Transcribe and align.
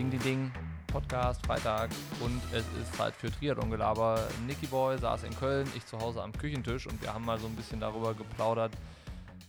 Ding, 0.00 0.08
ding, 0.08 0.22
ding. 0.22 0.52
Podcast, 0.86 1.44
Freitag 1.44 1.90
und 2.24 2.40
es 2.54 2.64
ist 2.80 2.94
Zeit 2.94 3.14
für 3.14 3.30
Triathlon-Gelaber. 3.30 4.26
Nicky 4.46 4.66
Boy 4.66 4.96
saß 4.96 5.24
in 5.24 5.36
Köln, 5.36 5.70
ich 5.76 5.84
zu 5.84 5.98
Hause 6.00 6.22
am 6.22 6.32
Küchentisch 6.32 6.86
und 6.86 7.02
wir 7.02 7.12
haben 7.12 7.26
mal 7.26 7.38
so 7.38 7.46
ein 7.46 7.54
bisschen 7.54 7.80
darüber 7.80 8.14
geplaudert, 8.14 8.72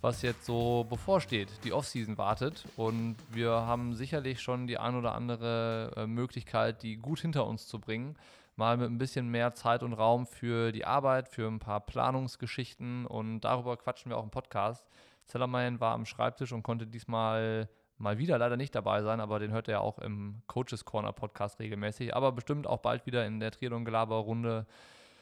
was 0.02 0.22
jetzt 0.24 0.44
so 0.44 0.86
bevorsteht. 0.90 1.48
Die 1.64 1.72
Offseason 1.72 2.18
wartet 2.18 2.66
und 2.76 3.16
wir 3.30 3.50
haben 3.50 3.96
sicherlich 3.96 4.42
schon 4.42 4.68
die 4.68 4.78
ein 4.78 4.96
oder 4.96 5.16
andere 5.16 5.94
äh, 5.96 6.06
Möglichkeit, 6.06 6.84
die 6.84 6.98
gut 6.98 7.22
hinter 7.22 7.48
uns 7.48 7.66
zu 7.66 7.80
bringen. 7.80 8.18
Mal 8.58 8.76
mit 8.76 8.90
ein 8.90 8.98
bisschen 8.98 9.30
mehr 9.30 9.54
Zeit 9.54 9.84
und 9.84 9.94
Raum 9.94 10.28
für 10.28 10.74
die 10.74 10.84
Arbeit, 10.84 11.30
für 11.30 11.48
ein 11.48 11.60
paar 11.60 11.80
Planungsgeschichten 11.80 13.06
und 13.06 13.40
darüber 13.40 13.78
quatschen 13.78 14.12
wir 14.12 14.18
auch 14.18 14.24
im 14.26 14.32
Podcast. 14.32 14.86
Zellermein 15.28 15.80
war 15.80 15.94
am 15.94 16.06
Schreibtisch 16.06 16.52
und 16.52 16.62
konnte 16.62 16.88
diesmal 16.88 17.70
mal 18.02 18.18
wieder 18.18 18.38
leider 18.38 18.58
nicht 18.58 18.76
dabei 18.76 19.04
sein, 19.04 19.20
aber 19.20 19.40
den 19.40 19.52
hört 19.52 19.68
er 19.68 19.74
ja 19.74 19.80
auch 19.80 20.00
im 20.00 20.42
Coaches 20.48 20.86
Corner 20.86 21.14
Podcast 21.14 21.60
regelmäßig. 21.60 22.16
Aber 22.16 22.32
bestimmt 22.32 22.68
auch 22.68 22.80
bald 22.80 23.06
wieder 23.06 23.26
in 23.26 23.40
der 23.40 23.52
Triathlon 23.52 23.86
Gelaber 23.86 24.18
Runde 24.18 24.66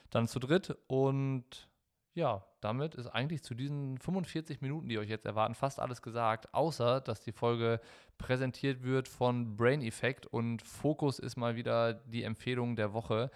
dann 0.09 0.27
zu 0.27 0.39
dritt. 0.39 0.75
Und 0.87 1.69
ja, 2.13 2.43
damit 2.61 2.95
ist 2.95 3.07
eigentlich 3.07 3.43
zu 3.43 3.53
diesen 3.53 3.97
45 3.97 4.61
Minuten, 4.61 4.89
die 4.89 4.97
euch 4.97 5.09
jetzt 5.09 5.25
erwarten, 5.25 5.55
fast 5.55 5.79
alles 5.79 6.01
gesagt, 6.01 6.53
außer 6.53 7.01
dass 7.01 7.21
die 7.21 7.31
Folge 7.31 7.79
präsentiert 8.17 8.83
wird 8.83 9.07
von 9.07 9.55
Brain 9.55 9.81
Effect 9.81 10.25
und 10.25 10.61
Fokus 10.61 11.19
ist 11.19 11.37
mal 11.37 11.55
wieder 11.55 11.93
die 11.93 12.23
Empfehlung 12.23 12.75
der 12.75 12.93
Woche. 12.93 13.31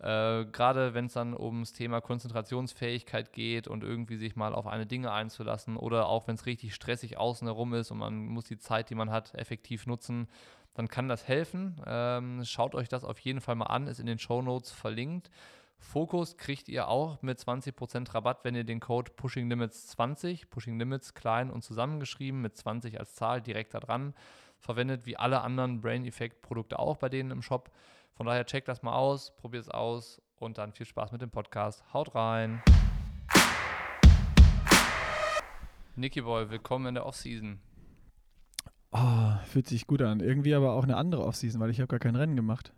Äh, 0.00 0.44
Gerade 0.46 0.94
wenn 0.94 1.06
es 1.06 1.14
dann 1.14 1.34
ums 1.34 1.72
Thema 1.72 2.00
Konzentrationsfähigkeit 2.00 3.32
geht 3.32 3.66
und 3.66 3.82
irgendwie 3.82 4.16
sich 4.16 4.36
mal 4.36 4.54
auf 4.54 4.66
eine 4.66 4.86
Dinge 4.86 5.12
einzulassen 5.12 5.76
oder 5.76 6.08
auch 6.08 6.28
wenn 6.28 6.36
es 6.36 6.46
richtig 6.46 6.74
stressig 6.74 7.18
außen 7.18 7.48
herum 7.48 7.74
ist 7.74 7.90
und 7.90 7.98
man 7.98 8.26
muss 8.26 8.44
die 8.44 8.58
Zeit, 8.58 8.90
die 8.90 8.94
man 8.94 9.10
hat, 9.10 9.34
effektiv 9.34 9.86
nutzen, 9.86 10.28
dann 10.74 10.88
kann 10.88 11.08
das 11.08 11.26
helfen. 11.26 11.80
Ähm, 11.86 12.44
schaut 12.44 12.74
euch 12.74 12.88
das 12.88 13.04
auf 13.04 13.18
jeden 13.18 13.40
Fall 13.40 13.56
mal 13.56 13.66
an, 13.66 13.88
ist 13.88 13.98
in 13.98 14.06
den 14.06 14.18
Show 14.18 14.42
Notes 14.42 14.70
verlinkt. 14.70 15.30
Fokus 15.80 16.36
kriegt 16.36 16.68
ihr 16.68 16.88
auch 16.88 17.22
mit 17.22 17.38
20% 17.38 18.14
Rabatt, 18.14 18.44
wenn 18.44 18.54
ihr 18.54 18.64
den 18.64 18.80
Code 18.80 19.12
Pushing 19.12 19.48
Limits 19.48 19.88
20, 19.88 20.50
Pushing 20.50 20.78
Limits 20.78 21.14
klein 21.14 21.50
und 21.50 21.62
zusammengeschrieben 21.62 22.40
mit 22.40 22.56
20 22.56 22.98
als 22.98 23.14
Zahl 23.14 23.40
direkt 23.40 23.74
da 23.74 23.80
dran 23.80 24.14
verwendet, 24.58 25.06
wie 25.06 25.16
alle 25.16 25.40
anderen 25.40 25.80
Brain 25.80 26.04
Effect 26.04 26.42
Produkte 26.42 26.78
auch 26.78 26.96
bei 26.96 27.08
denen 27.08 27.30
im 27.30 27.42
Shop. 27.42 27.70
Von 28.18 28.26
daher 28.26 28.44
checkt 28.44 28.66
das 28.66 28.82
mal 28.82 28.94
aus, 28.94 29.32
probiert 29.36 29.62
es 29.62 29.68
aus 29.68 30.20
und 30.40 30.58
dann 30.58 30.72
viel 30.72 30.86
Spaß 30.86 31.12
mit 31.12 31.22
dem 31.22 31.30
Podcast. 31.30 31.84
Haut 31.94 32.16
rein! 32.16 32.60
Nicky 35.94 36.22
Boy, 36.22 36.50
willkommen 36.50 36.86
in 36.86 36.94
der 36.94 37.06
Offseason. 37.06 37.60
Oh, 38.90 39.30
fühlt 39.44 39.68
sich 39.68 39.86
gut 39.86 40.02
an. 40.02 40.18
Irgendwie 40.18 40.52
aber 40.56 40.72
auch 40.72 40.82
eine 40.82 40.96
andere 40.96 41.24
Offseason, 41.24 41.60
weil 41.60 41.70
ich 41.70 41.78
habe 41.78 41.86
gar 41.86 42.00
kein 42.00 42.16
Rennen 42.16 42.34
gemacht. 42.34 42.72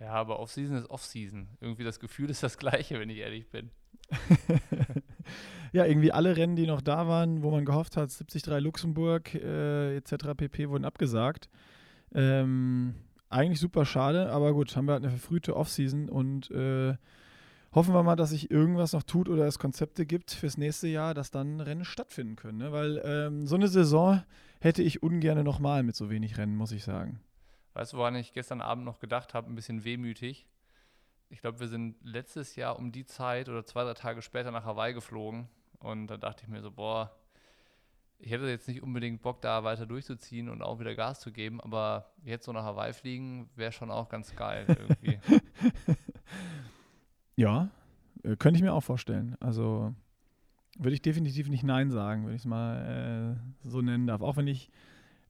Ja, 0.00 0.14
aber 0.14 0.40
Offseason 0.40 0.76
ist 0.76 0.90
Offseason. 0.90 1.46
Irgendwie 1.60 1.84
das 1.84 2.00
Gefühl 2.00 2.28
ist 2.28 2.42
das 2.42 2.58
gleiche, 2.58 2.98
wenn 2.98 3.08
ich 3.08 3.18
ehrlich 3.18 3.48
bin. 3.48 3.70
ja, 5.72 5.84
irgendwie 5.84 6.10
alle 6.10 6.36
Rennen, 6.36 6.56
die 6.56 6.66
noch 6.66 6.80
da 6.80 7.06
waren, 7.06 7.44
wo 7.44 7.52
man 7.52 7.66
gehofft 7.66 7.96
hat, 7.96 8.08
73 8.08 8.46
Luxemburg 8.64 9.32
äh, 9.32 9.96
etc. 9.96 10.34
pp. 10.36 10.70
wurden 10.70 10.84
abgesagt. 10.84 11.48
Ähm, 12.12 12.96
eigentlich 13.28 13.60
super 13.60 13.84
schade, 13.84 14.30
aber 14.30 14.52
gut, 14.52 14.76
haben 14.76 14.86
wir 14.86 14.92
halt 14.92 15.04
eine 15.04 15.12
verfrühte 15.12 15.56
Offseason 15.56 16.08
und 16.08 16.50
äh, 16.50 16.96
hoffen 17.72 17.94
wir 17.94 18.02
mal, 18.02 18.16
dass 18.16 18.30
sich 18.30 18.50
irgendwas 18.50 18.92
noch 18.92 19.02
tut 19.02 19.28
oder 19.28 19.46
es 19.46 19.58
Konzepte 19.58 20.06
gibt 20.06 20.30
fürs 20.30 20.56
nächste 20.56 20.88
Jahr, 20.88 21.12
dass 21.14 21.30
dann 21.30 21.60
Rennen 21.60 21.84
stattfinden 21.84 22.36
können. 22.36 22.58
Ne? 22.58 22.72
Weil 22.72 23.02
ähm, 23.04 23.46
so 23.46 23.54
eine 23.56 23.68
Saison 23.68 24.22
hätte 24.60 24.82
ich 24.82 25.02
ungern 25.02 25.44
nochmal 25.44 25.82
mit 25.82 25.96
so 25.96 26.08
wenig 26.08 26.38
Rennen, 26.38 26.56
muss 26.56 26.72
ich 26.72 26.84
sagen. 26.84 27.20
Weißt 27.74 27.92
du, 27.92 27.98
woran 27.98 28.14
ich 28.14 28.32
gestern 28.32 28.62
Abend 28.62 28.84
noch 28.84 28.98
gedacht 28.98 29.34
habe, 29.34 29.50
ein 29.50 29.54
bisschen 29.54 29.84
wehmütig? 29.84 30.46
Ich 31.28 31.40
glaube, 31.40 31.60
wir 31.60 31.68
sind 31.68 31.96
letztes 32.02 32.56
Jahr 32.56 32.78
um 32.78 32.92
die 32.92 33.04
Zeit 33.04 33.48
oder 33.48 33.66
zwei, 33.66 33.84
drei 33.84 33.94
Tage 33.94 34.22
später 34.22 34.50
nach 34.50 34.64
Hawaii 34.64 34.94
geflogen 34.94 35.48
und 35.80 36.06
da 36.06 36.16
dachte 36.16 36.44
ich 36.44 36.48
mir 36.48 36.62
so, 36.62 36.70
boah, 36.70 37.14
ich 38.18 38.30
hätte 38.30 38.46
jetzt 38.48 38.68
nicht 38.68 38.82
unbedingt 38.82 39.22
Bock, 39.22 39.40
da 39.40 39.64
weiter 39.64 39.86
durchzuziehen 39.86 40.48
und 40.48 40.62
auch 40.62 40.80
wieder 40.80 40.94
Gas 40.94 41.20
zu 41.20 41.32
geben, 41.32 41.60
aber 41.60 42.10
jetzt 42.24 42.46
so 42.46 42.52
nach 42.52 42.64
Hawaii 42.64 42.92
fliegen 42.92 43.48
wäre 43.56 43.72
schon 43.72 43.90
auch 43.90 44.08
ganz 44.08 44.34
geil 44.34 44.66
irgendwie. 44.68 45.18
ja, 47.36 47.68
äh, 48.22 48.36
könnte 48.36 48.58
ich 48.58 48.62
mir 48.62 48.72
auch 48.72 48.82
vorstellen. 48.82 49.36
Also 49.40 49.94
würde 50.78 50.94
ich 50.94 51.02
definitiv 51.02 51.48
nicht 51.48 51.62
Nein 51.62 51.90
sagen, 51.90 52.26
wenn 52.26 52.34
ich 52.34 52.42
es 52.42 52.46
mal 52.46 53.36
äh, 53.64 53.68
so 53.68 53.80
nennen 53.80 54.06
darf. 54.06 54.20
Auch 54.20 54.36
wenn 54.36 54.46
ich 54.46 54.70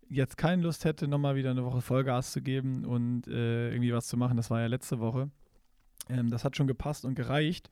jetzt 0.08 0.36
keine 0.36 0.62
Lust 0.62 0.84
hätte, 0.84 1.08
nochmal 1.08 1.36
wieder 1.36 1.50
eine 1.50 1.64
Woche 1.64 1.80
Vollgas 1.80 2.32
zu 2.32 2.42
geben 2.42 2.84
und 2.84 3.26
äh, 3.28 3.70
irgendwie 3.70 3.92
was 3.92 4.06
zu 4.06 4.16
machen. 4.16 4.36
Das 4.36 4.50
war 4.50 4.60
ja 4.60 4.66
letzte 4.66 5.00
Woche. 5.00 5.30
Ähm, 6.08 6.30
das 6.30 6.44
hat 6.44 6.56
schon 6.56 6.66
gepasst 6.66 7.04
und 7.04 7.14
gereicht. 7.14 7.70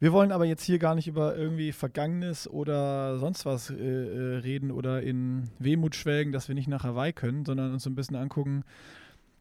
Wir 0.00 0.12
wollen 0.12 0.32
aber 0.32 0.44
jetzt 0.44 0.64
hier 0.64 0.78
gar 0.78 0.94
nicht 0.94 1.06
über 1.06 1.36
irgendwie 1.36 1.72
Vergangenes 1.72 2.48
oder 2.48 3.18
sonst 3.18 3.46
was 3.46 3.70
äh, 3.70 3.74
äh, 3.74 4.36
reden 4.38 4.70
oder 4.70 5.02
in 5.02 5.50
Wehmut 5.58 5.94
schwelgen, 5.94 6.32
dass 6.32 6.48
wir 6.48 6.54
nicht 6.54 6.68
nach 6.68 6.84
Hawaii 6.84 7.12
können, 7.12 7.44
sondern 7.44 7.72
uns 7.72 7.84
so 7.84 7.90
ein 7.90 7.94
bisschen 7.94 8.16
angucken, 8.16 8.64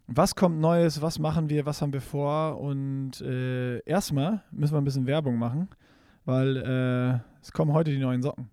was 0.08 0.36
kommt 0.36 0.60
Neues, 0.60 1.02
was 1.02 1.18
machen 1.20 1.50
wir, 1.50 1.66
was 1.66 1.82
haben 1.82 1.94
wir 1.94 2.02
vor. 2.02 2.60
Und 2.60 3.22
äh, 3.22 3.80
erstmal 3.80 4.44
müssen 4.52 4.74
wir 4.74 4.82
ein 4.82 4.86
bisschen 4.86 5.08
Werbung 5.08 5.38
machen, 5.38 5.70
weil 6.26 6.58
äh, 6.58 7.20
es 7.42 7.52
kommen 7.52 7.74
heute 7.74 7.92
die 7.92 8.00
neuen 8.00 8.22
Socken. 8.22 8.50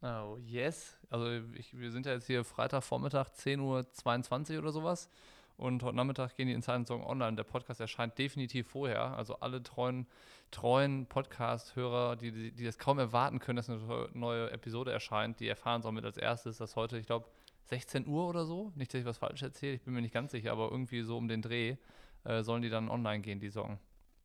Oh, 0.00 0.36
yes. 0.44 0.98
Also 1.10 1.26
ich, 1.54 1.78
wir 1.78 1.92
sind 1.92 2.06
ja 2.06 2.12
jetzt 2.12 2.26
hier 2.26 2.44
Freitagvormittag, 2.44 3.28
10.22 3.28 4.54
Uhr 4.54 4.58
oder 4.58 4.72
sowas. 4.72 5.08
Und 5.56 5.82
heute 5.82 5.96
Nachmittag 5.96 6.36
gehen 6.36 6.48
die 6.48 6.54
Inside 6.54 6.86
Song 6.86 7.04
online. 7.04 7.36
Der 7.36 7.44
Podcast 7.44 7.80
erscheint 7.80 8.18
definitiv 8.18 8.68
vorher. 8.68 9.16
Also 9.16 9.36
alle 9.40 9.62
treuen, 9.62 10.06
treuen 10.50 11.06
Podcast-Hörer, 11.06 12.16
die, 12.16 12.32
die, 12.32 12.52
die, 12.52 12.64
das 12.64 12.78
kaum 12.78 12.98
erwarten 12.98 13.38
können, 13.38 13.56
dass 13.56 13.70
eine 13.70 14.08
neue 14.14 14.50
Episode 14.50 14.92
erscheint, 14.92 15.40
die 15.40 15.48
erfahren 15.48 15.82
somit 15.82 16.04
als 16.04 16.16
erstes, 16.16 16.58
dass 16.58 16.76
heute, 16.76 16.98
ich 16.98 17.06
glaube, 17.06 17.26
16 17.66 18.06
Uhr 18.06 18.28
oder 18.28 18.44
so, 18.44 18.72
nicht, 18.74 18.92
dass 18.92 19.00
ich 19.00 19.06
was 19.06 19.18
falsch 19.18 19.42
erzähle, 19.42 19.74
ich 19.74 19.82
bin 19.82 19.94
mir 19.94 20.02
nicht 20.02 20.14
ganz 20.14 20.32
sicher, 20.32 20.52
aber 20.52 20.70
irgendwie 20.70 21.02
so 21.02 21.16
um 21.16 21.28
den 21.28 21.42
Dreh 21.42 21.76
äh, 22.24 22.42
sollen 22.42 22.62
die 22.62 22.70
dann 22.70 22.88
online 22.88 23.20
gehen, 23.20 23.40
die 23.40 23.50
Song. 23.50 23.78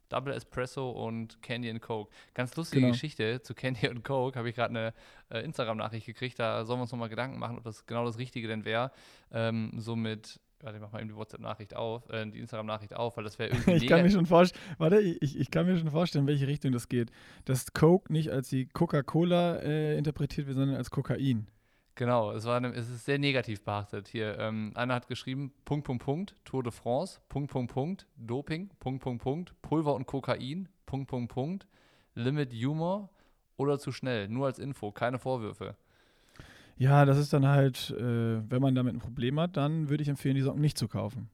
Double 0.09 0.33
Espresso 0.33 0.89
und 0.89 1.41
Candy 1.41 1.69
and 1.69 1.81
Coke. 1.81 2.11
Ganz 2.33 2.55
lustige 2.55 2.81
genau. 2.81 2.93
Geschichte 2.93 3.41
zu 3.41 3.53
Candy 3.53 3.87
and 3.89 4.03
Coke. 4.03 4.37
Habe 4.37 4.49
ich 4.49 4.55
gerade 4.55 4.69
eine 4.69 4.93
äh, 5.29 5.43
Instagram-Nachricht 5.43 6.05
gekriegt. 6.05 6.39
Da 6.39 6.63
sollen 6.63 6.79
wir 6.79 6.83
uns 6.83 6.91
nochmal 6.91 7.09
Gedanken 7.09 7.39
machen, 7.39 7.57
ob 7.57 7.63
das 7.63 7.85
genau 7.85 8.05
das 8.05 8.17
Richtige 8.17 8.47
denn 8.47 8.63
wäre. 8.63 8.91
Ähm, 9.31 9.73
so 9.75 9.95
mit 9.95 10.39
Warte, 10.61 10.77
ich 10.77 10.81
mach 10.81 10.91
mal 10.91 10.99
eben 10.99 11.09
die 11.09 11.15
WhatsApp-Nachricht 11.15 11.75
auf, 11.75 12.09
äh, 12.09 12.25
die 12.25 12.39
Instagram-Nachricht 12.39 12.95
auf, 12.95 13.17
weil 13.17 13.23
das 13.23 13.37
wäre 13.37 13.49
irgendwie. 13.53 13.75
ich 13.75 13.87
kann 13.87 14.01
mir 14.01 14.09
schon 14.09 14.25
vorstellen, 14.25 14.63
warte, 14.77 14.99
ich, 14.99 15.37
ich 15.37 15.51
kann 15.51 15.65
mir 15.65 15.77
schon 15.77 15.91
vorstellen, 15.91 16.23
in 16.23 16.27
welche 16.27 16.47
Richtung 16.47 16.71
das 16.71 16.89
geht. 16.89 17.11
Dass 17.45 17.73
Coke 17.73 18.11
nicht 18.11 18.31
als 18.31 18.49
die 18.49 18.65
Coca-Cola 18.67 19.57
äh, 19.57 19.97
interpretiert 19.97 20.47
wird, 20.47 20.57
sondern 20.57 20.77
als 20.77 20.89
Kokain. 20.89 21.47
Genau, 21.97 22.31
es, 22.31 22.45
war, 22.45 22.63
es 22.63 22.89
ist 22.89 23.05
sehr 23.05 23.17
negativ 23.17 23.63
behaftet. 23.63 24.07
Hier, 24.07 24.37
ähm, 24.37 24.71
einer 24.75 24.93
hat 24.93 25.07
geschrieben, 25.07 25.51
Punkt, 25.65 25.85
Punkt, 25.85 26.03
Punkt, 26.03 26.35
Tour 26.45 26.61
de 26.61 26.71
France, 26.71 27.19
Punkt, 27.27 27.51
Punkt, 27.51 27.73
Punkt, 27.73 28.07
Doping, 28.17 28.69
Punkt, 28.79 29.01
Punkt, 29.01 29.23
Punkt, 29.23 29.61
Pulver 29.63 29.95
und 29.95 30.05
Kokain, 30.05 30.69
Punkt, 30.85 31.07
Punkt, 31.09 31.31
Punkt, 31.33 31.67
Limit 32.13 32.53
Humor 32.53 33.09
oder 33.57 33.79
zu 33.79 33.91
schnell. 33.91 34.27
Nur 34.27 34.45
als 34.45 34.59
Info, 34.59 34.91
keine 34.91 35.17
Vorwürfe. 35.17 35.75
Ja, 36.77 37.05
das 37.05 37.17
ist 37.17 37.33
dann 37.33 37.47
halt, 37.47 37.91
äh, 37.91 38.49
wenn 38.49 38.61
man 38.61 38.75
damit 38.75 38.93
ein 38.93 38.99
Problem 38.99 39.39
hat, 39.39 39.57
dann 39.57 39.89
würde 39.89 40.03
ich 40.03 40.09
empfehlen, 40.09 40.35
die 40.35 40.41
Socken 40.41 40.61
nicht 40.61 40.77
zu 40.77 40.87
kaufen. 40.87 41.29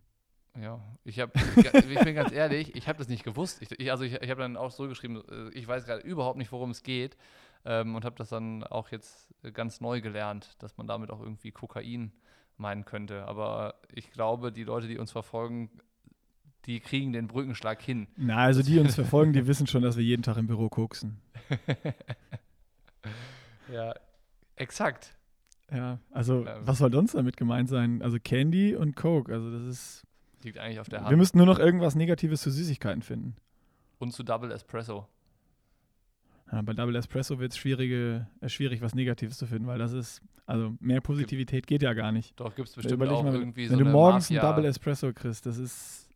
Ja, 0.60 0.80
ich 1.04 1.20
habe, 1.20 1.32
ich 1.56 2.04
bin 2.04 2.16
ganz 2.16 2.32
ehrlich, 2.32 2.76
ich 2.76 2.88
habe 2.88 3.00
das 3.00 3.10
nicht 3.10 3.24
gewusst. 3.24 3.62
Ich, 3.62 3.72
ich, 3.80 3.92
also 3.92 4.04
ich, 4.04 4.14
ich 4.14 4.30
habe 4.30 4.42
dann 4.42 4.56
auch 4.56 4.72
so 4.72 4.88
geschrieben, 4.88 5.22
äh, 5.30 5.50
ich 5.50 5.68
weiß 5.68 5.86
gerade 5.86 6.04
überhaupt 6.04 6.38
nicht, 6.38 6.52
worum 6.52 6.70
es 6.70 6.84
geht 6.84 7.18
ähm, 7.66 7.96
und 7.96 8.06
habe 8.06 8.16
das 8.16 8.30
dann 8.30 8.64
auch 8.64 8.90
jetzt 8.90 9.34
ganz 9.54 9.82
neu 9.82 10.02
gelernt, 10.02 10.56
dass 10.60 10.78
man 10.78 10.88
damit 10.88 11.10
auch 11.10 11.20
irgendwie 11.20 11.52
Kokain 11.52 12.12
meinen 12.58 12.86
könnte. 12.86 13.26
Aber 13.26 13.76
ich 13.92 14.12
glaube, 14.12 14.52
die 14.52 14.64
Leute, 14.64 14.88
die 14.88 14.98
uns 14.98 15.12
verfolgen, 15.12 15.70
die 16.66 16.80
kriegen 16.80 17.14
den 17.14 17.28
Brückenschlag 17.28 17.82
hin. 17.82 18.08
Na, 18.16 18.38
also 18.38 18.62
die 18.62 18.80
uns 18.80 18.96
verfolgen, 18.96 19.34
die 19.34 19.48
wissen 19.48 19.68
schon, 19.68 19.82
dass 19.82 19.98
wir 19.98 20.04
jeden 20.04 20.24
Tag 20.24 20.38
im 20.38 20.48
Büro 20.48 20.70
koksen. 20.70 21.20
ja, 23.74 23.94
exakt. 24.56 25.16
Ja, 25.72 26.00
also 26.12 26.46
ähm, 26.46 26.62
was 26.62 26.78
soll 26.78 26.92
sonst 26.92 27.16
damit 27.16 27.38
gemeint 27.38 27.70
sein? 27.70 28.02
Also 28.02 28.18
Candy 28.24 28.76
und 28.76 28.96
Coke, 28.96 29.34
also 29.34 29.52
das 29.52 29.64
ist. 29.64 30.04
Liegt 30.44 30.60
eigentlich 30.60 30.80
auf 30.80 30.90
der 30.90 31.02
Hand. 31.02 31.10
Wir 31.10 31.18
müssten 31.18 31.38
nur 31.38 31.48
noch 31.48 31.60
irgendwas 31.60 31.96
Negatives 31.96 32.42
zu 32.42 32.52
Süßigkeiten 32.52 33.02
finden. 33.02 33.36
Und 34.00 34.12
zu 34.12 34.24
Double 34.24 34.52
Espresso. 34.52 35.08
Ja, 36.52 36.62
bei 36.62 36.74
Double 36.74 36.96
Espresso 36.96 37.40
wird 37.40 37.54
es 37.54 37.66
äh, 37.66 38.50
schwierig, 38.50 38.82
was 38.82 38.94
Negatives 38.94 39.38
zu 39.38 39.48
finden, 39.48 39.66
weil 39.66 39.80
das 39.80 39.94
ist, 39.94 40.22
also 40.46 40.76
mehr 40.80 41.02
Positivität 41.02 41.66
geht 41.66 41.82
ja 41.82 41.94
gar 41.94 42.12
nicht. 42.12 42.38
Doch, 42.40 42.54
gibt 42.54 42.68
es 42.68 42.76
bestimmt 42.76 43.02
auch 43.08 43.24
mal, 43.24 43.34
irgendwie 43.34 43.64
wenn 43.64 43.70
so 43.70 43.80
Wenn 43.80 43.86
du 43.86 43.92
morgens 43.92 44.30
Mafia 44.30 44.42
einen 44.42 44.56
Double 44.56 44.70
Espresso 44.70 45.14
kriegst, 45.14 45.46
das 45.46 45.58
ist, 45.58 46.10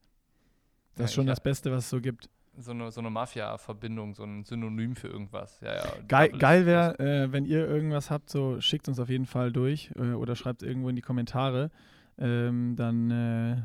das 0.95 0.99
ja, 0.99 1.05
ist 1.05 1.13
schon 1.13 1.25
das 1.25 1.39
Beste, 1.39 1.71
was 1.71 1.85
es 1.85 1.89
so 1.89 2.01
gibt 2.01 2.29
so 2.57 2.71
eine, 2.71 2.91
so 2.91 2.99
eine 3.01 3.09
Mafia-Verbindung, 3.09 4.15
so 4.15 4.23
ein 4.23 4.43
Synonym 4.43 4.95
für 4.95 5.07
irgendwas. 5.07 5.59
Ja, 5.61 5.75
ja, 5.75 5.83
geil 6.07 6.29
geil 6.29 6.65
wäre, 6.65 6.99
äh, 6.99 7.31
wenn 7.31 7.45
ihr 7.45 7.67
irgendwas 7.67 8.09
habt, 8.09 8.29
so 8.29 8.59
schickt 8.59 8.87
uns 8.87 8.99
auf 8.99 9.09
jeden 9.09 9.25
Fall 9.25 9.51
durch 9.51 9.91
äh, 9.95 10.13
oder 10.13 10.35
schreibt 10.35 10.63
irgendwo 10.63 10.89
in 10.89 10.95
die 10.95 11.01
Kommentare. 11.01 11.71
Ähm, 12.17 12.75
dann 12.75 13.11
äh, 13.11 13.61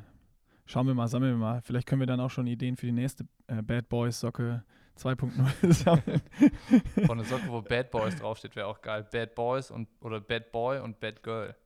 schauen 0.67 0.87
wir 0.87 0.95
mal, 0.95 1.09
sammeln 1.09 1.33
wir 1.33 1.39
mal. 1.39 1.63
Vielleicht 1.63 1.87
können 1.87 2.01
wir 2.01 2.07
dann 2.07 2.21
auch 2.21 2.31
schon 2.31 2.47
Ideen 2.47 2.77
für 2.77 2.87
die 2.87 2.93
nächste 2.93 3.25
äh, 3.47 3.63
Bad 3.63 3.89
Boys 3.89 4.21
Socke 4.21 4.63
2.0 4.99 5.73
sammeln. 5.73 6.23
Von 7.07 7.19
einer 7.19 7.25
Socke, 7.25 7.49
wo 7.49 7.63
Bad 7.63 7.91
Boys 7.91 8.17
draufsteht, 8.17 8.55
wäre 8.57 8.67
auch 8.67 8.83
geil. 8.83 9.07
Bad 9.11 9.35
Boys 9.35 9.71
und 9.71 9.89
oder 10.01 10.21
Bad 10.21 10.53
Boy 10.53 10.81
und 10.81 11.01
Bad 11.01 11.23
Girl. 11.23 11.57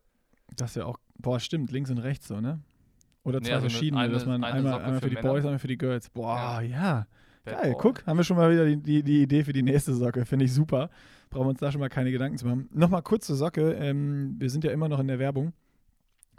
Das 0.55 0.77
ja 0.77 0.85
auch, 0.85 0.99
boah, 1.19 1.41
stimmt, 1.41 1.73
links 1.73 1.91
und 1.91 1.99
rechts 1.99 2.29
so, 2.29 2.41
ne? 2.41 2.61
Oder 3.27 3.41
zwei 3.43 3.49
Nee, 3.49 3.55
also 3.55 3.69
verschiedene, 3.69 4.01
eine- 4.03 4.13
dass 4.13 4.25
man 4.27 4.43
eine 4.45 4.55
einmal, 4.55 4.75
einmal 4.75 4.95
für 4.95 5.01
für 5.01 5.09
die 5.11 5.15
Männer. 5.17 5.29
Boys, 5.29 5.45
einmal 5.45 5.59
für 5.59 5.69
die 5.69 5.79
Girls. 5.79 6.09
Boah, 6.11 6.61
ja. 6.63 7.07
Bad 7.45 7.61
Geil, 7.63 7.73
Boy. 7.73 7.81
guck, 7.81 8.07
haben 8.07 8.17
wir 8.17 8.25
schon 8.25 8.37
mal 8.37 8.51
wieder 8.53 8.65
die, 8.67 8.77
die, 8.77 9.03
die 9.03 9.23
Idee 9.23 9.45
für 9.45 9.53
die 9.53 9.63
nächste 9.63 9.95
Socke. 9.95 10.25
Finde 10.25 10.45
ich 10.45 10.53
super. 10.53 10.91
Brauchen 11.31 11.47
wir 11.47 11.51
uns 11.51 11.61
da 11.61 11.71
schon 11.73 11.81
mal 11.81 11.89
keine 11.89 12.11
Gedanken 12.13 12.39
zu 12.39 12.47
machen. 12.47 12.69
Nochmal 12.73 13.03
kurz 13.03 13.27
zur 13.27 13.37
Socke. 13.37 13.73
Ähm, 13.75 14.37
wir 14.39 14.49
sind 14.51 14.65
ja 14.65 14.71
immer 14.71 14.89
noch 14.89 14.99
in 15.01 15.09
der 15.09 15.19
Werbung. 15.19 15.53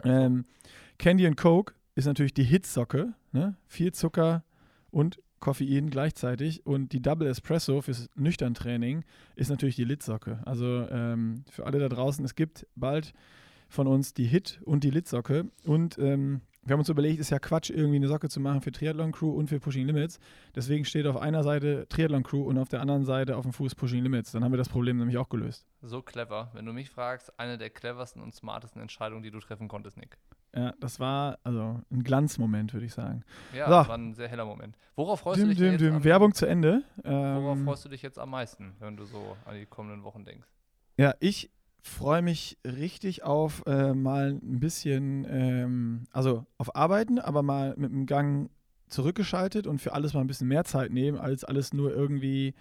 Ähm, 0.04 0.44
Candy 0.98 1.26
and 1.26 1.36
Coke 1.36 1.74
ist 1.94 2.06
natürlich 2.06 2.34
die 2.34 2.44
Hitsocke. 2.44 3.14
Ne? 3.32 3.56
Viel 3.66 3.92
Zucker 3.92 4.44
und 4.90 5.20
Koffein 5.40 5.90
gleichzeitig. 5.90 6.66
Und 6.66 6.92
die 6.92 7.00
Double 7.00 7.28
Espresso 7.28 7.80
fürs 7.82 8.08
Nüchtern-Training 8.16 9.04
ist 9.36 9.50
natürlich 9.50 9.76
die 9.76 9.84
Lit-Socke. 9.84 10.40
Also 10.44 10.88
ähm, 10.90 11.44
für 11.50 11.66
alle 11.66 11.78
da 11.78 11.88
draußen, 11.88 12.24
es 12.24 12.34
gibt 12.34 12.66
bald 12.74 13.12
von 13.68 13.86
uns 13.86 14.14
die 14.14 14.24
Hit 14.24 14.60
und 14.64 14.84
die 14.84 14.90
Lit-Socke. 14.90 15.46
Und 15.64 15.98
ähm, 15.98 16.40
wir 16.68 16.74
haben 16.74 16.80
uns 16.80 16.88
überlegt, 16.88 17.18
ist 17.20 17.30
ja 17.30 17.38
Quatsch, 17.38 17.70
irgendwie 17.70 17.96
eine 17.96 18.08
Socke 18.08 18.28
zu 18.28 18.40
machen 18.40 18.60
für 18.60 18.70
Triathlon 18.72 19.12
Crew 19.12 19.30
und 19.30 19.48
für 19.48 19.58
Pushing 19.58 19.86
Limits. 19.86 20.18
Deswegen 20.54 20.84
steht 20.84 21.06
auf 21.06 21.16
einer 21.16 21.42
Seite 21.42 21.86
Triathlon 21.88 22.22
Crew 22.22 22.42
und 22.42 22.58
auf 22.58 22.68
der 22.68 22.80
anderen 22.80 23.04
Seite 23.04 23.36
auf 23.36 23.42
dem 23.44 23.52
Fuß 23.52 23.74
Pushing 23.74 24.02
Limits. 24.02 24.32
Dann 24.32 24.44
haben 24.44 24.52
wir 24.52 24.58
das 24.58 24.68
Problem 24.68 24.98
nämlich 24.98 25.16
auch 25.18 25.28
gelöst. 25.28 25.66
So 25.82 26.02
clever. 26.02 26.50
Wenn 26.54 26.66
du 26.66 26.72
mich 26.72 26.90
fragst, 26.90 27.38
eine 27.38 27.58
der 27.58 27.70
cleversten 27.70 28.22
und 28.22 28.34
smartesten 28.34 28.80
Entscheidungen, 28.82 29.22
die 29.22 29.30
du 29.30 29.40
treffen 29.40 29.68
konntest, 29.68 29.96
Nick. 29.96 30.18
Ja, 30.54 30.72
das 30.80 30.98
war 30.98 31.38
also 31.44 31.80
ein 31.90 32.02
Glanzmoment, 32.04 32.72
würde 32.72 32.86
ich 32.86 32.94
sagen. 32.94 33.22
Ja, 33.54 33.66
So. 33.66 33.70
das 33.72 33.88
war 33.88 33.98
ein 33.98 34.14
sehr 34.14 34.28
heller 34.28 34.46
Moment. 34.46 34.76
Worauf 34.96 35.20
freust 35.20 35.38
du 35.38 35.42
Dim, 35.42 35.50
dich 35.50 35.58
dim, 35.58 35.72
jetzt 35.72 35.80
dim. 35.82 35.94
am, 35.96 36.04
Werbung 36.04 36.32
zu 36.34 36.46
Ende. 36.46 36.82
Worauf 37.04 37.58
Ähm, 37.58 37.64
freust 37.64 37.84
du 37.84 37.88
dich 37.90 38.02
jetzt 38.02 38.18
am 38.18 38.30
meisten, 38.30 38.74
wenn 38.80 38.96
du 38.96 39.04
so 39.04 39.36
an 39.44 39.54
die 39.56 39.66
kommenden 39.66 40.02
Wochen 40.04 40.24
denkst? 40.24 40.48
Ja, 40.96 41.14
ich 41.20 41.50
freue 41.82 42.22
mich 42.22 42.58
richtig 42.64 43.22
auf 43.22 43.62
äh, 43.66 43.94
mal 43.94 44.30
ein 44.42 44.60
bisschen, 44.60 45.26
ähm, 45.28 46.04
also 46.12 46.44
auf 46.58 46.74
Arbeiten, 46.76 47.18
aber 47.18 47.42
mal 47.42 47.74
mit 47.76 47.90
dem 47.90 48.06
Gang 48.06 48.50
zurückgeschaltet 48.88 49.66
und 49.66 49.80
für 49.80 49.92
alles 49.92 50.14
mal 50.14 50.20
ein 50.20 50.26
bisschen 50.26 50.48
mehr 50.48 50.64
Zeit 50.64 50.92
nehmen, 50.92 51.18
als 51.18 51.44
alles 51.44 51.72
nur 51.72 51.94
irgendwie 51.94 52.54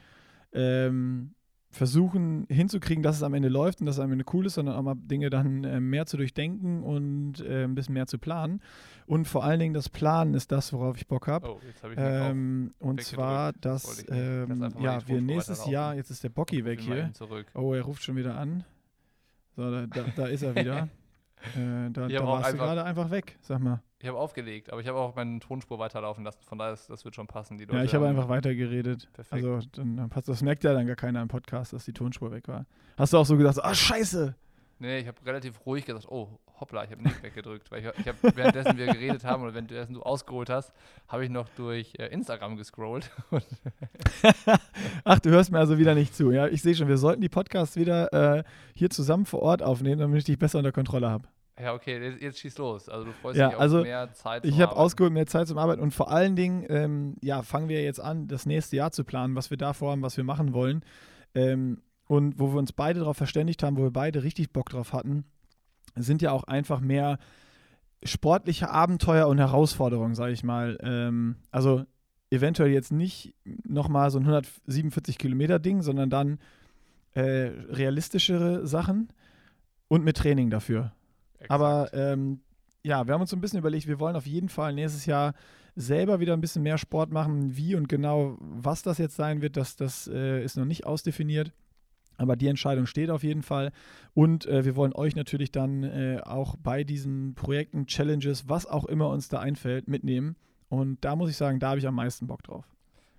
ähm, 0.53 1.33
versuchen 1.69 2.47
hinzukriegen, 2.49 3.03
dass 3.03 3.17
es 3.17 3.23
am 3.23 3.33
Ende 3.33 3.49
läuft 3.49 3.81
und 3.81 3.85
dass 3.85 3.97
es 3.97 3.99
am 3.99 4.11
Ende 4.11 4.25
cool 4.33 4.45
ist, 4.45 4.55
sondern 4.55 4.75
auch 4.75 4.81
mal 4.81 4.95
Dinge 4.95 5.29
dann 5.29 5.63
äh, 5.63 5.79
mehr 5.79 6.05
zu 6.05 6.17
durchdenken 6.17 6.81
und 6.83 7.41
äh, 7.41 7.65
ein 7.65 7.75
bisschen 7.75 7.93
mehr 7.93 8.07
zu 8.07 8.17
planen. 8.17 8.61
Und 9.05 9.25
vor 9.25 9.43
allen 9.43 9.59
Dingen 9.59 9.73
das 9.73 9.89
Planen 9.89 10.33
ist 10.33 10.51
das, 10.51 10.71
worauf 10.73 10.97
ich 10.97 11.07
Bock 11.07 11.27
habe. 11.27 11.47
Oh, 11.47 11.51
auf. 11.53 11.61
Ähm, 11.97 12.73
und 12.79 13.01
zwar, 13.03 13.53
Das 13.53 13.83
dass 13.83 14.05
ähm, 14.09 14.71
ja, 14.79 15.05
wir 15.07 15.21
nächstes. 15.21 15.65
Jahr, 15.67 15.95
jetzt 15.95 16.09
ist 16.09 16.23
der 16.23 16.29
Bocky 16.29 16.63
weg 16.65 16.79
hier. 16.79 17.11
Oh, 17.53 17.73
er 17.73 17.81
ruft 17.83 18.03
schon 18.03 18.15
wieder 18.15 18.37
an. 18.37 18.63
So, 19.57 19.71
da, 19.71 19.87
da, 19.87 20.03
da 20.15 20.27
ist 20.27 20.43
er 20.43 20.55
wieder. 20.55 20.87
äh, 21.57 21.89
da 21.89 22.07
da 22.07 22.23
warst 22.23 22.53
du 22.53 22.57
gerade 22.57 22.83
einfach 22.83 23.09
weg, 23.09 23.37
sag 23.41 23.59
mal. 23.59 23.81
Ich 23.99 24.07
habe 24.07 24.19
aufgelegt, 24.19 24.71
aber 24.71 24.81
ich 24.81 24.87
habe 24.87 24.99
auch 24.99 25.15
meine 25.15 25.39
Tonspur 25.39 25.79
weiterlaufen 25.79 26.23
lassen. 26.23 26.43
Von 26.43 26.59
daher, 26.59 26.73
ist, 26.73 26.87
das 26.91 27.03
wird 27.03 27.15
schon 27.15 27.25
passen. 27.25 27.57
Die 27.57 27.65
Leute 27.65 27.77
Ja, 27.77 27.83
ich 27.83 27.95
habe 27.95 28.07
einfach 28.07 28.29
weitergeredet. 28.29 29.09
Perfekt. 29.13 29.33
Also, 29.33 29.67
dann, 29.71 29.97
dann 29.97 30.09
passt 30.09 30.29
das. 30.29 30.43
merkt 30.43 30.63
ja 30.63 30.73
dann 30.73 30.85
gar 30.85 30.95
keiner 30.95 31.23
im 31.23 31.27
Podcast, 31.27 31.73
dass 31.73 31.85
die 31.85 31.93
Tonspur 31.93 32.31
weg 32.31 32.47
war. 32.47 32.67
Hast 32.97 33.13
du 33.13 33.17
auch 33.17 33.25
so 33.25 33.35
gesagt, 33.35 33.57
ah, 33.63 33.73
scheiße. 33.73 34.35
Nee, 34.77 34.99
ich 34.99 35.07
habe 35.07 35.17
relativ 35.25 35.65
ruhig 35.65 35.85
gesagt, 35.85 36.05
oh, 36.07 36.29
hoppla, 36.59 36.83
ich 36.85 36.91
habe 36.91 37.03
nicht 37.03 37.21
weggedrückt. 37.23 37.69
Weil 37.71 37.81
ich, 37.81 37.87
ich 37.99 38.07
habe, 38.07 38.17
währenddessen 38.35 38.77
wir 38.77 38.87
geredet 38.87 39.23
haben 39.23 39.43
oder 39.43 39.53
währenddessen 39.53 39.93
du 39.93 40.01
ausgeholt 40.01 40.49
hast, 40.49 40.71
habe 41.07 41.23
ich 41.23 41.29
noch 41.29 41.47
durch 41.49 41.93
äh, 41.97 42.07
Instagram 42.07 42.57
gescrollt. 42.57 43.11
Ach, 45.03 45.19
du 45.19 45.29
hörst 45.29 45.51
mir 45.51 45.59
also 45.59 45.77
wieder 45.77 45.95
nicht 45.95 46.15
zu. 46.15 46.31
Ja, 46.31 46.47
ich 46.47 46.61
sehe 46.61 46.75
schon, 46.75 46.87
wir 46.87 46.97
sollten 46.97 47.21
die 47.21 47.29
Podcasts 47.29 47.75
wieder 47.75 48.37
äh, 48.37 48.43
hier 48.73 48.89
zusammen 48.89 49.25
vor 49.25 49.41
Ort 49.41 49.61
aufnehmen, 49.61 49.99
damit 49.99 50.19
ich 50.19 50.23
dich 50.25 50.37
besser 50.39 50.57
unter 50.59 50.71
Kontrolle 50.71 51.09
habe. 51.09 51.27
ja, 51.59 51.73
okay, 51.73 52.01
jetzt, 52.01 52.21
jetzt 52.21 52.39
schieß 52.39 52.57
los. 52.57 52.89
Also 52.89 53.05
du 53.05 53.11
freust 53.13 53.37
Ja, 53.37 53.47
dich 53.47 53.55
auf 53.55 53.61
also 53.61 53.81
mehr 53.81 54.13
Zeit. 54.13 54.45
Ich 54.45 54.51
zum 54.51 54.59
habe 54.61 54.71
Arbeiten. 54.71 54.81
ausgeholt 54.85 55.13
mehr 55.13 55.27
Zeit 55.27 55.47
zum 55.47 55.57
Arbeiten 55.57 55.81
und 55.81 55.91
vor 55.93 56.11
allen 56.11 56.35
Dingen, 56.35 56.65
ähm, 56.69 57.15
ja, 57.21 57.41
fangen 57.41 57.69
wir 57.69 57.81
jetzt 57.83 57.99
an, 57.99 58.27
das 58.27 58.45
nächste 58.45 58.75
Jahr 58.75 58.91
zu 58.91 59.03
planen, 59.03 59.35
was 59.35 59.49
wir 59.49 59.57
da 59.57 59.73
vorhaben, 59.73 60.01
was 60.01 60.17
wir 60.17 60.23
machen 60.23 60.53
wollen. 60.53 60.83
Ähm, 61.35 61.81
und 62.09 62.39
wo 62.39 62.53
wir 62.53 62.57
uns 62.59 62.71
beide 62.71 63.01
darauf 63.01 63.17
verständigt 63.17 63.63
haben, 63.63 63.75
wo 63.77 63.83
wir 63.83 63.91
beide 63.91 64.23
richtig 64.23 64.53
Bock 64.53 64.69
drauf 64.69 64.93
hatten, 64.93 65.25
sind 66.01 66.21
ja 66.21 66.31
auch 66.31 66.43
einfach 66.43 66.79
mehr 66.79 67.19
sportliche 68.03 68.69
Abenteuer 68.69 69.27
und 69.27 69.39
Herausforderungen, 69.39 70.15
sage 70.15 70.33
ich 70.33 70.43
mal. 70.43 70.77
Ähm, 70.81 71.35
also 71.51 71.85
eventuell 72.29 72.69
jetzt 72.69 72.91
nicht 72.91 73.33
nochmal 73.63 74.11
so 74.11 74.19
ein 74.19 74.25
147 74.25 75.17
Kilometer 75.17 75.59
Ding, 75.59 75.81
sondern 75.81 76.09
dann 76.09 76.39
äh, 77.13 77.51
realistischere 77.69 78.67
Sachen 78.67 79.09
und 79.87 80.03
mit 80.03 80.17
Training 80.17 80.49
dafür. 80.49 80.91
Exakt. 81.35 81.51
Aber 81.51 81.93
ähm, 81.93 82.41
ja, 82.83 83.05
wir 83.07 83.13
haben 83.13 83.21
uns 83.21 83.29
so 83.29 83.37
ein 83.37 83.41
bisschen 83.41 83.59
überlegt, 83.59 83.87
wir 83.87 83.99
wollen 83.99 84.15
auf 84.15 84.27
jeden 84.27 84.49
Fall 84.49 84.73
nächstes 84.73 85.05
Jahr 85.05 85.33
selber 85.75 86.19
wieder 86.19 86.33
ein 86.33 86.41
bisschen 86.41 86.63
mehr 86.63 86.77
Sport 86.77 87.11
machen. 87.11 87.55
Wie 87.55 87.75
und 87.75 87.87
genau, 87.87 88.37
was 88.39 88.81
das 88.81 88.97
jetzt 88.97 89.15
sein 89.15 89.41
wird, 89.41 89.57
das, 89.57 89.75
das 89.75 90.07
äh, 90.07 90.43
ist 90.43 90.57
noch 90.57 90.65
nicht 90.65 90.85
ausdefiniert. 90.85 91.51
Aber 92.17 92.35
die 92.35 92.47
Entscheidung 92.47 92.85
steht 92.85 93.09
auf 93.09 93.23
jeden 93.23 93.43
Fall. 93.43 93.71
Und 94.13 94.45
äh, 94.45 94.65
wir 94.65 94.75
wollen 94.75 94.93
euch 94.93 95.15
natürlich 95.15 95.51
dann 95.51 95.83
äh, 95.83 96.19
auch 96.23 96.55
bei 96.57 96.83
diesen 96.83 97.35
Projekten, 97.35 97.85
Challenges, 97.85 98.49
was 98.49 98.65
auch 98.65 98.85
immer 98.85 99.09
uns 99.09 99.29
da 99.29 99.39
einfällt, 99.39 99.87
mitnehmen. 99.87 100.35
Und 100.69 101.03
da 101.05 101.15
muss 101.15 101.29
ich 101.29 101.37
sagen, 101.37 101.59
da 101.59 101.69
habe 101.69 101.79
ich 101.79 101.87
am 101.87 101.95
meisten 101.95 102.27
Bock 102.27 102.43
drauf. 102.43 102.65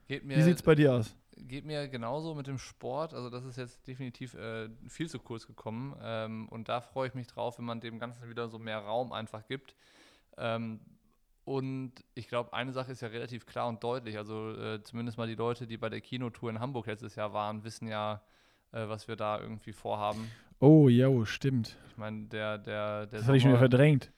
geht 0.06 0.25
mir, 0.25 0.37
Wie 0.37 0.43
sieht 0.43 0.56
es 0.56 0.62
bei 0.62 0.75
dir 0.75 0.95
aus? 0.95 1.15
geht 1.47 1.65
mir 1.65 1.89
genauso 1.89 2.35
mit 2.35 2.47
dem 2.47 2.59
Sport. 2.59 3.15
Also 3.15 3.31
das 3.31 3.45
ist 3.45 3.56
jetzt 3.56 3.87
definitiv 3.87 4.35
äh, 4.35 4.69
viel 4.89 5.09
zu 5.09 5.19
kurz 5.19 5.47
gekommen. 5.47 5.97
Ähm, 6.03 6.49
und 6.49 6.69
da 6.69 6.81
freue 6.81 7.09
ich 7.09 7.15
mich 7.15 7.27
drauf, 7.27 7.59
wenn 7.59 7.65
man 7.65 7.81
dem 7.81 7.99
Ganzen 7.99 8.29
wieder 8.29 8.49
so 8.49 8.59
mehr 8.59 8.79
Raum 8.79 9.12
einfach 9.12 9.47
gibt. 9.47 9.75
Ähm, 10.37 10.81
und 11.45 11.93
ich 12.15 12.29
glaube, 12.29 12.53
eine 12.53 12.73
Sache 12.73 12.93
ist 12.93 13.00
ja 13.00 13.09
relativ 13.09 13.47
klar 13.47 13.69
und 13.69 13.83
deutlich. 13.83 14.19
Also 14.19 14.53
äh, 14.53 14.83
zumindest 14.83 15.17
mal 15.17 15.27
die 15.27 15.35
Leute, 15.35 15.67
die 15.67 15.79
bei 15.79 15.89
der 15.89 16.00
Kinotour 16.00 16.50
in 16.50 16.61
Hamburg 16.61 16.87
letztes 16.87 17.15
Jahr 17.15 17.33
waren, 17.33 17.64
wissen 17.64 17.88
ja, 17.88 18.23
äh, 18.72 18.88
was 18.88 19.08
wir 19.08 19.16
da 19.16 19.40
irgendwie 19.40 19.72
vorhaben. 19.72 20.30
Oh, 20.60 20.88
jo, 20.88 21.25
stimmt. 21.25 21.76
Ich 21.90 21.96
meine, 21.96 22.25
der, 22.26 22.58
der, 22.58 23.06
der 23.06 23.18
Das 23.20 23.28
hatte 23.28 23.37
ich 23.37 23.42
Sommer- 23.44 23.58
verdrängt. 23.58 24.10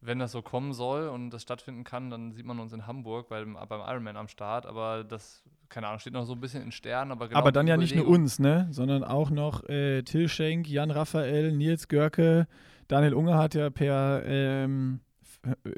wenn 0.00 0.18
das 0.18 0.32
so 0.32 0.42
kommen 0.42 0.72
soll 0.72 1.08
und 1.08 1.30
das 1.30 1.42
stattfinden 1.42 1.84
kann, 1.84 2.10
dann 2.10 2.32
sieht 2.32 2.46
man 2.46 2.58
uns 2.60 2.72
in 2.72 2.86
Hamburg 2.86 3.28
beim, 3.28 3.56
beim 3.68 3.80
Ironman 3.80 4.16
am 4.16 4.28
Start. 4.28 4.66
Aber 4.66 5.04
das, 5.04 5.42
keine 5.68 5.86
Ahnung, 5.88 5.98
steht 6.00 6.12
noch 6.12 6.24
so 6.24 6.34
ein 6.34 6.40
bisschen 6.40 6.62
in 6.62 6.72
Sternen. 6.72 7.10
Aber, 7.12 7.28
genau 7.28 7.38
Aber 7.38 7.52
dann 7.52 7.66
ja 7.66 7.76
nicht 7.76 7.94
nur 7.96 8.06
uns, 8.08 8.38
ne? 8.38 8.68
Sondern 8.70 9.04
auch 9.04 9.30
noch 9.30 9.68
äh, 9.68 10.02
Till 10.02 10.28
Schenk, 10.28 10.68
Jan 10.68 10.90
Raphael, 10.90 11.52
Nils 11.52 11.88
Görke, 11.88 12.46
Daniel 12.88 13.14
Unger 13.14 13.38
hat 13.38 13.54
ja 13.54 13.70
per 13.70 14.22
ähm, 14.24 15.00
äh, 15.00 15.11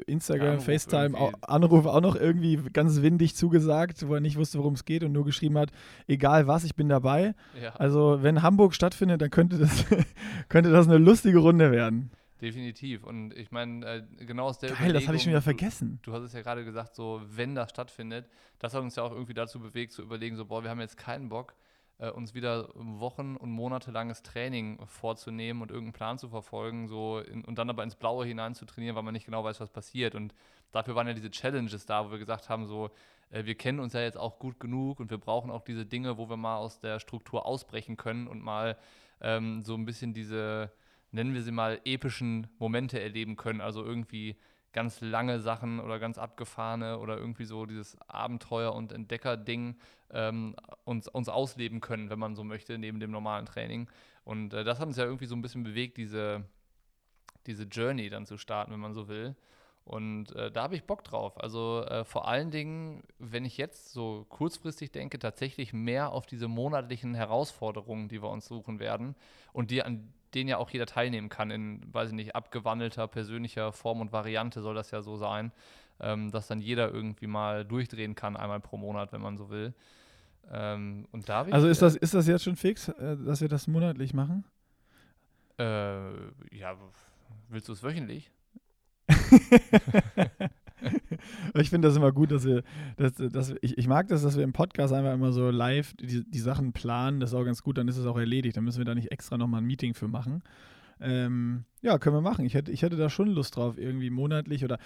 Instagram, 0.05 0.49
Anruf 0.49 0.65
FaceTime, 0.65 1.17
irgendwie. 1.17 1.43
Anruf 1.43 1.85
auch 1.85 2.01
noch 2.01 2.15
irgendwie 2.15 2.57
ganz 2.71 3.01
windig 3.01 3.35
zugesagt, 3.35 4.07
wo 4.07 4.13
er 4.15 4.21
nicht 4.21 4.37
wusste, 4.37 4.59
worum 4.59 4.73
es 4.73 4.85
geht 4.85 5.03
und 5.03 5.11
nur 5.11 5.25
geschrieben 5.25 5.57
hat, 5.57 5.71
egal 6.07 6.47
was, 6.47 6.63
ich 6.63 6.75
bin 6.75 6.89
dabei. 6.89 7.33
Ja, 7.61 7.75
Also 7.75 8.19
wenn 8.21 8.41
Hamburg 8.41 8.73
stattfindet, 8.75 9.21
dann 9.21 9.29
könnte 9.29 9.57
das, 9.57 9.85
könnte 10.49 10.71
das 10.71 10.87
eine 10.87 10.97
lustige 10.97 11.39
Runde 11.39 11.71
werden. 11.71 12.11
definitiv. 12.41 13.03
Und 13.03 13.35
ich 13.35 13.51
meine, 13.51 13.85
äh, 13.85 14.03
genau 14.25 14.45
aus 14.45 14.59
der 14.59 14.71
Geil, 14.71 14.93
das 14.93 15.07
hatte 15.07 15.17
ich 15.17 15.23
schon 15.23 15.31
wieder 15.31 15.41
vergessen. 15.41 15.99
Du, 16.03 16.11
du 16.11 16.17
hast 16.17 16.23
es 16.23 16.33
ja 16.33 16.41
gerade 16.41 16.63
gesagt, 16.63 16.93
so, 16.95 17.21
wenn 17.27 17.55
das 17.55 17.71
stattfindet, 17.71 18.27
das 18.59 18.73
hat 18.73 18.81
uns 18.83 18.95
ja 18.95 19.03
auch 19.03 19.11
irgendwie 19.11 19.33
dazu 19.33 19.59
bewegt, 19.59 19.93
zu 19.93 20.01
überlegen, 20.03 20.35
so, 20.35 20.45
boah, 20.45 20.63
wir 20.63 20.69
haben 20.69 20.79
jetzt 20.79 20.97
keinen 20.97 21.29
Bock, 21.29 21.55
äh, 21.97 22.09
uns 22.09 22.33
wieder 22.33 22.69
Wochen- 22.75 23.35
und 23.37 23.51
monatelanges 23.51 24.23
Training 24.23 24.79
vorzunehmen 24.85 25.61
und 25.61 25.71
irgendeinen 25.71 25.93
Plan 25.93 26.17
zu 26.17 26.29
verfolgen, 26.29 26.87
so 26.87 27.19
in, 27.19 27.45
und 27.45 27.57
dann 27.57 27.69
aber 27.69 27.83
ins 27.83 27.95
Blaue 27.95 28.25
hinein 28.25 28.55
zu 28.55 28.65
trainieren, 28.65 28.95
weil 28.95 29.03
man 29.03 29.13
nicht 29.13 29.25
genau 29.25 29.43
weiß, 29.43 29.59
was 29.59 29.69
passiert. 29.69 30.15
Und 30.15 30.33
dafür 30.71 30.95
waren 30.95 31.07
ja 31.07 31.13
diese 31.13 31.31
Challenges 31.31 31.85
da, 31.85 32.05
wo 32.05 32.11
wir 32.11 32.19
gesagt 32.19 32.49
haben, 32.49 32.65
so, 32.65 32.89
äh, 33.29 33.45
wir 33.45 33.55
kennen 33.55 33.79
uns 33.79 33.93
ja 33.93 34.01
jetzt 34.01 34.17
auch 34.17 34.39
gut 34.39 34.59
genug 34.59 34.99
und 34.99 35.09
wir 35.09 35.17
brauchen 35.17 35.51
auch 35.51 35.61
diese 35.61 35.85
Dinge, 35.85 36.17
wo 36.17 36.29
wir 36.29 36.37
mal 36.37 36.57
aus 36.57 36.79
der 36.79 36.99
Struktur 36.99 37.45
ausbrechen 37.45 37.97
können 37.97 38.27
und 38.27 38.41
mal 38.41 38.77
ähm, 39.21 39.61
so 39.63 39.75
ein 39.75 39.85
bisschen 39.85 40.13
diese, 40.13 40.71
nennen 41.11 41.33
wir 41.33 41.43
sie 41.43 41.51
mal, 41.51 41.79
epischen 41.85 42.47
Momente 42.59 42.99
erleben 42.99 43.35
können. 43.35 43.61
Also 43.61 43.83
irgendwie 43.83 44.35
ganz 44.75 44.99
lange 44.99 45.39
Sachen 45.39 45.79
oder 45.79 45.99
ganz 45.99 46.17
abgefahrene 46.17 46.99
oder 46.99 47.17
irgendwie 47.17 47.45
so 47.45 47.65
dieses 47.65 47.97
Abenteuer- 48.09 48.75
und 48.75 48.91
Entdecker-Ding 48.91 49.77
ähm, 50.11 50.53
uns, 50.83 51.07
uns 51.07 51.29
ausleben 51.29 51.79
können, 51.79 52.09
wenn 52.09 52.19
man 52.19 52.35
so 52.35 52.43
möchte, 52.43 52.77
neben 52.77 52.99
dem 52.99 53.09
normalen 53.09 53.45
Training. 53.45 53.89
Und 54.25 54.53
äh, 54.53 54.65
das 54.65 54.79
hat 54.79 54.87
uns 54.87 54.97
ja 54.97 55.05
irgendwie 55.05 55.27
so 55.27 55.35
ein 55.35 55.41
bisschen 55.41 55.63
bewegt, 55.63 55.95
diese, 55.95 56.43
diese 57.47 57.63
Journey 57.63 58.09
dann 58.09 58.25
zu 58.25 58.37
starten, 58.37 58.73
wenn 58.73 58.81
man 58.81 58.93
so 58.93 59.07
will. 59.07 59.37
Und 59.85 60.35
äh, 60.35 60.51
da 60.51 60.63
habe 60.63 60.75
ich 60.75 60.83
Bock 60.83 61.05
drauf. 61.05 61.41
Also 61.41 61.85
äh, 61.85 62.03
vor 62.03 62.27
allen 62.27 62.51
Dingen, 62.51 63.01
wenn 63.17 63.45
ich 63.45 63.57
jetzt 63.57 63.93
so 63.93 64.25
kurzfristig 64.27 64.91
denke, 64.91 65.19
tatsächlich 65.19 65.71
mehr 65.71 66.11
auf 66.11 66.25
diese 66.25 66.49
monatlichen 66.49 67.15
Herausforderungen, 67.15 68.09
die 68.09 68.21
wir 68.21 68.29
uns 68.29 68.45
suchen 68.45 68.79
werden 68.79 69.15
und 69.53 69.71
die 69.71 69.83
an 69.83 70.11
denen 70.35 70.49
ja 70.49 70.57
auch 70.57 70.69
jeder 70.69 70.85
teilnehmen 70.85 71.29
kann 71.29 71.49
in, 71.49 71.81
weiß 71.93 72.09
ich 72.09 72.15
nicht, 72.15 72.35
abgewandelter 72.35 73.07
persönlicher 73.07 73.71
Form 73.71 74.01
und 74.01 74.11
Variante 74.11 74.61
soll 74.61 74.75
das 74.75 74.91
ja 74.91 75.01
so 75.01 75.17
sein. 75.17 75.51
ähm, 75.99 76.31
dass 76.31 76.47
dann 76.47 76.59
jeder 76.59 76.91
irgendwie 76.91 77.27
mal 77.27 77.65
durchdrehen 77.65 78.15
kann, 78.15 78.35
einmal 78.35 78.59
pro 78.59 78.77
Monat, 78.77 79.11
wenn 79.13 79.21
man 79.21 79.37
so 79.37 79.49
will. 79.49 79.73
Ähm, 80.51 81.07
und 81.11 81.27
da 81.29 81.43
also 81.43 81.67
ist 81.67 81.81
das, 81.81 81.95
ist 81.95 82.13
das 82.13 82.27
jetzt 82.27 82.43
schon 82.43 82.55
fix, 82.55 82.89
äh, 82.89 83.17
dass 83.17 83.41
wir 83.41 83.47
das 83.47 83.67
monatlich 83.67 84.13
machen? 84.13 84.43
Äh, 85.57 86.11
ja, 86.55 86.77
willst 87.49 87.67
du 87.67 87.73
es 87.73 87.81
wöchentlich? 87.81 88.29
ich 91.53 91.69
finde 91.69 91.87
das 91.87 91.97
immer 91.97 92.11
gut, 92.11 92.31
dass 92.31 92.45
wir, 92.45 92.63
dass, 92.97 93.13
dass, 93.15 93.55
ich, 93.61 93.77
ich 93.77 93.87
mag 93.87 94.07
das, 94.07 94.23
dass 94.23 94.37
wir 94.37 94.43
im 94.43 94.53
Podcast 94.53 94.93
einfach 94.93 95.13
immer 95.13 95.31
so 95.31 95.49
live 95.49 95.93
die, 95.95 96.23
die 96.29 96.39
Sachen 96.39 96.73
planen. 96.73 97.19
Das 97.19 97.31
ist 97.31 97.35
auch 97.35 97.45
ganz 97.45 97.63
gut, 97.63 97.77
dann 97.77 97.87
ist 97.87 97.97
es 97.97 98.05
auch 98.05 98.17
erledigt. 98.17 98.57
Dann 98.57 98.63
müssen 98.63 98.79
wir 98.79 98.85
da 98.85 98.95
nicht 98.95 99.11
extra 99.11 99.37
nochmal 99.37 99.61
ein 99.61 99.67
Meeting 99.67 99.93
für 99.93 100.07
machen. 100.07 100.43
Ähm, 101.01 101.65
ja, 101.81 101.97
können 101.97 102.15
wir 102.15 102.21
machen. 102.21 102.45
Ich 102.45 102.53
hätte, 102.53 102.71
ich 102.71 102.81
hätte 102.81 102.95
da 102.95 103.09
schon 103.09 103.27
Lust 103.27 103.55
drauf, 103.55 103.77
irgendwie 103.77 104.09
monatlich 104.09 104.63
oder 104.63 104.79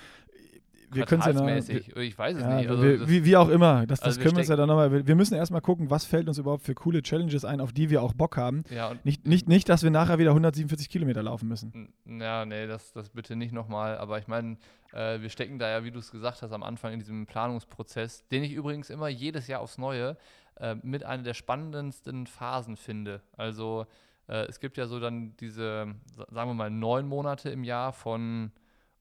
wir 0.92 1.06
können 1.06 1.22
es 1.22 1.28
ja 1.28 1.34
noch, 1.34 1.48
ich 1.48 2.18
weiß 2.18 2.38
es 2.38 2.44
ja, 2.44 2.56
nicht. 2.58 2.70
Also 2.70 2.84
wir, 2.84 3.08
wie, 3.08 3.26
wie, 3.26 3.38
auch 3.38 3.50
immer, 3.50 3.86
das, 3.86 4.00
das 4.00 4.08
also 4.08 4.22
können 4.22 4.36
wir 4.36 4.40
uns 4.40 4.50
ja 4.50 4.56
dann 4.56 4.68
nochmal, 4.68 4.92
wir, 4.92 5.08
wir 5.08 5.16
müssen 5.16 5.36
erstmal 5.36 5.62
gucken, 5.62 5.90
was 5.90 6.06
fällt 6.06 6.28
uns 6.28 6.38
überhaupt 6.38 6.64
für 6.64 6.74
coole 6.74 7.02
Challenges 7.02 7.46
ein, 7.46 7.62
auf 7.62 7.74
die 7.74 7.90
wir 7.90 8.02
auch 8.02 8.14
Bock 8.14 8.38
haben. 8.38 8.64
Ja, 8.70 8.96
nicht, 9.04 9.28
nicht, 9.28 9.48
nicht, 9.48 9.70
dass 9.70 9.84
wir 9.84 9.92
nachher 9.92 10.20
wieder 10.20 10.32
147 10.32 10.90
Kilometer 10.90 11.24
laufen 11.24 11.48
müssen. 11.48 11.94
Ja, 12.06 12.46
nee, 12.46 12.68
das, 12.68 12.92
das 12.94 13.10
bitte 13.10 13.36
nicht 13.36 13.54
nochmal, 13.54 13.98
aber 13.98 14.20
ich 14.20 14.28
meine, 14.28 14.58
äh, 14.94 15.22
wir 15.22 15.30
stecken 15.30 15.60
da 15.60 15.70
ja, 15.70 15.84
wie 15.84 15.92
du 15.92 16.00
es 16.00 16.12
gesagt 16.12 16.42
hast, 16.42 16.52
am 16.52 16.64
Anfang 16.64 16.94
in 16.94 17.00
diesem 17.00 17.26
Planungsprozess, 17.26 18.28
den 18.30 18.44
ich 18.44 18.54
übrigens 18.54 18.90
immer 18.90 19.08
jedes 19.08 19.48
Jahr 19.48 19.62
aufs 19.62 19.78
Neue 19.78 20.18
äh, 20.60 20.76
mit 20.82 21.04
einer 21.04 21.24
der 21.24 21.34
spannendsten 21.34 22.28
Phasen 22.28 22.78
finde. 22.78 23.22
Also 23.38 23.86
äh, 24.28 24.46
es 24.48 24.60
gibt 24.60 24.78
ja 24.78 24.88
so 24.88 25.00
dann 25.00 25.36
diese, 25.38 25.96
sagen 26.30 26.50
wir 26.50 26.54
mal, 26.54 26.70
neun 26.70 27.08
Monate 27.08 27.50
im 27.50 27.64
Jahr 27.64 27.94
von 27.94 28.52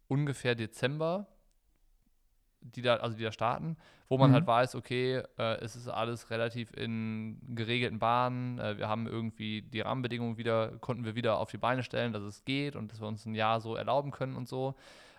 ungefähr 0.09 0.54
Dezember 0.54 1.26
die 2.61 2.83
da, 2.83 2.97
also 2.97 3.17
die 3.17 3.23
da 3.23 3.33
starten, 3.33 3.77
wo 4.09 4.17
man 4.17 4.33
halt 4.33 4.45
mhm. 4.45 4.50
halt 4.50 4.62
weiß, 4.62 4.75
okay, 4.75 5.23
äh, 5.38 5.59
es 5.61 5.77
ist 5.77 5.88
alles 5.88 6.31
relativ 6.31 6.73
in 6.73 7.41
geregelten 7.55 7.99
Bahnen, 7.99 8.59
äh, 8.59 8.79
wir 8.79 8.88
haben 8.88 9.07
irgendwie 9.07 9.62
die 9.62 9.81
Rahmenbedingungen 9.81 10.37
wieder, 10.37 10.73
konnten 10.81 11.05
wir 11.05 11.15
wieder 11.15 11.38
auf 11.38 11.50
die 11.50 11.59
Beine 11.59 11.83
stellen, 11.83 12.12
dass 12.12 12.23
es 12.23 12.45
geht 12.45 12.77
und 12.77 12.91
dass 12.91 13.00
wir 13.00 13.09
uns 13.09 13.27
ein 13.27 13.35
Jahr 13.35 13.61
so 13.61 13.77
erlauben 13.77 14.11
können 14.11 14.37
und 14.37 14.49
so. 14.49 14.75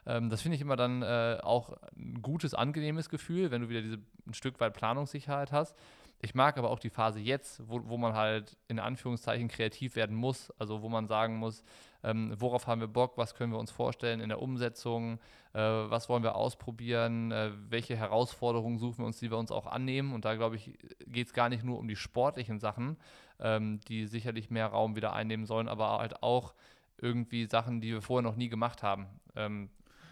Ähm, 0.06 0.30
das 0.30 0.42
finde 0.42 0.56
ich 0.56 0.62
immer 0.62 0.76
dann 0.76 1.02
äh, 1.02 1.38
auch 1.42 1.78
ein 1.96 2.22
gutes, 2.22 2.54
angenehmes 2.54 3.10
Gefühl, 3.10 3.52
wenn 3.52 3.62
du 3.62 3.70
wieder 3.70 3.82
diese 3.82 4.00
ein 4.28 4.34
Stück 4.34 4.60
weit 4.60 4.74
Planungssicherheit 4.74 5.52
hast. 5.52 5.76
Ich 6.22 6.36
mag 6.36 6.58
aber 6.58 6.70
auch 6.70 6.80
die 6.80 6.90
Phase 6.90 7.20
jetzt, 7.20 7.62
wo, 7.68 7.82
wo 7.86 7.98
man 7.98 8.14
halt 8.14 8.58
in 8.68 8.80
Anführungszeichen 8.80 9.48
kreativ 9.48 9.96
werden 9.96 10.16
muss, 10.16 10.52
also 10.60 10.82
wo 10.82 10.90
man 10.90 11.08
sagen 11.08 11.38
muss, 11.38 11.64
ähm, 12.04 12.34
worauf 12.38 12.68
haben 12.68 12.82
wir 12.82 12.88
Bock, 12.88 13.18
was 13.18 13.36
können 13.36 13.52
wir 13.52 13.60
uns 13.60 13.72
vorstellen 13.72 14.20
in 14.20 14.30
der 14.30 14.42
Umsetzung, 14.42 15.20
äh, 15.54 15.60
was 15.60 16.08
wollen 16.10 16.24
wir 16.24 16.36
ausprobieren, 16.36 17.32
äh, 17.32 17.52
welche 17.70 17.96
Herausforderungen 17.96 18.78
suchen 18.78 19.00
wir 19.00 19.06
uns, 19.06 19.20
die 19.20 19.30
wir 19.30 19.38
uns 19.38 19.52
auch 19.52 19.68
annehmen. 19.68 20.14
Und 20.14 20.26
da 20.26 20.36
glaube 20.36 20.56
ich, 20.56 20.78
geht 21.08 21.28
es 21.28 21.34
gar 21.34 21.50
nicht 21.50 21.64
nur 21.64 21.78
um 21.78 21.88
die 21.88 21.96
sportlichen 21.96 22.60
Sachen, 22.60 22.98
ähm, 23.40 23.80
die 23.88 24.06
sicherlich 24.06 24.50
mehr 24.50 24.68
Raum 24.68 24.96
wieder 24.96 25.14
einnehmen 25.14 25.46
sollen, 25.46 25.68
aber 25.68 26.00
halt 26.00 26.24
auch 26.24 26.54
irgendwie 27.02 27.46
Sachen, 27.46 27.82
die 27.82 27.92
wir 27.92 28.02
vorher 28.02 28.30
noch 28.30 28.36
nie 28.36 28.50
gemacht 28.50 28.84
haben. 28.84 29.08
Ähm, 29.36 29.70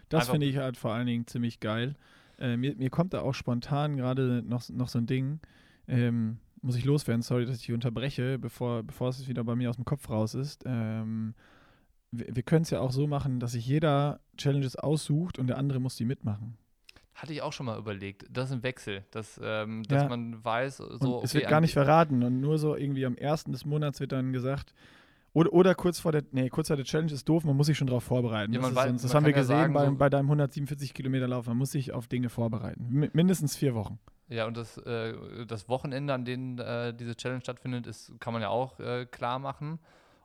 das 0.10 0.30
finde 0.30 0.46
ich 0.46 0.58
halt 0.58 0.78
vor 0.78 0.94
allen 0.94 1.08
Dingen 1.08 1.28
ziemlich 1.28 1.60
geil. 1.60 1.96
Äh, 2.40 2.56
mir, 2.58 2.76
mir, 2.76 2.90
kommt 2.90 3.14
da 3.14 3.22
auch 3.22 3.34
spontan 3.34 3.98
gerade 3.98 4.44
noch, 4.46 4.68
noch 4.70 4.88
so 4.88 5.00
ein 5.00 5.06
Ding. 5.06 5.40
Ähm, 5.88 6.38
muss 6.62 6.76
ich 6.76 6.86
loswerden, 6.86 7.22
sorry, 7.22 7.46
dass 7.46 7.62
ich 7.62 7.72
unterbreche, 7.72 8.38
bevor, 8.40 8.84
bevor 8.84 9.10
es 9.10 9.28
wieder 9.28 9.44
bei 9.44 9.56
mir 9.56 9.70
aus 9.70 9.76
dem 9.76 9.86
Kopf 9.86 10.10
raus 10.10 10.34
ist. 10.34 10.64
Ähm, 10.66 11.34
wir, 12.12 12.36
wir 12.36 12.44
können 12.44 12.64
es 12.64 12.70
ja 12.70 12.80
auch 12.80 12.92
so 12.92 13.08
machen, 13.08 13.40
dass 13.40 13.54
sich 13.54 13.66
jeder 13.66 14.20
Challenges 14.38 14.76
aussucht 14.76 15.40
und 15.40 15.48
der 15.48 15.58
andere 15.58 15.80
muss 15.80 15.96
die 15.96 16.06
mitmachen. 16.06 16.58
Hatte 17.14 17.34
ich 17.34 17.42
auch 17.42 17.54
schon 17.54 17.66
mal 17.66 17.80
überlegt. 17.80 18.28
Das 18.30 18.50
ist 18.50 18.56
ein 18.56 18.64
Wechsel, 18.64 19.04
dass, 19.10 19.40
ähm, 19.44 19.84
dass 19.84 20.04
ja. 20.04 20.10
man 20.10 20.44
weiß, 20.44 20.78
so. 20.78 21.18
Okay, 21.18 21.26
es 21.26 21.34
wird 21.34 21.48
gar 21.48 21.62
nicht 21.62 21.74
verraten 21.74 22.22
und 22.22 22.40
nur 22.40 22.60
so 22.60 22.76
irgendwie 22.76 23.06
am 23.06 23.16
ersten 23.16 23.52
des 23.52 23.66
Monats 23.66 24.00
wird 24.00 24.12
dann 24.12 24.34
gesagt, 24.34 24.74
oder, 25.34 25.52
oder 25.52 25.76
kurz 25.76 26.00
vor 26.00 26.12
der, 26.12 26.24
nee, 26.32 26.50
kurz 26.50 26.68
vor 26.68 26.78
der 26.78 26.86
Challenge 26.86 27.12
ist 27.12 27.28
doof, 27.28 27.44
man 27.44 27.56
muss 27.56 27.68
sich 27.68 27.78
schon 27.78 27.88
darauf 27.88 28.04
vorbereiten. 28.04 28.54
Ja, 28.54 28.62
das, 28.62 28.76
weiß, 28.76 28.88
sonst, 28.88 29.04
das 29.04 29.16
haben 29.16 29.26
wir 29.26 29.34
gesehen 29.34 29.56
ja 29.56 29.62
sagen, 29.64 29.74
bei, 29.74 29.86
so 29.86 29.96
bei 29.96 30.10
deinem 30.10 30.26
147 30.28 30.94
Kilometer 30.94 31.28
Lauf, 31.28 31.48
man 31.48 31.58
muss 31.58 31.72
sich 31.72 31.92
auf 31.92 32.08
Dinge 32.08 32.30
vorbereiten. 32.30 33.04
M 33.04 33.10
mindestens 33.14 33.56
vier 33.56 33.74
Wochen. 33.74 34.00
Ja, 34.30 34.46
und 34.46 34.58
das, 34.58 34.78
äh, 34.78 35.46
das 35.48 35.70
Wochenende, 35.70 36.14
an 36.14 36.26
dem 36.26 36.60
äh, 36.60 36.94
diese 36.94 37.16
Challenge 37.16 37.42
stattfindet, 37.42 37.88
ist, 37.88 38.14
kann 38.20 38.34
man 38.34 38.42
ja 38.42 38.50
auch 38.50 38.80
äh, 38.80 39.06
klar 39.06 39.40
machen 39.40 39.80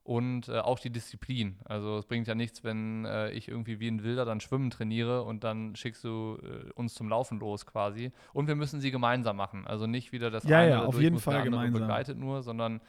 und 0.05 0.49
äh, 0.49 0.59
auch 0.59 0.79
die 0.79 0.91
Disziplin. 0.91 1.57
Also 1.65 1.99
es 1.99 2.07
bringt 2.07 2.27
ja 2.27 2.35
nichts, 2.35 2.65
wenn 2.65 3.05
äh, 3.05 3.31
ich 3.31 3.49
irgendwie 3.49 3.79
wie 3.79 3.89
ein 3.89 4.03
Wilder 4.03 4.25
dann 4.25 4.41
Schwimmen 4.41 4.71
trainiere 4.71 5.23
und 5.23 5.45
dann 5.45 5.77
schickst 5.77 6.03
du 6.03 6.39
äh, 6.43 6.71
uns 6.73 6.95
zum 6.95 7.09
Laufen 7.09 7.39
los 7.39 7.67
quasi. 7.67 8.13
Und 8.33 8.49
wir 8.49 8.57
müssen 8.57 8.81
sie 8.81 8.91
gemeinsam 8.91 9.37
machen. 9.37 9.67
Also 9.67 9.87
nicht 9.87 10.13
wieder 10.13 10.31
das 10.31 10.45
ja, 10.45 10.59
eine 10.59 10.71
ja, 10.71 10.85
auf 10.85 11.01
jeden 11.01 11.19
Fall 11.19 11.45
gemeinsam. 11.45 11.81
begleitet 11.81 12.19
nur, 12.19 12.43
sondern 12.43 12.81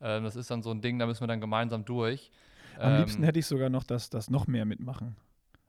äh, 0.00 0.20
das 0.20 0.36
ist 0.36 0.50
dann 0.50 0.62
so 0.62 0.70
ein 0.70 0.80
Ding, 0.80 0.98
da 0.98 1.06
müssen 1.06 1.20
wir 1.20 1.28
dann 1.28 1.40
gemeinsam 1.40 1.84
durch. 1.84 2.30
Am 2.78 2.92
ähm, 2.92 2.98
liebsten 3.00 3.22
hätte 3.22 3.38
ich 3.38 3.46
sogar 3.46 3.68
noch, 3.68 3.84
dass 3.84 4.08
das 4.08 4.30
noch 4.30 4.46
mehr 4.46 4.64
mitmachen. 4.64 5.16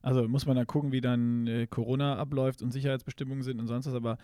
Also 0.01 0.27
muss 0.27 0.45
man 0.45 0.55
dann 0.55 0.67
gucken, 0.67 0.91
wie 0.91 1.01
dann 1.01 1.47
äh, 1.47 1.67
Corona 1.67 2.17
abläuft 2.17 2.61
und 2.61 2.71
Sicherheitsbestimmungen 2.71 3.43
sind 3.43 3.59
und 3.59 3.67
sonst 3.67 3.87
was, 3.87 3.93
aber 3.93 4.17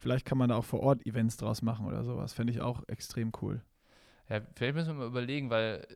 vielleicht 0.00 0.24
kann 0.24 0.38
man 0.38 0.48
da 0.48 0.56
auch 0.56 0.64
vor 0.64 0.80
Ort 0.80 1.06
Events 1.06 1.36
draus 1.36 1.62
machen 1.62 1.86
oder 1.86 2.02
sowas. 2.02 2.32
Fände 2.32 2.52
ich 2.52 2.60
auch 2.60 2.82
extrem 2.88 3.30
cool. 3.40 3.62
Ja, 4.28 4.40
vielleicht 4.54 4.74
müssen 4.74 4.88
wir 4.88 4.94
mal 4.94 5.06
überlegen, 5.06 5.50
weil 5.50 5.86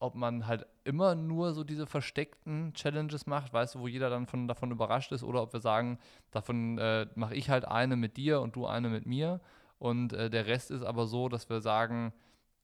ob 0.00 0.14
man 0.14 0.46
halt 0.46 0.66
immer 0.82 1.14
nur 1.14 1.52
so 1.52 1.62
diese 1.62 1.86
versteckten 1.86 2.72
Challenges 2.74 3.26
macht, 3.26 3.52
weißt 3.52 3.74
du, 3.74 3.80
wo 3.80 3.86
jeder 3.86 4.10
dann 4.10 4.26
von, 4.26 4.48
davon 4.48 4.70
überrascht 4.70 5.12
ist, 5.12 5.22
oder 5.22 5.42
ob 5.42 5.52
wir 5.52 5.60
sagen, 5.60 5.98
davon 6.30 6.78
äh, 6.78 7.06
mache 7.14 7.34
ich 7.34 7.50
halt 7.50 7.66
eine 7.66 7.96
mit 7.96 8.16
dir 8.16 8.40
und 8.40 8.56
du 8.56 8.66
eine 8.66 8.88
mit 8.88 9.06
mir 9.06 9.40
und 9.78 10.12
äh, 10.14 10.30
der 10.30 10.46
Rest 10.46 10.70
ist 10.70 10.82
aber 10.82 11.06
so, 11.06 11.28
dass 11.28 11.48
wir 11.50 11.60
sagen, 11.60 12.12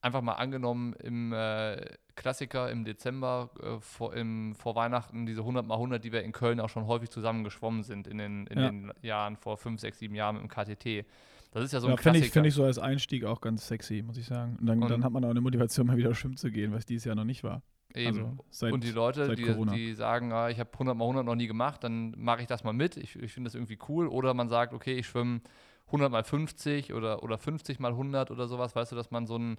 einfach 0.01 0.21
mal 0.21 0.33
angenommen 0.33 0.93
im 0.93 1.31
äh, 1.31 1.85
Klassiker 2.15 2.71
im 2.71 2.85
Dezember 2.85 3.51
äh, 3.61 3.79
vor, 3.79 4.15
im, 4.15 4.55
vor 4.55 4.75
Weihnachten, 4.75 5.25
diese 5.27 5.41
100 5.41 5.65
mal 5.65 5.75
100, 5.75 6.03
die 6.03 6.11
wir 6.11 6.23
in 6.23 6.31
Köln 6.31 6.59
auch 6.59 6.69
schon 6.69 6.87
häufig 6.87 7.11
zusammen 7.11 7.43
geschwommen 7.43 7.83
sind 7.83 8.07
in 8.07 8.17
den, 8.17 8.47
in 8.47 8.59
ja. 8.59 8.69
den 8.69 8.93
Jahren 9.01 9.37
vor 9.37 9.57
5, 9.57 9.79
6, 9.79 9.99
7 9.99 10.15
Jahren 10.15 10.37
im 10.37 10.47
KTT 10.47 11.05
das 11.51 11.63
ist 11.65 11.73
ja 11.73 11.79
so 11.79 11.87
ein 11.87 11.91
ja, 11.91 11.95
Klassiker. 11.97 12.13
Finde 12.13 12.27
ich, 12.27 12.33
find 12.33 12.47
ich 12.47 12.53
so 12.53 12.63
als 12.63 12.79
Einstieg 12.79 13.25
auch 13.25 13.41
ganz 13.41 13.67
sexy, 13.67 14.03
muss 14.05 14.17
ich 14.17 14.25
sagen. 14.25 14.57
Und 14.59 14.67
dann, 14.67 14.81
und 14.81 14.89
dann 14.89 15.03
hat 15.03 15.11
man 15.11 15.23
auch 15.23 15.29
eine 15.29 15.41
Motivation, 15.41 15.87
mal 15.87 15.97
wieder 15.97 16.13
schwimmen 16.13 16.37
zu 16.37 16.51
gehen, 16.51 16.73
was 16.73 16.85
dieses 16.85 17.05
Jahr 17.05 17.15
noch 17.15 17.23
nicht 17.23 17.43
war. 17.43 17.61
Eben. 17.95 18.07
Also 18.07 18.37
seit, 18.49 18.73
und 18.73 18.83
die 18.83 18.91
Leute, 18.91 19.35
die, 19.35 19.65
die, 19.71 19.93
sagen, 19.93 20.31
ah, 20.33 20.49
ich 20.49 20.59
habe 20.59 20.71
100 20.73 20.95
mal 20.95 21.05
100 21.05 21.25
noch 21.25 21.35
nie 21.35 21.47
gemacht, 21.47 21.83
dann 21.83 22.13
mache 22.17 22.41
ich 22.41 22.47
das 22.47 22.63
mal 22.63 22.73
mit. 22.73 22.97
Ich, 22.97 23.15
ich 23.15 23.31
finde 23.31 23.47
das 23.47 23.55
irgendwie 23.55 23.79
cool. 23.87 24.07
Oder 24.07 24.33
man 24.33 24.49
sagt, 24.49 24.73
okay, 24.73 24.97
ich 24.97 25.07
schwimme 25.07 25.41
100 25.87 26.11
mal 26.11 26.23
50 26.23 26.93
oder, 26.93 27.23
oder 27.23 27.37
50 27.37 27.79
mal 27.79 27.91
100 27.91 28.29
oder 28.29 28.47
sowas. 28.47 28.75
Weißt 28.75 28.91
du, 28.91 28.95
dass 28.95 29.11
man 29.11 29.25
so 29.25 29.37
ein 29.37 29.57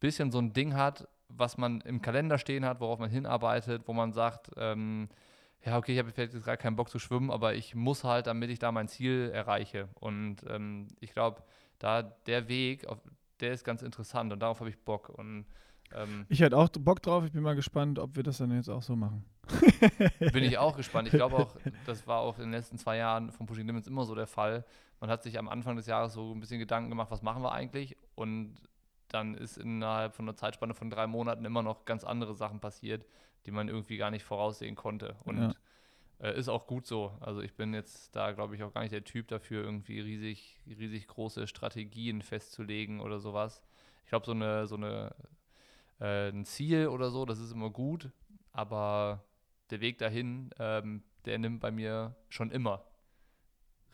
bisschen 0.00 0.30
so 0.30 0.38
ein 0.38 0.52
Ding 0.52 0.74
hat, 0.74 1.08
was 1.28 1.58
man 1.58 1.80
im 1.82 2.00
Kalender 2.00 2.38
stehen 2.38 2.64
hat, 2.64 2.80
worauf 2.80 2.98
man 2.98 3.10
hinarbeitet, 3.10 3.82
wo 3.86 3.92
man 3.92 4.12
sagt, 4.12 4.50
ähm, 4.56 5.08
ja, 5.64 5.78
okay, 5.78 5.92
ich 5.92 5.98
habe 5.98 6.10
vielleicht 6.10 6.34
jetzt 6.34 6.44
gerade 6.44 6.58
keinen 6.58 6.76
Bock 6.76 6.90
zu 6.90 6.98
schwimmen, 6.98 7.30
aber 7.30 7.54
ich 7.54 7.74
muss 7.74 8.04
halt, 8.04 8.26
damit 8.26 8.50
ich 8.50 8.58
da 8.58 8.70
mein 8.70 8.88
Ziel 8.88 9.30
erreiche. 9.32 9.88
Und 9.94 10.38
ähm, 10.48 10.88
ich 11.00 11.12
glaube, 11.12 11.42
da 11.78 12.02
der 12.02 12.48
Weg, 12.48 12.86
auf, 12.86 12.98
der 13.40 13.52
ist 13.52 13.64
ganz 13.64 13.82
interessant 13.82 14.32
und 14.32 14.40
darauf 14.40 14.60
habe 14.60 14.68
ich 14.68 14.78
Bock. 14.78 15.08
Und 15.08 15.46
ähm, 15.94 16.26
ich 16.28 16.40
hätte 16.40 16.56
auch 16.56 16.68
Bock 16.68 17.02
drauf. 17.02 17.24
Ich 17.24 17.32
bin 17.32 17.42
mal 17.42 17.54
gespannt, 17.54 17.98
ob 17.98 18.16
wir 18.16 18.22
das 18.22 18.38
dann 18.38 18.50
jetzt 18.52 18.68
auch 18.68 18.82
so 18.82 18.94
machen. 18.94 19.24
bin 20.32 20.44
ich 20.44 20.58
auch 20.58 20.76
gespannt. 20.76 21.08
Ich 21.08 21.14
glaube 21.14 21.36
auch, 21.36 21.56
das 21.86 22.06
war 22.06 22.20
auch 22.20 22.38
in 22.38 22.44
den 22.44 22.52
letzten 22.52 22.78
zwei 22.78 22.98
Jahren 22.98 23.30
von 23.30 23.46
Pushing 23.46 23.66
Limits 23.66 23.86
immer 23.86 24.04
so 24.04 24.14
der 24.14 24.26
Fall. 24.26 24.64
Man 25.00 25.10
hat 25.10 25.22
sich 25.22 25.38
am 25.38 25.48
Anfang 25.48 25.76
des 25.76 25.86
Jahres 25.86 26.12
so 26.12 26.32
ein 26.32 26.40
bisschen 26.40 26.58
Gedanken 26.58 26.90
gemacht, 26.90 27.10
was 27.10 27.22
machen 27.22 27.42
wir 27.42 27.52
eigentlich? 27.52 27.96
Und 28.14 28.54
dann 29.08 29.34
ist 29.34 29.56
innerhalb 29.56 30.14
von 30.14 30.26
einer 30.26 30.36
Zeitspanne 30.36 30.74
von 30.74 30.90
drei 30.90 31.06
Monaten 31.06 31.44
immer 31.44 31.62
noch 31.62 31.84
ganz 31.84 32.04
andere 32.04 32.34
Sachen 32.34 32.60
passiert, 32.60 33.06
die 33.46 33.50
man 33.50 33.68
irgendwie 33.68 33.96
gar 33.96 34.10
nicht 34.10 34.24
voraussehen 34.24 34.74
konnte. 34.74 35.16
Und 35.24 35.38
ja. 35.38 35.54
äh, 36.20 36.38
ist 36.38 36.48
auch 36.48 36.66
gut 36.66 36.86
so. 36.86 37.16
Also 37.20 37.40
ich 37.40 37.54
bin 37.54 37.74
jetzt 37.74 38.14
da, 38.16 38.32
glaube 38.32 38.54
ich, 38.54 38.62
auch 38.62 38.72
gar 38.72 38.82
nicht 38.82 38.92
der 38.92 39.04
Typ 39.04 39.28
dafür, 39.28 39.64
irgendwie 39.64 40.00
riesig, 40.00 40.60
riesig 40.66 41.06
große 41.06 41.46
Strategien 41.46 42.22
festzulegen 42.22 43.00
oder 43.00 43.20
sowas. 43.20 43.62
Ich 44.04 44.10
glaube, 44.10 44.26
so 44.26 44.32
eine, 44.32 44.66
so 44.66 44.76
eine 44.76 45.14
äh, 46.00 46.28
ein 46.28 46.44
Ziel 46.44 46.88
oder 46.88 47.10
so, 47.10 47.24
das 47.24 47.38
ist 47.38 47.52
immer 47.52 47.70
gut, 47.70 48.10
aber 48.52 49.24
der 49.70 49.80
Weg 49.80 49.98
dahin, 49.98 50.50
ähm, 50.58 51.02
der 51.24 51.38
nimmt 51.38 51.60
bei 51.60 51.70
mir 51.70 52.14
schon 52.28 52.50
immer 52.50 52.84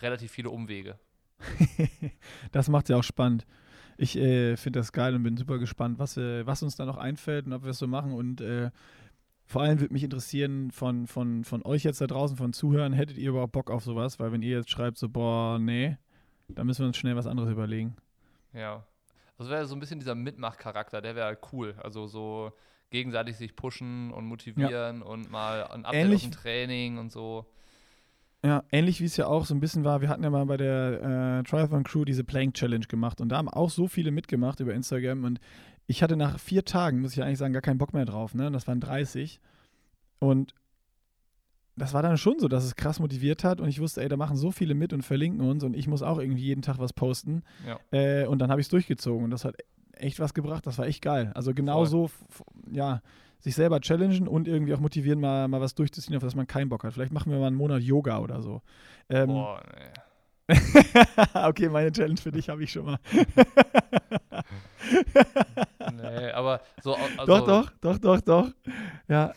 relativ 0.00 0.33
viele 0.33 0.50
Umwege. 0.50 0.99
das 2.52 2.69
macht 2.69 2.88
ja 2.88 2.97
auch 2.97 3.04
spannend. 3.04 3.47
Ich 3.97 4.16
äh, 4.16 4.57
finde 4.57 4.80
das 4.80 4.92
geil 4.92 5.14
und 5.14 5.23
bin 5.23 5.37
super 5.37 5.59
gespannt, 5.59 5.99
was, 5.99 6.16
äh, 6.16 6.47
was 6.47 6.62
uns 6.62 6.75
da 6.75 6.87
noch 6.87 6.97
einfällt 6.97 7.47
und 7.47 7.52
ob 7.52 7.64
wir 7.64 7.71
es 7.71 7.78
so 7.78 7.87
machen. 7.87 8.12
Und 8.12 8.40
äh, 8.40 8.71
vor 9.50 9.62
allem 9.62 9.80
würde 9.80 9.92
mich 9.92 10.04
interessieren 10.04 10.71
von, 10.71 11.09
von, 11.09 11.42
von 11.42 11.64
euch 11.64 11.83
jetzt 11.83 12.00
da 12.00 12.07
draußen, 12.07 12.37
von 12.37 12.52
Zuhörern, 12.52 12.92
hättet 12.92 13.19
ihr 13.19 13.30
überhaupt 13.30 13.50
Bock 13.50 13.69
auf 13.69 13.83
sowas? 13.83 14.21
Weil 14.21 14.30
wenn 14.30 14.42
ihr 14.42 14.59
jetzt 14.59 14.71
schreibt, 14.71 14.97
so, 14.97 15.09
boah, 15.09 15.59
nee, 15.59 15.97
dann 16.47 16.69
müssen 16.69 16.83
wir 16.83 16.87
uns 16.87 16.97
schnell 16.97 17.16
was 17.16 17.26
anderes 17.26 17.50
überlegen. 17.50 17.97
Ja. 18.52 18.87
Das 19.38 19.49
wäre 19.49 19.66
so 19.66 19.75
ein 19.75 19.80
bisschen 19.80 19.99
dieser 19.99 20.14
Mitmachcharakter, 20.14 21.02
der 21.02 21.16
wäre 21.16 21.26
halt 21.26 21.40
cool. 21.52 21.75
Also 21.83 22.07
so 22.07 22.52
gegenseitig 22.90 23.38
sich 23.38 23.57
pushen 23.57 24.12
und 24.12 24.26
motivieren 24.26 25.00
ja. 25.00 25.04
und 25.04 25.33
mal 25.33 25.64
ein 25.64 25.85
Update 25.85 26.04
Ähnlich, 26.04 26.26
auf 26.26 26.30
Training 26.30 26.99
und 26.99 27.11
so. 27.11 27.45
Ja, 28.45 28.62
ähnlich 28.71 29.00
wie 29.00 29.07
es 29.07 29.16
ja 29.16 29.26
auch 29.26 29.47
so 29.47 29.54
ein 29.54 29.61
bisschen 29.61 29.83
war, 29.83 30.00
wir 30.00 30.09
hatten 30.09 30.23
ja 30.23 30.30
mal 30.30 30.47
bei 30.47 30.59
der 30.59 31.40
äh, 31.40 31.42
Triathlon 31.42 31.83
Crew 31.83 32.04
diese 32.04 32.23
Plank 32.23 32.54
Challenge 32.54 32.87
gemacht 32.87 33.21
und 33.21 33.30
da 33.30 33.38
haben 33.38 33.49
auch 33.49 33.69
so 33.69 33.88
viele 33.88 34.12
mitgemacht 34.12 34.61
über 34.61 34.75
Instagram 34.75 35.25
und 35.25 35.40
ich 35.91 36.05
hatte 36.05 36.17
nach 36.17 36.39
vier 36.39 36.65
Tagen, 36.65 37.01
muss 37.01 37.15
ich 37.15 37.23
eigentlich 37.23 37.39
sagen, 37.39 37.53
gar 37.53 37.63
keinen 37.63 37.79
Bock 37.79 37.93
mehr 37.93 38.05
drauf, 38.05 38.33
ne? 38.33 38.49
Das 38.53 38.69
waren 38.69 38.79
30 38.79 39.41
und 40.21 40.55
das 41.77 41.95
war 41.95 42.03
dann 42.03 42.17
schon 42.17 42.39
so, 42.39 42.47
dass 42.47 42.63
es 42.63 42.77
krass 42.77 43.01
motiviert 43.01 43.43
hat 43.43 43.61
und 43.61 43.69
ich 43.69 43.81
wusste, 43.81 44.01
ey, 44.01 44.09
da 44.09 44.17
machen 44.17 44.37
so 44.37 44.53
viele 44.53 44.75
mit 44.75 44.93
und 44.93 45.03
verlinken 45.03 45.41
uns 45.41 45.65
und 45.65 45.75
ich 45.75 45.89
muss 45.89 46.03
auch 46.03 46.19
irgendwie 46.19 46.45
jeden 46.45 46.63
Tag 46.63 46.79
was 46.79 46.93
posten. 46.93 47.43
Ja. 47.67 47.81
Äh, 47.91 48.27
und 48.27 48.39
dann 48.39 48.53
habe 48.53 48.61
ich 48.61 48.67
es 48.67 48.71
durchgezogen 48.71 49.25
und 49.25 49.31
das 49.33 49.45
hat 49.45 49.57
echt 49.93 50.21
was 50.21 50.33
gebracht. 50.33 50.65
Das 50.65 50.79
war 50.79 50.87
echt 50.87 51.03
geil. 51.03 51.33
Also 51.35 51.55
genau 51.55 51.85
so, 51.85 52.09
ja, 52.71 53.03
sich 53.41 53.57
selber 53.57 53.81
challengen 53.81 54.29
und 54.29 54.47
irgendwie 54.47 54.75
auch 54.75 54.81
motivieren, 54.81 55.19
mal, 55.19 55.49
mal 55.49 55.61
was 55.61 55.75
durchzuziehen, 55.75 56.15
auf 56.17 56.23
das 56.23 56.37
man 56.37 56.47
keinen 56.47 56.69
Bock 56.69 56.85
hat. 56.85 56.93
Vielleicht 56.93 57.13
machen 57.13 57.33
wir 57.33 57.41
mal 57.41 57.49
einen 57.49 57.57
Monat 57.57 57.83
Yoga 57.83 58.21
oder 58.21 58.43
so. 58.43 58.63
Ähm, 59.09 59.27
Boah, 59.27 59.61
nee. 59.77 60.01
okay, 61.35 61.69
meine 61.69 61.92
Challenge 61.92 62.21
für 62.21 62.33
dich 62.33 62.49
habe 62.49 62.64
ich 62.64 62.73
schon 62.73 62.87
mal. 62.87 62.99
nee, 65.92 66.30
aber 66.33 66.61
so. 66.83 66.95
Also, 66.95 67.26
doch, 67.26 67.47
doch, 67.47 67.71
doch, 67.80 67.99
doch, 67.99 68.21
doch. 68.21 68.50
Ja, 69.09 69.33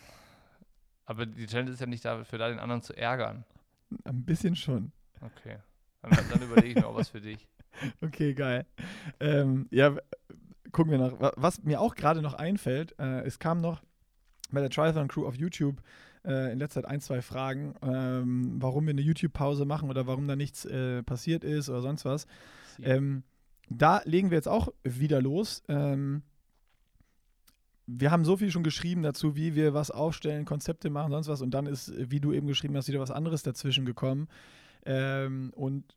Aber 1.06 1.26
die 1.26 1.46
Challenge 1.48 1.72
ist 1.72 1.80
ja 1.82 1.86
nicht 1.86 2.06
dafür 2.06 2.40
da, 2.40 2.50
den 2.50 2.60
anderen 2.60 2.82
zu 2.82 2.96
ärgern. 2.96 3.44
ein 4.06 4.24
bisschen 4.26 4.56
schon. 4.56 4.92
Okay. 5.22 5.58
Dann, 6.02 6.12
dann 6.32 6.42
überlege 6.42 6.68
ich 6.70 6.76
mir 6.76 6.88
auch 6.88 6.96
was 6.96 7.10
für 7.10 7.22
dich. 7.22 7.48
Okay, 8.02 8.36
geil. 8.36 8.68
Ähm, 9.20 9.68
ja, 9.72 9.96
gucken 10.72 10.92
wir 10.92 11.00
noch. 11.00 11.20
Wa- 11.20 11.34
Was 11.38 11.64
mir 11.64 11.82
auch 11.82 11.96
gerade 11.96 12.22
noch 12.22 12.36
einfällt, 12.36 12.94
äh, 13.00 13.22
es 13.22 13.40
kam 13.40 13.62
noch 13.62 13.82
bei 14.52 14.62
der 14.62 14.70
Triathlon 14.70 15.08
Crew 15.08 15.26
auf 15.26 15.34
YouTube 15.36 15.82
äh, 16.26 16.52
in 16.52 16.60
letzter 16.60 16.82
Zeit 16.82 16.92
ein, 16.92 17.02
zwei 17.02 17.22
Fragen, 17.22 17.76
ähm, 17.82 18.56
warum 18.60 18.86
wir 18.86 18.92
eine 18.92 19.02
YouTube-Pause 19.02 19.66
machen 19.66 19.90
oder 19.90 20.08
warum 20.08 20.28
da 20.28 20.36
nichts 20.36 20.66
äh, 20.66 21.04
passiert 21.04 21.44
ist 21.44 21.70
oder 21.70 21.82
sonst 21.82 22.06
was. 22.06 22.28
Ähm, 22.82 23.24
da 23.70 24.02
legen 24.06 24.30
wir 24.32 24.38
jetzt 24.38 24.48
auch 24.48 24.70
wieder 24.84 25.22
los. 25.22 25.64
Ähm, 25.68 26.24
wir 27.86 28.12
haben 28.12 28.24
so 28.24 28.38
viel 28.38 28.52
schon 28.52 28.64
geschrieben 28.64 29.04
dazu, 29.04 29.36
wie 29.36 29.56
wir 29.56 29.74
was 29.74 29.92
aufstellen, 29.92 30.46
Konzepte 30.46 30.90
machen, 30.90 31.12
sonst 31.12 31.28
was. 31.28 31.42
Und 31.42 31.52
dann 31.52 31.66
ist, 31.66 31.94
wie 31.98 32.20
du 32.20 32.32
eben 32.32 32.48
geschrieben 32.48 32.76
hast, 32.78 32.88
wieder 32.88 33.00
was 33.00 33.12
anderes 33.12 33.44
dazwischen 33.44 33.86
gekommen. 33.86 34.28
Ähm, 34.86 35.52
und 35.56 35.96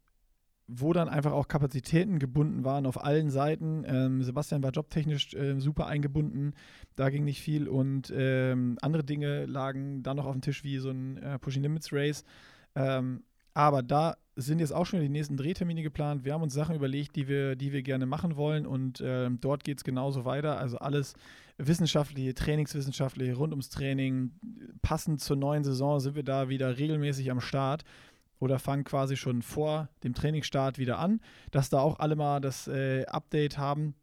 wo 0.69 0.93
dann 0.93 1.09
einfach 1.09 1.33
auch 1.33 1.49
Kapazitäten 1.49 2.19
gebunden 2.19 2.65
waren 2.65 2.87
auf 2.87 3.03
allen 3.03 3.31
Seiten. 3.31 3.85
Ähm, 3.87 4.23
Sebastian 4.23 4.63
war 4.63 4.73
jobtechnisch 4.73 5.35
äh, 5.35 5.61
super 5.61 5.87
eingebunden, 5.87 6.55
da 6.97 7.11
ging 7.11 7.25
nicht 7.25 7.41
viel 7.41 7.69
und 7.69 8.13
ähm, 8.15 8.77
andere 8.83 9.05
Dinge 9.05 9.47
lagen 9.47 10.03
dann 10.03 10.17
noch 10.17 10.27
auf 10.27 10.33
dem 10.33 10.41
Tisch 10.41 10.65
wie 10.65 10.79
so 10.79 10.91
ein 10.91 11.19
äh, 11.19 11.39
Pushing 11.39 11.63
Limits 11.63 11.93
Race. 11.93 12.25
Ähm, 12.75 13.23
aber 13.55 13.83
da 13.83 14.17
sind 14.35 14.59
jetzt 14.59 14.73
auch 14.73 14.85
schon 14.85 15.01
die 15.01 15.09
nächsten 15.09 15.39
Drehtermine 15.39 15.83
geplant. 15.83 16.27
Wir 16.27 16.35
haben 16.35 16.43
uns 16.43 16.53
Sachen 16.53 16.77
überlegt, 16.77 17.17
die 17.17 17.27
wir, 17.27 17.57
die 17.57 17.73
wir 17.73 17.83
gerne 17.83 18.05
machen 18.05 18.37
wollen 18.37 18.67
und 18.67 19.03
ähm, 19.03 19.39
dort 19.41 19.65
geht 19.65 19.79
es 19.79 19.85
genauso 19.85 20.27
weiter. 20.27 20.59
Also 20.59 20.77
alles 20.79 21.15
wissenschaftliche, 21.57 22.35
trainingswissenschaftliche, 22.35 23.35
rund 23.35 23.53
ums 23.53 23.71
Training, 23.71 24.33
passend 24.83 25.23
zur 25.23 25.37
neuen 25.37 25.65
Saison 25.65 26.01
sind 26.01 26.17
wir 26.17 26.23
da 26.23 26.51
wieder 26.51 26.77
regelmäßig 26.77 27.31
am 27.31 27.41
Start 27.41 27.85
oder 28.39 28.59
fangen 28.59 28.85
quasi 28.85 29.17
schon 29.17 29.43
vor 29.43 29.89
dem 30.05 30.15
Trainingsstart 30.15 30.79
wieder 30.79 30.99
an, 30.99 31.21
dass 31.51 31.71
da 31.71 31.81
auch 31.81 31.99
alle 31.99 32.17
mal 32.17 32.41
das 32.41 32.69
äh, 32.69 33.05
Update 33.07 33.59
haben 33.59 33.95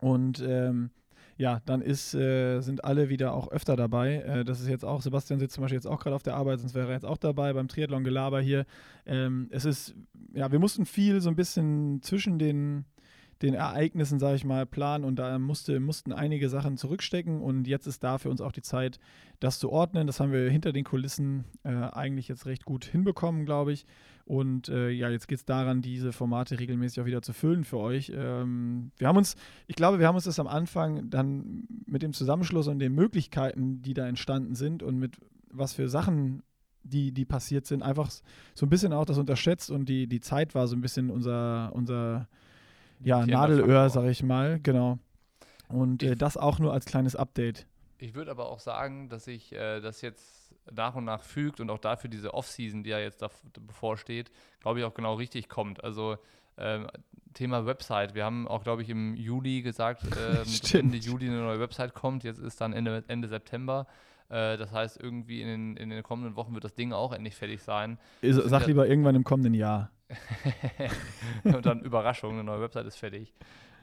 und 0.00 0.40
ähm, 0.40 0.90
ja, 1.38 1.60
dann 1.66 1.80
ist, 1.80 2.14
äh, 2.14 2.60
sind 2.60 2.84
alle 2.84 3.08
wieder 3.08 3.32
auch 3.32 3.48
öfter 3.52 3.76
dabei. 3.76 4.16
Äh, 4.16 4.44
das 4.44 4.60
ist 4.60 4.68
jetzt 4.68 4.84
auch, 4.84 5.00
Sebastian 5.02 5.38
sitzt 5.38 5.54
zum 5.54 5.62
Beispiel 5.62 5.76
jetzt 5.76 5.86
auch 5.86 6.00
gerade 6.00 6.16
auf 6.16 6.24
der 6.24 6.34
Arbeit, 6.34 6.58
sonst 6.58 6.74
wäre 6.74 6.88
er 6.88 6.94
jetzt 6.94 7.06
auch 7.06 7.16
dabei 7.16 7.52
beim 7.52 7.68
Triathlon-Gelaber 7.68 8.40
hier. 8.40 8.66
Ähm, 9.06 9.46
es 9.50 9.64
ist, 9.64 9.94
ja, 10.34 10.50
wir 10.50 10.58
mussten 10.58 10.84
viel 10.84 11.20
so 11.20 11.30
ein 11.30 11.36
bisschen 11.36 12.02
zwischen 12.02 12.40
den, 12.40 12.86
den 13.42 13.54
Ereignissen, 13.54 14.18
sage 14.18 14.36
ich 14.36 14.44
mal, 14.44 14.66
planen 14.66 15.04
und 15.04 15.16
da 15.16 15.38
musste, 15.38 15.78
mussten 15.78 16.12
einige 16.12 16.48
Sachen 16.48 16.76
zurückstecken 16.76 17.40
und 17.40 17.68
jetzt 17.68 17.86
ist 17.86 18.02
da 18.02 18.18
für 18.18 18.30
uns 18.30 18.40
auch 18.40 18.52
die 18.52 18.62
Zeit, 18.62 18.98
das 19.38 19.58
zu 19.58 19.70
ordnen. 19.70 20.06
Das 20.06 20.18
haben 20.18 20.32
wir 20.32 20.50
hinter 20.50 20.72
den 20.72 20.84
Kulissen 20.84 21.44
äh, 21.62 21.68
eigentlich 21.70 22.28
jetzt 22.28 22.46
recht 22.46 22.64
gut 22.64 22.84
hinbekommen, 22.84 23.46
glaube 23.46 23.72
ich. 23.72 23.86
Und 24.24 24.68
äh, 24.68 24.90
ja, 24.90 25.08
jetzt 25.08 25.28
geht 25.28 25.38
es 25.38 25.44
daran, 25.44 25.80
diese 25.80 26.12
Formate 26.12 26.58
regelmäßig 26.58 27.00
auch 27.00 27.06
wieder 27.06 27.22
zu 27.22 27.32
füllen 27.32 27.64
für 27.64 27.78
euch. 27.78 28.12
Ähm, 28.14 28.90
wir 28.98 29.08
haben 29.08 29.16
uns, 29.16 29.36
ich 29.68 29.76
glaube, 29.76 30.00
wir 30.00 30.06
haben 30.06 30.16
uns 30.16 30.24
das 30.24 30.38
am 30.38 30.48
Anfang 30.48 31.08
dann 31.08 31.66
mit 31.86 32.02
dem 32.02 32.12
Zusammenschluss 32.12 32.68
und 32.68 32.78
den 32.78 32.94
Möglichkeiten, 32.94 33.80
die 33.80 33.94
da 33.94 34.06
entstanden 34.06 34.54
sind 34.54 34.82
und 34.82 34.98
mit 34.98 35.16
was 35.50 35.72
für 35.72 35.88
Sachen, 35.88 36.42
die, 36.82 37.12
die 37.12 37.24
passiert 37.24 37.66
sind, 37.66 37.82
einfach 37.82 38.10
so 38.54 38.66
ein 38.66 38.68
bisschen 38.68 38.92
auch 38.92 39.04
das 39.04 39.16
unterschätzt 39.18 39.70
und 39.70 39.88
die, 39.88 40.06
die 40.06 40.20
Zeit 40.20 40.54
war 40.54 40.66
so 40.66 40.76
ein 40.76 40.80
bisschen 40.80 41.10
unser, 41.10 41.72
unser 41.74 42.28
ja, 43.00 43.26
Nadelöhr, 43.26 43.88
sag 43.90 44.04
ich 44.06 44.22
mal, 44.22 44.60
genau. 44.62 44.98
Und 45.68 46.02
äh, 46.02 46.12
Ich- 46.12 46.18
das 46.18 46.36
auch 46.36 46.58
nur 46.58 46.72
als 46.72 46.84
kleines 46.86 47.14
Update. 47.16 47.66
Ich 47.98 48.14
würde 48.14 48.30
aber 48.30 48.48
auch 48.48 48.60
sagen, 48.60 49.08
dass 49.08 49.24
sich 49.24 49.52
äh, 49.52 49.80
das 49.80 50.00
jetzt 50.02 50.54
nach 50.70 50.94
und 50.94 51.04
nach 51.04 51.22
fügt 51.22 51.60
und 51.60 51.68
auch 51.70 51.78
dafür 51.78 52.08
diese 52.10 52.32
Off-Season, 52.34 52.84
die 52.84 52.90
ja 52.90 52.98
jetzt 52.98 53.22
da 53.22 53.28
bevorsteht, 53.66 54.30
glaube 54.60 54.78
ich 54.80 54.84
auch 54.84 54.94
genau 54.94 55.14
richtig 55.14 55.48
kommt. 55.48 55.82
Also 55.82 56.16
ähm, 56.58 56.86
Thema 57.34 57.66
Website. 57.66 58.14
Wir 58.14 58.24
haben 58.24 58.46
auch, 58.48 58.62
glaube 58.64 58.82
ich, 58.82 58.88
im 58.90 59.14
Juli 59.14 59.62
gesagt, 59.62 60.02
ähm, 60.04 60.36
dass 60.38 60.56
Stimmt. 60.56 60.94
Ende 60.94 60.96
Juli 60.98 61.26
eine 61.28 61.40
neue 61.40 61.60
Website 61.60 61.94
kommt. 61.94 62.22
Jetzt 62.24 62.38
ist 62.38 62.60
dann 62.60 62.72
Ende, 62.72 63.02
Ende 63.08 63.28
September. 63.28 63.86
Äh, 64.28 64.56
das 64.58 64.70
heißt, 64.72 65.00
irgendwie 65.02 65.40
in 65.42 65.48
den, 65.48 65.76
in 65.76 65.90
den 65.90 66.02
kommenden 66.02 66.36
Wochen 66.36 66.54
wird 66.54 66.64
das 66.64 66.74
Ding 66.74 66.92
auch 66.92 67.12
endlich 67.12 67.34
fertig 67.34 67.62
sein. 67.62 67.98
Ist- 68.20 68.36
Sag 68.48 68.62
ja- 68.62 68.66
lieber 68.68 68.86
irgendwann 68.86 69.14
im 69.16 69.24
kommenden 69.24 69.54
Jahr. 69.54 69.90
und 71.44 71.66
dann 71.66 71.80
Überraschung, 71.80 72.32
eine 72.32 72.44
neue 72.44 72.60
Website 72.60 72.86
ist 72.86 72.96
fertig. 72.96 73.34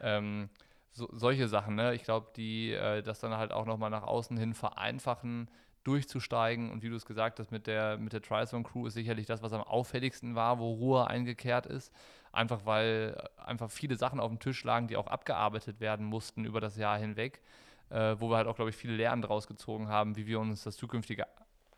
Ähm, 0.02 0.50
so, 0.92 1.10
solche 1.12 1.48
Sachen, 1.48 1.76
ne? 1.76 1.94
Ich 1.94 2.04
glaube, 2.04 2.28
die 2.36 2.72
äh, 2.72 3.02
das 3.02 3.20
dann 3.20 3.36
halt 3.36 3.52
auch 3.52 3.66
nochmal 3.66 3.90
nach 3.90 4.04
außen 4.04 4.38
hin 4.38 4.54
vereinfachen, 4.54 5.50
durchzusteigen. 5.84 6.72
Und 6.72 6.84
wie 6.84 6.90
du 6.90 6.96
es 6.96 7.06
gesagt 7.06 7.40
hast, 7.40 7.52
mit 7.52 7.68
der, 7.68 7.98
mit 7.98 8.14
der 8.14 8.22
Triathlon 8.22 8.64
Crew 8.64 8.88
ist 8.88 8.94
sicherlich 8.94 9.26
das, 9.26 9.42
was 9.42 9.54
am 9.54 9.62
auffälligsten 9.62 10.36
war, 10.36 10.60
wo 10.60 10.74
Ruhe 10.74 11.08
eingekehrt 11.08 11.66
ist. 11.66 11.92
Einfach 12.32 12.66
weil 12.66 13.16
äh, 13.18 13.42
einfach 13.42 13.70
viele 13.70 13.96
Sachen 13.96 14.20
auf 14.20 14.30
dem 14.30 14.40
Tisch 14.40 14.64
lagen, 14.64 14.88
die 14.88 14.98
auch 14.98 15.08
abgearbeitet 15.08 15.80
werden 15.80 16.06
mussten 16.06 16.46
über 16.46 16.62
das 16.62 16.78
Jahr 16.78 16.98
hinweg. 16.98 17.42
Äh, 17.90 18.16
wo 18.20 18.30
wir 18.30 18.38
halt 18.38 18.48
auch, 18.48 18.56
glaube 18.56 18.72
ich, 18.72 18.76
viele 18.76 18.96
Lehren 18.96 19.22
draus 19.22 19.48
gezogen 19.48 19.90
haben, 19.90 20.16
wie 20.16 20.26
wir 20.26 20.40
uns 20.40 20.64
das 20.64 20.76
zukünftige, 20.76 21.28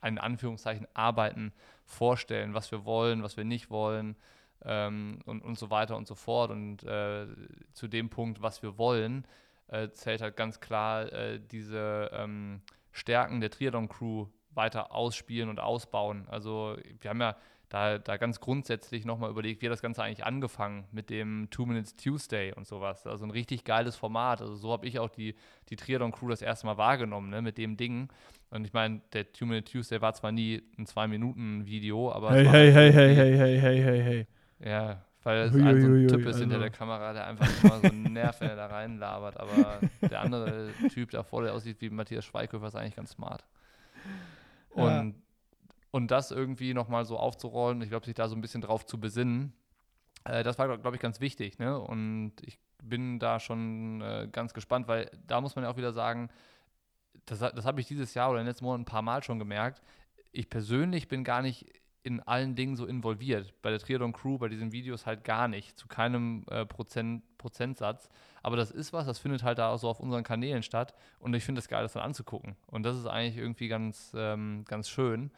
in 0.01 0.17
Anführungszeichen, 0.17 0.88
Arbeiten 0.93 1.51
vorstellen, 1.86 2.53
was 2.53 2.71
wir 2.71 2.86
wollen, 2.86 3.23
was 3.23 3.36
wir 3.36 3.43
nicht 3.43 3.69
wollen 3.69 4.15
ähm, 4.65 5.20
und, 5.26 5.41
und 5.43 5.58
so 5.58 5.70
weiter 5.70 5.96
und 5.98 6.08
so 6.08 6.15
fort. 6.15 6.52
Und 6.52 6.84
äh, 6.84 7.28
zu 7.74 7.88
dem 7.88 8.10
Punkt, 8.10 8.41
was 8.41 8.62
wir 8.63 8.78
wollen, 8.78 9.26
äh, 9.67 9.89
zählt 9.91 10.22
halt 10.22 10.36
ganz 10.38 10.60
klar 10.60 11.12
äh, 11.12 11.39
diese 11.39 12.10
ähm, 12.13 12.62
Stärken 12.91 13.41
der 13.41 13.52
Triathlon-Crew 13.52 14.28
weiter 14.52 14.91
ausspielen 14.93 15.50
und 15.50 15.60
ausbauen. 15.60 16.26
Also 16.30 16.78
wir 17.02 17.10
haben 17.12 17.22
ja 17.22 17.36
da, 17.70 17.98
da 18.00 18.15
ganz 18.15 18.39
grundsätzlich 18.39 19.04
nochmal 19.04 19.30
überlegt, 19.30 19.62
wie 19.62 19.65
hat 19.65 19.74
das 19.74 19.82
Ganze 19.82 20.02
eigentlich 20.02 20.26
angefangen 20.26 20.86
mit 20.93 21.10
dem 21.10 21.50
Two 21.52 21.65
Minutes 21.65 21.98
Tuesday 21.98 22.54
und 22.54 22.65
sowas. 22.65 23.06
Also 23.06 23.26
ein 23.26 23.30
richtig 23.32 23.65
geiles 23.65 23.98
Format. 23.98 24.41
Also 24.41 24.56
so 24.56 24.72
habe 24.72 24.88
ich 24.88 25.00
auch 25.00 25.10
die, 25.10 25.36
die 25.70 25.76
Triathlon-Crew 25.76 26.30
das 26.30 26.41
erste 26.41 26.65
Mal 26.65 26.78
wahrgenommen, 26.78 27.30
ne, 27.30 27.41
mit 27.41 27.58
dem 27.58 27.76
Ding. 27.76 28.08
Und 28.52 28.65
ich 28.65 28.72
meine, 28.72 29.02
der 29.12 29.32
Two 29.34 29.46
Minute 29.46 29.70
Tuesday 29.70 30.02
war 30.02 30.13
zwar 30.13 30.32
nie 30.32 30.63
ein 30.80 30.86
Zwei-Minuten-Video, 30.86 32.12
aber 32.12 32.32
Hey, 32.32 32.46
war 32.46 32.54
hey, 32.54 32.74
halt 32.74 32.76
hey, 32.76 32.93
hey, 32.93 33.15
irgendwie- 33.17 33.38
hey, 33.39 33.60
hey, 33.60 33.84
hey, 33.84 34.04
hey. 34.04 34.28
Ja, 34.60 35.02
weil 35.24 35.39
es 35.39 35.56
ein 35.56 35.82
so 35.82 35.88
ein 35.88 36.08
Typ 36.08 36.26
ist 36.26 36.39
hinter 36.39 36.56
also. 36.56 36.60
der 36.60 36.70
Kamera, 36.70 37.13
der 37.13 37.28
einfach 37.28 37.63
immer 37.63 37.80
so 37.80 37.88
nervt, 37.96 38.39
wenn 38.41 38.50
er 38.50 38.56
da 38.56 38.67
reinlabert. 38.67 39.38
Aber 39.38 39.80
der 40.02 40.22
andere 40.22 40.70
Typ 40.89 41.12
davor, 41.12 41.43
der 41.43 41.54
aussieht 41.54 41.82
wie 41.82 41.89
Matthias 41.89 42.26
Schweighöfer, 42.26 42.67
ist 42.67 42.76
eigentlich 42.76 42.96
ganz 42.96 43.12
smart. 43.12 43.46
Ja. 44.76 45.00
Und, 45.00 45.15
und 45.91 46.12
das 46.12 46.32
irgendwie 46.32 46.74
nochmal 46.74 47.06
so 47.06 47.17
aufzurollen, 47.17 47.82
ich 47.82 47.89
glaube, 47.89 48.06
sich 48.06 48.15
da 48.15 48.30
so 48.30 48.36
ein 48.36 48.41
bisschen 48.41 48.62
drauf 48.62 48.86
zu 48.86 49.00
besinnen, 49.00 49.54
äh, 50.24 50.43
das 50.43 50.58
war, 50.58 50.78
glaube 50.78 50.96
ich, 50.96 51.02
ganz 51.02 51.20
wichtig. 51.20 51.60
Ne? 51.60 51.78
Und 51.80 52.34
ich 52.41 52.58
bin 52.82 53.20
da 53.20 53.39
schon 53.39 54.02
äh, 54.02 54.30
ganz 54.32 54.54
gespannt, 54.54 54.88
weil 54.88 55.12
da 55.26 55.41
muss 55.41 55.56
man 55.56 55.65
ja 55.65 55.72
auch 55.72 55.78
wieder 55.78 55.93
sagen, 55.93 56.30
das, 57.26 57.39
das 57.39 57.65
habe 57.65 57.82
ich 57.82 57.88
dieses 57.88 58.13
Jahr 58.13 58.30
oder 58.30 58.39
in 58.39 58.46
den 58.46 58.52
letzten 58.52 58.65
Monaten 58.65 58.84
ein 58.84 58.86
paar 58.86 59.02
Mal 59.02 59.24
schon 59.24 59.39
gemerkt. 59.39 59.82
Ich 60.32 60.50
persönlich 60.50 61.08
bin 61.08 61.24
gar 61.24 61.41
nicht 61.41 61.65
in 62.08 62.22
allen 62.22 62.56
Dingen 62.56 62.76
so 62.78 62.86
involviert. 62.86 63.54
Bei 63.62 63.70
der 63.70 63.80
Triathlon 63.80 64.13
Crew, 64.13 64.38
bei 64.38 64.48
diesen 64.48 64.72
Videos 64.72 65.06
halt 65.06 65.24
gar 65.24 65.48
nicht, 65.48 65.78
zu 65.78 65.88
keinem 65.88 66.46
äh, 66.50 66.65
Prozent, 66.65 67.22
Prozentsatz. 67.38 68.10
Aber 68.41 68.56
das 68.56 68.72
ist 68.72 68.93
was, 68.93 69.06
das 69.06 69.20
findet 69.20 69.43
halt 69.43 69.58
da 69.58 69.70
auch 69.70 69.78
so 69.78 69.89
auf 69.89 70.00
unseren 70.00 70.24
Kanälen 70.24 70.63
statt. 70.63 70.93
Und 71.20 71.34
ich 71.36 71.43
finde 71.43 71.60
es 71.60 71.67
geil, 71.67 71.84
das 71.84 71.93
dann 71.93 72.04
anzugucken. 72.04 72.56
Und 72.67 72.84
das 72.84 72.98
ist 72.98 73.06
eigentlich 73.06 73.38
irgendwie 73.38 73.67
ganz, 73.67 74.13
ähm, 74.15 74.63
ganz 74.67 74.89
schön, 74.89 75.32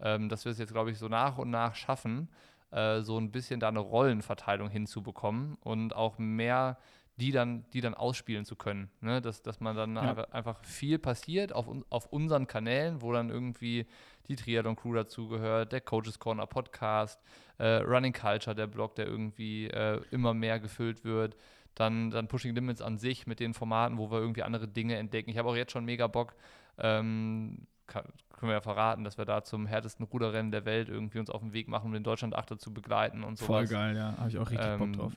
ähm, 0.00 0.28
dass 0.28 0.44
wir 0.44 0.52
es 0.52 0.58
jetzt, 0.58 0.72
glaube 0.72 0.90
ich, 0.92 0.98
so 0.98 1.08
nach 1.08 1.38
und 1.38 1.50
nach 1.50 1.74
schaffen, 1.74 2.28
äh, 2.70 3.00
so 3.02 3.18
ein 3.18 3.32
bisschen 3.32 3.58
da 3.60 3.68
eine 3.68 3.80
Rollenverteilung 3.80 4.70
hinzubekommen 4.70 5.56
und 5.60 5.94
auch 5.94 6.18
mehr 6.18 6.78
die 7.18 7.30
dann, 7.30 7.64
die 7.72 7.82
dann 7.82 7.94
ausspielen 7.94 8.44
zu 8.46 8.56
können. 8.56 8.90
Ne? 9.00 9.20
Dass, 9.20 9.42
dass 9.42 9.60
man 9.60 9.76
dann 9.76 9.94
Ja. 9.96 10.24
einfach 10.30 10.64
viel 10.64 10.98
passiert 10.98 11.52
auf, 11.52 11.66
auf 11.90 12.06
unseren 12.06 12.46
Kanälen, 12.46 13.02
wo 13.02 13.12
dann 13.12 13.28
irgendwie 13.28 13.86
die 14.28 14.36
Triathlon 14.36 14.76
Crew 14.76 14.94
dazugehört, 14.94 15.72
der 15.72 15.80
Coaches 15.80 16.18
Corner 16.18 16.46
Podcast, 16.46 17.20
äh, 17.58 17.76
Running 17.76 18.12
Culture, 18.12 18.54
der 18.54 18.66
Blog, 18.66 18.94
der 18.94 19.06
irgendwie 19.06 19.68
äh, 19.68 20.00
immer 20.10 20.34
mehr 20.34 20.60
gefüllt 20.60 21.04
wird. 21.04 21.36
Dann, 21.74 22.10
dann 22.10 22.28
Pushing 22.28 22.54
Limits 22.54 22.82
an 22.82 22.98
sich 22.98 23.26
mit 23.26 23.40
den 23.40 23.54
Formaten, 23.54 23.96
wo 23.96 24.10
wir 24.10 24.18
irgendwie 24.18 24.42
andere 24.42 24.68
Dinge 24.68 24.96
entdecken. 24.96 25.30
Ich 25.30 25.38
habe 25.38 25.48
auch 25.48 25.56
jetzt 25.56 25.72
schon 25.72 25.86
mega 25.86 26.06
Bock, 26.06 26.34
ähm, 26.78 27.66
kann, 27.86 28.04
können 28.30 28.50
wir 28.50 28.54
ja 28.54 28.60
verraten, 28.60 29.04
dass 29.04 29.18
wir 29.18 29.24
da 29.24 29.42
zum 29.42 29.66
härtesten 29.66 30.04
Ruderrennen 30.04 30.52
der 30.52 30.64
Welt 30.64 30.88
irgendwie 30.88 31.18
uns 31.18 31.30
auf 31.30 31.40
den 31.40 31.52
Weg 31.52 31.68
machen, 31.68 31.86
um 31.86 31.92
den 31.92 32.04
Deutschland-Achter 32.04 32.58
zu 32.58 32.74
begleiten 32.74 33.24
und 33.24 33.38
sowas 33.38 33.46
Voll 33.46 33.66
geil, 33.66 33.96
ja. 33.96 34.16
Habe 34.18 34.28
ich 34.28 34.38
auch 34.38 34.50
richtig 34.50 34.78
Bock 34.78 34.88
ähm, 34.88 34.92
drauf. 34.92 35.12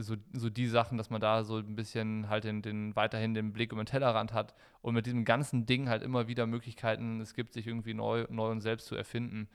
So, 0.00 0.16
so 0.32 0.48
die 0.48 0.66
Sachen, 0.68 0.96
dass 0.96 1.10
man 1.10 1.20
da 1.20 1.42
so 1.44 1.58
ein 1.58 1.74
bisschen 1.74 2.28
halt 2.28 2.44
den, 2.44 2.62
den 2.62 2.94
weiterhin 2.94 3.34
den 3.34 3.52
Blick 3.52 3.72
um 3.72 3.78
den 3.78 3.86
Tellerrand 3.86 4.32
hat 4.32 4.54
und 4.80 4.94
mit 4.94 5.06
diesem 5.06 5.24
ganzen 5.24 5.66
Ding 5.66 5.88
halt 5.88 6.02
immer 6.02 6.28
wieder 6.28 6.46
Möglichkeiten, 6.46 7.20
es 7.20 7.34
gibt 7.34 7.52
sich 7.52 7.66
irgendwie 7.66 7.94
neu, 7.94 8.26
neu 8.30 8.50
und 8.50 8.60
selbst 8.60 8.86
zu 8.86 8.94
erfinden. 8.94 9.48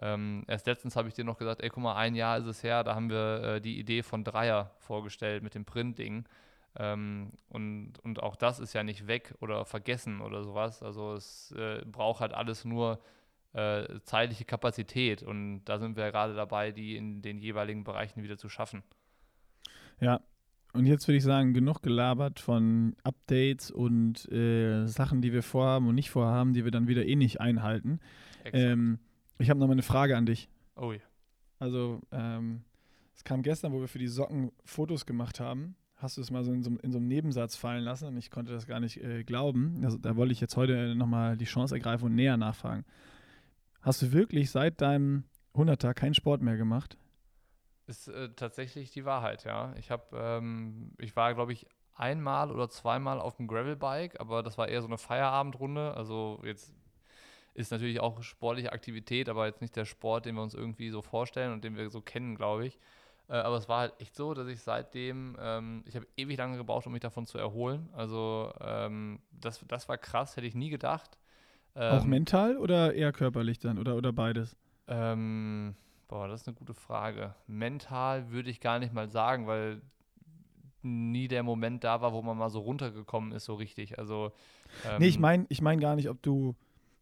Ähm, 0.00 0.44
erst 0.46 0.66
letztens 0.66 0.94
habe 0.96 1.08
ich 1.08 1.14
dir 1.14 1.24
noch 1.24 1.38
gesagt, 1.38 1.60
ey, 1.62 1.68
guck 1.70 1.82
mal, 1.82 1.96
ein 1.96 2.14
Jahr 2.14 2.38
ist 2.38 2.46
es 2.46 2.62
her, 2.62 2.84
da 2.84 2.94
haben 2.94 3.10
wir 3.10 3.42
äh, 3.56 3.60
die 3.60 3.78
Idee 3.78 4.02
von 4.02 4.22
Dreier 4.24 4.72
vorgestellt 4.78 5.42
mit 5.42 5.54
dem 5.54 5.64
Print-Ding. 5.64 6.24
Ähm, 6.76 7.32
und, 7.48 7.98
und 8.04 8.22
auch 8.22 8.36
das 8.36 8.60
ist 8.60 8.74
ja 8.74 8.84
nicht 8.84 9.06
weg 9.08 9.34
oder 9.40 9.64
vergessen 9.64 10.20
oder 10.20 10.44
sowas. 10.44 10.82
Also 10.82 11.14
es 11.14 11.52
äh, 11.52 11.84
braucht 11.84 12.20
halt 12.20 12.34
alles 12.34 12.64
nur 12.64 13.00
äh, 13.54 14.00
zeitliche 14.02 14.44
Kapazität 14.44 15.22
und 15.22 15.64
da 15.64 15.78
sind 15.78 15.96
wir 15.96 16.04
ja 16.04 16.10
gerade 16.10 16.34
dabei, 16.34 16.70
die 16.70 16.96
in 16.96 17.22
den 17.22 17.38
jeweiligen 17.38 17.84
Bereichen 17.84 18.22
wieder 18.22 18.38
zu 18.38 18.48
schaffen. 18.48 18.82
Ja. 20.00 20.20
Und 20.74 20.86
jetzt 20.86 21.08
würde 21.08 21.16
ich 21.16 21.24
sagen, 21.24 21.54
genug 21.54 21.82
gelabert 21.82 22.40
von 22.40 22.94
Updates 23.02 23.70
und 23.70 24.30
äh, 24.30 24.86
Sachen, 24.86 25.22
die 25.22 25.32
wir 25.32 25.42
vorhaben 25.42 25.88
und 25.88 25.94
nicht 25.94 26.10
vorhaben, 26.10 26.52
die 26.52 26.64
wir 26.64 26.70
dann 26.70 26.88
wieder 26.88 27.06
eh 27.06 27.16
nicht 27.16 27.40
einhalten. 27.40 28.00
Ähm, 28.52 28.98
ich 29.38 29.50
habe 29.50 29.58
noch 29.58 29.66
mal 29.66 29.72
eine 29.72 29.82
Frage 29.82 30.16
an 30.16 30.26
dich. 30.26 30.48
oh 30.76 30.92
ja. 30.92 31.00
Also, 31.58 32.00
ähm, 32.12 32.62
es 33.16 33.24
kam 33.24 33.42
gestern, 33.42 33.72
wo 33.72 33.80
wir 33.80 33.88
für 33.88 33.98
die 33.98 34.06
Socken 34.06 34.52
Fotos 34.64 35.06
gemacht 35.06 35.40
haben. 35.40 35.74
Hast 35.96 36.16
du 36.16 36.20
es 36.20 36.30
mal 36.30 36.44
so 36.44 36.52
in 36.52 36.62
so, 36.62 36.70
in 36.82 36.92
so 36.92 36.98
einem 36.98 37.08
Nebensatz 37.08 37.56
fallen 37.56 37.82
lassen 37.82 38.06
und 38.06 38.16
ich 38.16 38.30
konnte 38.30 38.52
das 38.52 38.68
gar 38.68 38.78
nicht 38.78 39.02
äh, 39.02 39.24
glauben. 39.24 39.80
Also, 39.82 39.98
da 39.98 40.14
wollte 40.14 40.32
ich 40.32 40.40
jetzt 40.40 40.56
heute 40.56 40.94
nochmal 40.94 41.36
die 41.36 41.46
Chance 41.46 41.74
ergreifen 41.74 42.06
und 42.06 42.14
näher 42.14 42.36
nachfragen. 42.36 42.84
Hast 43.80 44.02
du 44.02 44.12
wirklich 44.12 44.50
seit 44.50 44.80
deinem 44.80 45.24
100er 45.54 45.94
keinen 45.94 46.14
Sport 46.14 46.42
mehr 46.42 46.56
gemacht? 46.56 46.96
Ist 47.88 48.06
äh, 48.08 48.28
tatsächlich 48.36 48.90
die 48.90 49.06
Wahrheit, 49.06 49.44
ja. 49.44 49.72
Ich 49.78 49.90
habe, 49.90 50.04
ähm, 50.12 50.92
ich 50.98 51.16
war, 51.16 51.32
glaube 51.32 51.54
ich, 51.54 51.66
einmal 51.94 52.52
oder 52.52 52.68
zweimal 52.68 53.18
auf 53.18 53.36
dem 53.36 53.48
Gravelbike, 53.48 54.20
aber 54.20 54.42
das 54.42 54.58
war 54.58 54.68
eher 54.68 54.82
so 54.82 54.88
eine 54.88 54.98
Feierabendrunde. 54.98 55.94
Also 55.94 56.38
jetzt 56.44 56.74
ist 57.54 57.72
natürlich 57.72 58.00
auch 58.00 58.22
sportliche 58.22 58.72
Aktivität, 58.72 59.30
aber 59.30 59.46
jetzt 59.46 59.62
nicht 59.62 59.74
der 59.74 59.86
Sport, 59.86 60.26
den 60.26 60.34
wir 60.34 60.42
uns 60.42 60.52
irgendwie 60.52 60.90
so 60.90 61.00
vorstellen 61.00 61.50
und 61.50 61.64
den 61.64 61.76
wir 61.76 61.88
so 61.88 62.02
kennen, 62.02 62.36
glaube 62.36 62.66
ich. 62.66 62.78
Äh, 63.28 63.36
aber 63.36 63.56
es 63.56 63.70
war 63.70 63.80
halt 63.80 63.94
echt 64.00 64.14
so, 64.14 64.34
dass 64.34 64.48
ich 64.48 64.60
seitdem, 64.60 65.36
ähm, 65.40 65.82
ich 65.86 65.96
habe 65.96 66.06
ewig 66.16 66.36
lange 66.36 66.58
gebraucht, 66.58 66.86
um 66.86 66.92
mich 66.92 67.00
davon 67.00 67.24
zu 67.24 67.38
erholen. 67.38 67.88
Also 67.94 68.52
ähm, 68.60 69.20
das, 69.30 69.64
das 69.66 69.88
war 69.88 69.96
krass, 69.96 70.36
hätte 70.36 70.46
ich 70.46 70.54
nie 70.54 70.68
gedacht. 70.70 71.18
Auch 71.74 72.04
Ähm, 72.04 72.10
mental 72.10 72.58
oder 72.58 72.92
eher 72.92 73.12
körperlich 73.12 73.58
dann 73.58 73.78
oder, 73.78 73.96
oder 73.96 74.12
beides? 74.12 74.56
Ähm, 74.88 75.74
boah, 76.08 76.26
das 76.26 76.42
ist 76.42 76.48
eine 76.48 76.56
gute 76.56 76.74
Frage. 76.74 77.34
Mental 77.46 78.30
würde 78.30 78.50
ich 78.50 78.60
gar 78.60 78.78
nicht 78.78 78.92
mal 78.92 79.08
sagen, 79.08 79.46
weil 79.46 79.82
nie 80.82 81.28
der 81.28 81.42
Moment 81.42 81.84
da 81.84 82.00
war, 82.00 82.12
wo 82.12 82.22
man 82.22 82.36
mal 82.38 82.50
so 82.50 82.60
runtergekommen 82.60 83.32
ist, 83.32 83.44
so 83.44 83.54
richtig. 83.54 83.98
Also, 83.98 84.32
ähm, 84.86 84.96
Nee, 85.00 85.08
ich 85.08 85.18
meine 85.18 85.46
ich 85.48 85.60
mein 85.60 85.80
gar 85.80 85.96
nicht, 85.96 86.08
ob 86.08 86.22
du 86.22 86.54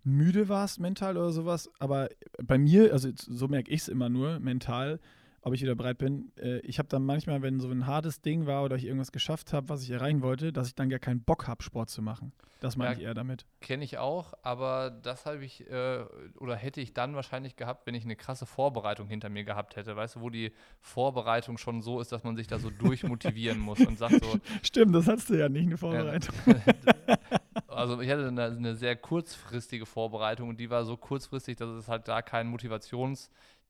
müde 0.03 0.49
warst 0.49 0.81
mental 0.81 1.17
oder 1.17 1.33
sowas, 1.33 1.71
aber 1.79 2.09
bei 2.43 2.59
mir, 2.59 2.93
also 2.93 3.11
so 3.15 3.49
merke 3.49 3.71
ich 3.71 3.81
es 3.83 3.89
immer 3.89 4.09
nur, 4.09 4.39
mental, 4.39 5.01
ob 5.47 5.55
ich 5.55 5.63
wieder 5.63 5.77
bereit 5.77 5.99
bin. 5.99 6.33
Äh, 6.39 6.59
ich 6.61 6.81
habe 6.81 6.89
dann 6.89 7.05
manchmal, 7.05 7.41
wenn 7.41 7.61
so 7.61 7.71
ein 7.71 7.87
hartes 7.87 8.21
Ding 8.21 8.47
war 8.47 8.65
oder 8.65 8.75
ich 8.75 8.85
irgendwas 8.85 9.13
geschafft 9.13 9.53
habe, 9.53 9.69
was 9.69 9.81
ich 9.85 9.91
erreichen 9.91 10.21
wollte, 10.21 10.53
dass 10.53 10.67
ich 10.67 10.75
dann 10.75 10.91
gar 10.91 10.99
keinen 10.99 11.21
Bock 11.23 11.47
habe, 11.47 11.63
Sport 11.63 11.89
zu 11.89 12.03
machen. 12.03 12.33
Das 12.59 12.77
meine 12.77 12.91
Ja. 12.95 12.99
ich 12.99 13.05
eher 13.05 13.15
damit. 13.15 13.47
Kenne 13.61 13.85
ich 13.85 13.99
auch, 13.99 14.33
aber 14.43 14.91
das 14.91 15.25
habe 15.25 15.45
ich 15.45 15.71
äh, 15.71 16.05
oder 16.41 16.57
hätte 16.57 16.81
ich 16.81 16.95
dann 16.95 17.15
wahrscheinlich 17.15 17.55
gehabt, 17.55 17.87
wenn 17.87 17.95
ich 17.95 18.03
eine 18.05 18.17
krasse 18.17 18.45
Vorbereitung 18.45 19.07
hinter 19.09 19.29
mir 19.29 19.45
gehabt 19.45 19.77
hätte. 19.77 19.95
Weißt 19.95 20.17
du, 20.17 20.21
wo 20.21 20.31
die 20.31 20.51
Vorbereitung 20.81 21.59
schon 21.59 21.81
so 21.81 22.01
ist, 22.01 22.11
dass 22.11 22.25
man 22.25 22.35
sich 22.35 22.49
da 22.49 22.59
so 22.59 22.71
durchmotivieren 22.71 23.61
muss 23.61 23.79
und 23.87 23.99
sagt 23.99 24.25
so, 24.25 24.39
Stimmt, 24.65 24.97
das 24.97 25.07
hast 25.07 25.31
du 25.31 25.35
ja 25.35 25.49
nicht, 25.49 25.67
eine 25.67 25.77
Vorbereitung. 25.77 26.35
also 27.69 28.01
ich 28.01 28.11
hatte 28.11 28.27
eine, 28.29 28.45
eine 28.47 28.75
sehr 28.75 28.97
kurzfristige 28.97 29.87
Vorbereitung 29.87 30.49
und 30.49 30.59
die 30.59 30.71
war 30.71 30.85
so 30.85 30.97
kurzfristig, 30.97 31.57
dass 31.57 31.69
es 31.71 31.89
halt 31.89 32.09
da 32.09 32.23
kein 32.23 32.49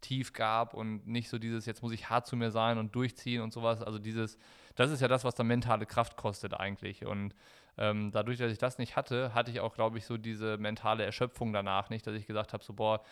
Motivationstief 0.06 0.32
gab 0.32 0.74
und 0.74 1.06
nicht 1.06 1.28
so 1.28 1.38
dieses, 1.38 1.66
jetzt 1.66 1.82
muss 1.82 1.92
ich 1.92 2.08
hart 2.08 2.26
zu 2.26 2.36
mir 2.36 2.50
sein 2.50 2.78
und 2.78 2.94
durchziehen 2.94 3.42
und 3.42 3.52
sowas. 3.52 3.82
Also 3.82 3.98
dieses, 3.98 4.38
das 4.74 4.90
ist 4.90 5.00
ja 5.00 5.08
das, 5.08 5.24
was 5.24 5.34
dann 5.34 5.46
mentale 5.46 5.86
Kraft 5.86 6.16
kostet 6.16 6.54
eigentlich. 6.54 7.04
Und 7.04 7.34
ähm, 7.78 8.10
dadurch, 8.12 8.38
dass 8.38 8.52
ich 8.52 8.58
das 8.58 8.78
nicht 8.78 8.96
hatte, 8.96 9.34
hatte 9.34 9.50
ich 9.50 9.60
auch, 9.60 9.74
glaube 9.74 9.98
ich, 9.98 10.06
so 10.06 10.16
diese 10.16 10.56
mentale 10.58 11.04
Erschöpfung 11.04 11.52
danach 11.52 11.90
nicht, 11.90 12.06
dass 12.06 12.14
ich 12.14 12.26
gesagt 12.26 12.52
habe, 12.52 12.64
so 12.64 12.72
boah, 12.72 13.02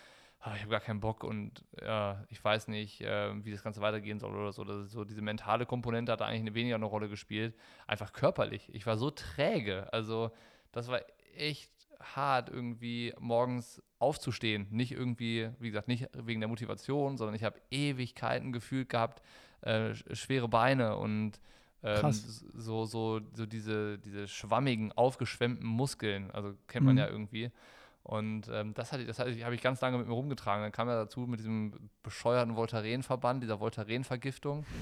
ah, 0.40 0.54
ich 0.54 0.62
habe 0.62 0.70
gar 0.70 0.80
keinen 0.80 1.00
Bock 1.00 1.24
und 1.24 1.64
äh, 1.80 2.14
ich 2.28 2.42
weiß 2.42 2.68
nicht, 2.68 3.00
äh, 3.00 3.44
wie 3.44 3.50
das 3.50 3.62
Ganze 3.62 3.80
weitergehen 3.80 4.18
soll 4.18 4.34
oder 4.34 4.52
so. 4.52 4.64
Das 4.64 4.90
so 4.90 5.04
diese 5.04 5.22
mentale 5.22 5.66
Komponente 5.66 6.12
hat 6.12 6.20
da 6.20 6.26
eigentlich 6.26 6.40
eine 6.40 6.54
weniger 6.54 6.76
eine 6.76 6.86
Rolle 6.86 7.08
gespielt. 7.08 7.54
Einfach 7.86 8.12
körperlich. 8.12 8.72
Ich 8.74 8.86
war 8.86 8.96
so 8.96 9.10
träge. 9.10 9.92
Also 9.92 10.30
das 10.72 10.88
war 10.88 11.00
echt 11.36 11.70
hart, 12.00 12.48
irgendwie 12.50 13.12
morgens 13.18 13.82
aufzustehen. 13.98 14.66
Nicht 14.70 14.92
irgendwie, 14.92 15.50
wie 15.58 15.68
gesagt, 15.68 15.88
nicht 15.88 16.08
wegen 16.14 16.40
der 16.40 16.48
Motivation, 16.48 17.16
sondern 17.16 17.34
ich 17.34 17.44
habe 17.44 17.60
Ewigkeiten 17.70 18.52
gefühlt 18.52 18.88
gehabt, 18.88 19.22
äh, 19.62 19.90
sch- 19.92 20.14
schwere 20.14 20.48
Beine 20.48 20.96
und 20.96 21.40
ähm, 21.82 22.10
so, 22.12 22.84
so, 22.86 23.20
so 23.34 23.46
diese, 23.46 23.98
diese 23.98 24.26
schwammigen, 24.28 24.92
aufgeschwemmten 24.92 25.66
Muskeln. 25.66 26.30
Also 26.30 26.54
kennt 26.66 26.86
man 26.86 26.96
Mhm. 26.96 26.98
ja 26.98 27.08
irgendwie. 27.08 27.50
Und 28.06 28.48
ähm, 28.52 28.74
das, 28.74 28.92
hatte, 28.92 29.06
das 29.06 29.18
hatte, 29.18 29.30
ich- 29.30 29.44
habe 29.44 29.54
ich 29.54 29.62
ganz 29.62 29.80
lange 29.80 29.96
mit 29.96 30.06
mir 30.06 30.12
rumgetragen. 30.12 30.62
Dann 30.62 30.72
kam 30.72 30.88
er 30.88 30.96
dazu 30.96 31.20
mit 31.20 31.40
diesem 31.40 31.72
bescheuerten 32.02 32.54
Voltaren-Verband, 32.54 33.42
dieser 33.42 33.60
Voltaren-Vergiftung. 33.60 34.64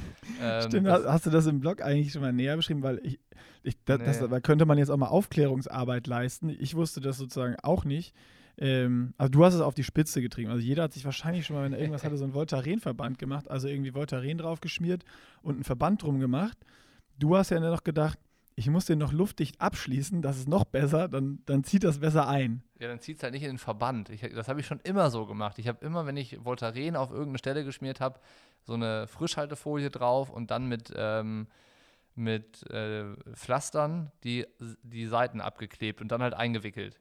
Ähm, 0.43 0.63
Stimmt, 0.69 0.87
das- 0.89 1.07
hast, 1.07 1.27
du 1.27 1.31
das 1.31 1.47
im 1.47 1.61
Blog 1.61 1.83
eigentlich 1.83 2.13
schon 2.13 2.23
mal 2.23 2.33
näher 2.33 2.57
beschrieben? 2.57 2.83
Weil 2.83 3.01
ich, 3.05 3.21
ich 3.63 3.77
da, 3.85 3.97
das, 3.97 4.21
Nee. 4.21 4.27
da 4.29 4.41
könnte 4.41 4.67
man 4.67 4.77
jetzt 4.77 4.91
auch 4.91 4.97
mal 4.97 5.07
Aufklärungsarbeit 5.09 6.07
leisten. 6.09 6.49
Ich 6.49 6.75
wusste 6.75 7.01
das 7.01 7.17
sozusagen 7.17 7.55
auch 7.63 7.85
nicht. 7.85 8.13
Ähm, 8.59 9.15
also 9.19 9.31
du 9.31 9.45
hast 9.45 9.55
es 9.55 9.61
auf 9.61 9.75
die 9.75 9.85
Spitze 9.85 10.21
getrieben. 10.21 10.51
Also 10.51 10.63
jeder 10.65 10.83
hat 10.85 10.93
sich 10.93 11.05
wahrscheinlich 11.05 11.47
schon 11.47 11.55
mal, 11.57 11.65
wenn 11.65 11.73
er 11.73 11.79
irgendwas 11.79 12.03
hatte, 12.05 12.17
so 12.17 12.25
einen 12.25 12.35
Voltaren-Verband 12.35 13.19
gemacht, 13.21 13.49
also 13.51 13.69
irgendwie 13.69 13.95
Voltaren 13.95 14.37
draufgeschmiert 14.39 15.05
und 15.43 15.55
einen 15.55 15.65
Verband 15.65 16.03
drum 16.03 16.19
gemacht. 16.19 16.59
Du 17.19 17.37
hast 17.37 17.51
ja 17.51 17.61
noch 17.61 17.85
gedacht, 17.85 18.19
ich 18.57 18.69
muss 18.69 18.85
den 18.85 18.99
noch 18.99 19.13
luftdicht 19.13 19.61
abschließen, 19.61 20.21
das 20.23 20.37
ist 20.39 20.49
noch 20.49 20.65
besser, 20.65 21.09
dann, 21.09 21.39
dann 21.47 21.65
zieht 21.65 21.85
das 21.85 22.01
besser 22.01 22.29
ein. 22.29 22.63
Ja, 22.83 22.88
dann 22.88 22.99
zieht 22.99 23.18
es 23.18 23.23
halt 23.23 23.33
nicht 23.33 23.45
in 23.45 23.51
den 23.51 23.59
Verband. 23.59 24.11
Ich, 24.11 24.23
das 24.23 24.49
habe 24.49 24.59
ich 24.59 24.66
schon 24.66 24.81
immer 24.81 25.09
so 25.09 25.25
gemacht. 25.25 25.57
Ich 25.61 25.68
habe 25.68 25.85
immer, 25.87 26.05
wenn 26.05 26.16
ich 26.16 26.45
Voltaren 26.45 26.97
auf 26.97 27.12
irgendeine 27.12 27.38
Stelle 27.38 27.64
geschmiert 27.64 28.01
habe, 28.01 28.18
so 28.64 28.75
eine 28.75 29.07
Frischhaltefolie 29.07 29.88
drauf 29.88 30.31
und 30.31 30.51
dann 30.51 30.66
mit, 30.66 30.92
ähm, 30.97 31.47
mit 32.16 32.68
äh, 32.73 33.05
Pflastern 33.35 34.11
die, 34.25 34.49
die 34.83 35.07
Seiten 35.07 35.40
abgeklebt 35.40 36.01
und 36.01 36.09
dann 36.11 36.25
halt 36.25 36.35
eingewickelt. 36.35 36.99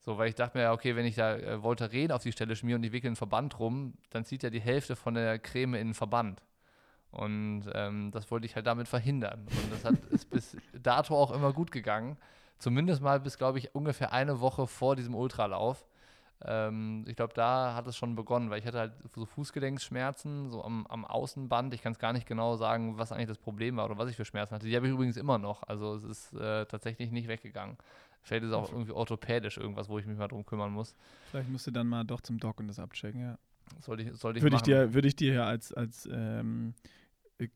So, 0.00 0.18
weil 0.18 0.28
ich 0.28 0.34
dachte 0.34 0.58
mir, 0.58 0.72
okay, 0.72 0.94
wenn 0.94 1.06
ich 1.06 1.14
da 1.14 1.36
äh, 1.36 1.62
Voltaren 1.62 2.12
auf 2.12 2.22
die 2.22 2.32
Stelle 2.32 2.54
schmiere 2.54 2.76
und 2.76 2.82
die 2.82 2.92
wickeln 2.92 3.12
einen 3.12 3.16
Verband 3.16 3.58
rum, 3.58 3.94
dann 4.10 4.26
zieht 4.26 4.42
ja 4.42 4.50
die 4.50 4.60
Hälfte 4.60 4.94
von 4.94 5.14
der 5.14 5.38
Creme 5.38 5.76
in 5.76 5.88
den 5.88 5.94
Verband. 5.94 6.42
Und 7.12 7.62
ähm, 7.72 8.10
das 8.10 8.30
wollte 8.30 8.44
ich 8.44 8.56
halt 8.56 8.66
damit 8.66 8.88
verhindern. 8.88 9.46
Und 9.48 9.72
das 9.72 9.86
hat, 9.86 9.94
ist 10.10 10.28
bis 10.28 10.54
dato 10.74 11.16
auch 11.16 11.30
immer 11.30 11.54
gut 11.54 11.72
gegangen. 11.72 12.18
Zumindest 12.58 13.02
mal 13.02 13.20
bis, 13.20 13.38
glaube 13.38 13.58
ich, 13.58 13.74
ungefähr 13.74 14.12
eine 14.12 14.40
Woche 14.40 14.66
vor 14.66 14.96
diesem 14.96 15.14
Ultralauf. 15.14 15.86
Ähm, 16.44 17.04
ich 17.08 17.16
glaube, 17.16 17.34
da 17.34 17.74
hat 17.74 17.86
es 17.86 17.96
schon 17.96 18.14
begonnen, 18.14 18.50
weil 18.50 18.60
ich 18.60 18.66
hatte 18.66 18.78
halt 18.78 18.92
so 19.14 19.24
Fußgelenksschmerzen, 19.24 20.50
so 20.50 20.62
am, 20.62 20.86
am 20.86 21.04
Außenband. 21.04 21.74
Ich 21.74 21.82
kann 21.82 21.92
es 21.92 21.98
gar 21.98 22.12
nicht 22.12 22.26
genau 22.26 22.56
sagen, 22.56 22.98
was 22.98 23.12
eigentlich 23.12 23.28
das 23.28 23.38
Problem 23.38 23.76
war 23.76 23.86
oder 23.86 23.98
was 23.98 24.10
ich 24.10 24.16
für 24.16 24.24
Schmerzen 24.24 24.54
hatte. 24.54 24.66
Die 24.66 24.76
habe 24.76 24.86
ich 24.86 24.92
übrigens 24.92 25.16
immer 25.16 25.38
noch. 25.38 25.62
Also 25.64 25.94
es 25.94 26.04
ist 26.04 26.32
äh, 26.34 26.66
tatsächlich 26.66 27.10
nicht 27.10 27.28
weggegangen. 27.28 27.76
Vielleicht 28.22 28.44
ist 28.44 28.50
es 28.50 28.54
auch 28.54 28.70
irgendwie 28.72 28.92
orthopädisch 28.92 29.56
irgendwas, 29.56 29.88
wo 29.88 29.98
ich 29.98 30.06
mich 30.06 30.18
mal 30.18 30.28
drum 30.28 30.44
kümmern 30.44 30.72
muss. 30.72 30.94
Vielleicht 31.30 31.48
musst 31.48 31.66
du 31.66 31.70
dann 31.70 31.86
mal 31.86 32.04
doch 32.04 32.20
zum 32.20 32.38
Doc 32.38 32.60
und 32.60 32.68
das 32.68 32.78
abchecken, 32.78 33.20
ja. 33.20 33.38
Sollte 33.80 34.02
ich, 34.02 34.16
sollte 34.16 34.38
ich 34.38 34.42
Würde 34.42 34.56
ich, 34.56 34.62
machen. 34.62 34.70
dir, 34.70 34.94
würde 34.94 35.08
ich 35.08 35.16
dir 35.16 35.34
ja 35.34 35.44
als, 35.44 35.72
als 35.72 36.08
ähm, 36.10 36.74
äh, 37.38 37.48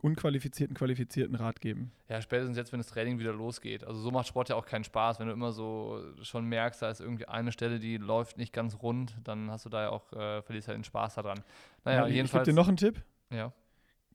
unqualifizierten, 0.00 0.76
qualifizierten 0.76 1.34
Rat 1.34 1.60
geben. 1.60 1.92
Ja, 2.08 2.22
spätestens 2.22 2.56
jetzt, 2.56 2.72
wenn 2.72 2.78
das 2.78 2.86
Training 2.88 3.18
wieder 3.18 3.32
losgeht. 3.32 3.84
Also 3.84 4.00
so 4.00 4.10
macht 4.10 4.28
Sport 4.28 4.48
ja 4.48 4.56
auch 4.56 4.66
keinen 4.66 4.84
Spaß, 4.84 5.18
wenn 5.18 5.26
du 5.26 5.32
immer 5.32 5.52
so 5.52 6.00
schon 6.22 6.44
merkst, 6.46 6.82
da 6.82 6.90
ist 6.90 7.00
irgendwie 7.00 7.26
eine 7.26 7.52
Stelle, 7.52 7.78
die 7.78 7.96
läuft 7.96 8.38
nicht 8.38 8.52
ganz 8.52 8.76
rund, 8.80 9.16
dann 9.24 9.50
hast 9.50 9.64
du 9.64 9.68
da 9.68 9.82
ja 9.82 9.90
auch, 9.90 10.12
äh, 10.12 10.42
verlierst 10.42 10.68
halt 10.68 10.76
den 10.76 10.84
Spaß 10.84 11.16
daran. 11.16 11.40
Naja, 11.84 12.00
ich, 12.00 12.02
ich 12.02 12.06
gebe 12.06 12.16
jedenfalls. 12.16 12.44
dir 12.44 12.54
noch 12.54 12.68
einen 12.68 12.76
Tipp. 12.76 13.02
ja. 13.30 13.52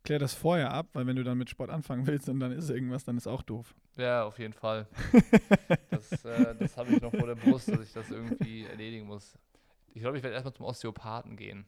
klär 0.03 0.19
das 0.19 0.33
vorher 0.33 0.71
ab, 0.71 0.87
weil 0.93 1.05
wenn 1.05 1.15
du 1.15 1.23
dann 1.23 1.37
mit 1.37 1.49
Sport 1.49 1.69
anfangen 1.69 2.07
willst 2.07 2.29
und 2.29 2.39
dann 2.39 2.51
ist 2.51 2.69
irgendwas, 2.69 3.03
dann 3.03 3.17
ist 3.17 3.27
auch 3.27 3.41
doof. 3.41 3.75
Ja, 3.97 4.23
auf 4.23 4.39
jeden 4.39 4.53
Fall. 4.53 4.87
das 5.89 6.25
äh, 6.25 6.55
das 6.57 6.77
habe 6.77 6.93
ich 6.93 7.01
noch 7.01 7.11
vor 7.11 7.27
der 7.27 7.35
Brust, 7.35 7.67
dass 7.67 7.81
ich 7.81 7.93
das 7.93 8.09
irgendwie 8.09 8.65
erledigen 8.65 9.05
muss. 9.05 9.37
Ich 9.93 10.01
glaube, 10.01 10.17
ich 10.17 10.23
werde 10.23 10.33
erstmal 10.33 10.53
zum 10.53 10.65
Osteopathen 10.65 11.35
gehen 11.35 11.65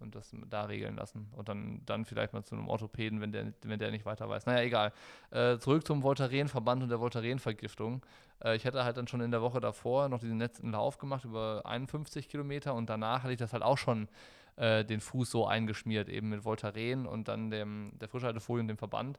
und 0.00 0.14
das 0.14 0.34
da 0.50 0.64
regeln 0.64 0.96
lassen. 0.96 1.28
Und 1.32 1.48
dann, 1.48 1.80
dann 1.86 2.04
vielleicht 2.04 2.32
mal 2.32 2.44
zu 2.44 2.54
einem 2.54 2.68
Orthopäden, 2.68 3.20
wenn 3.20 3.32
der, 3.32 3.52
wenn 3.62 3.78
der 3.78 3.90
nicht 3.90 4.04
weiter 4.04 4.28
weiß. 4.28 4.46
Naja, 4.46 4.62
egal. 4.62 4.92
Äh, 5.30 5.58
zurück 5.58 5.86
zum 5.86 6.02
Voltaren-Verband 6.02 6.82
und 6.82 6.88
der 6.88 7.00
Voltaren-Vergiftung. 7.00 8.04
Äh, 8.42 8.56
ich 8.56 8.66
hatte 8.66 8.84
halt 8.84 8.96
dann 8.96 9.08
schon 9.08 9.20
in 9.20 9.30
der 9.30 9.42
Woche 9.42 9.60
davor 9.60 10.08
noch 10.08 10.20
diesen 10.20 10.38
letzten 10.38 10.70
Lauf 10.70 10.98
gemacht 10.98 11.24
über 11.24 11.62
51 11.64 12.28
Kilometer 12.28 12.74
und 12.74 12.88
danach 12.88 13.22
hatte 13.22 13.32
ich 13.32 13.38
das 13.38 13.52
halt 13.52 13.62
auch 13.62 13.78
schon 13.78 14.08
äh, 14.56 14.84
den 14.84 15.00
Fuß 15.00 15.30
so 15.30 15.46
eingeschmiert, 15.46 16.08
eben 16.08 16.28
mit 16.28 16.44
Voltaren 16.44 17.06
und 17.06 17.28
dann 17.28 17.50
dem, 17.50 17.92
der 18.00 18.08
Frischhaltefolie 18.08 18.62
und 18.62 18.68
dem 18.68 18.78
Verband. 18.78 19.18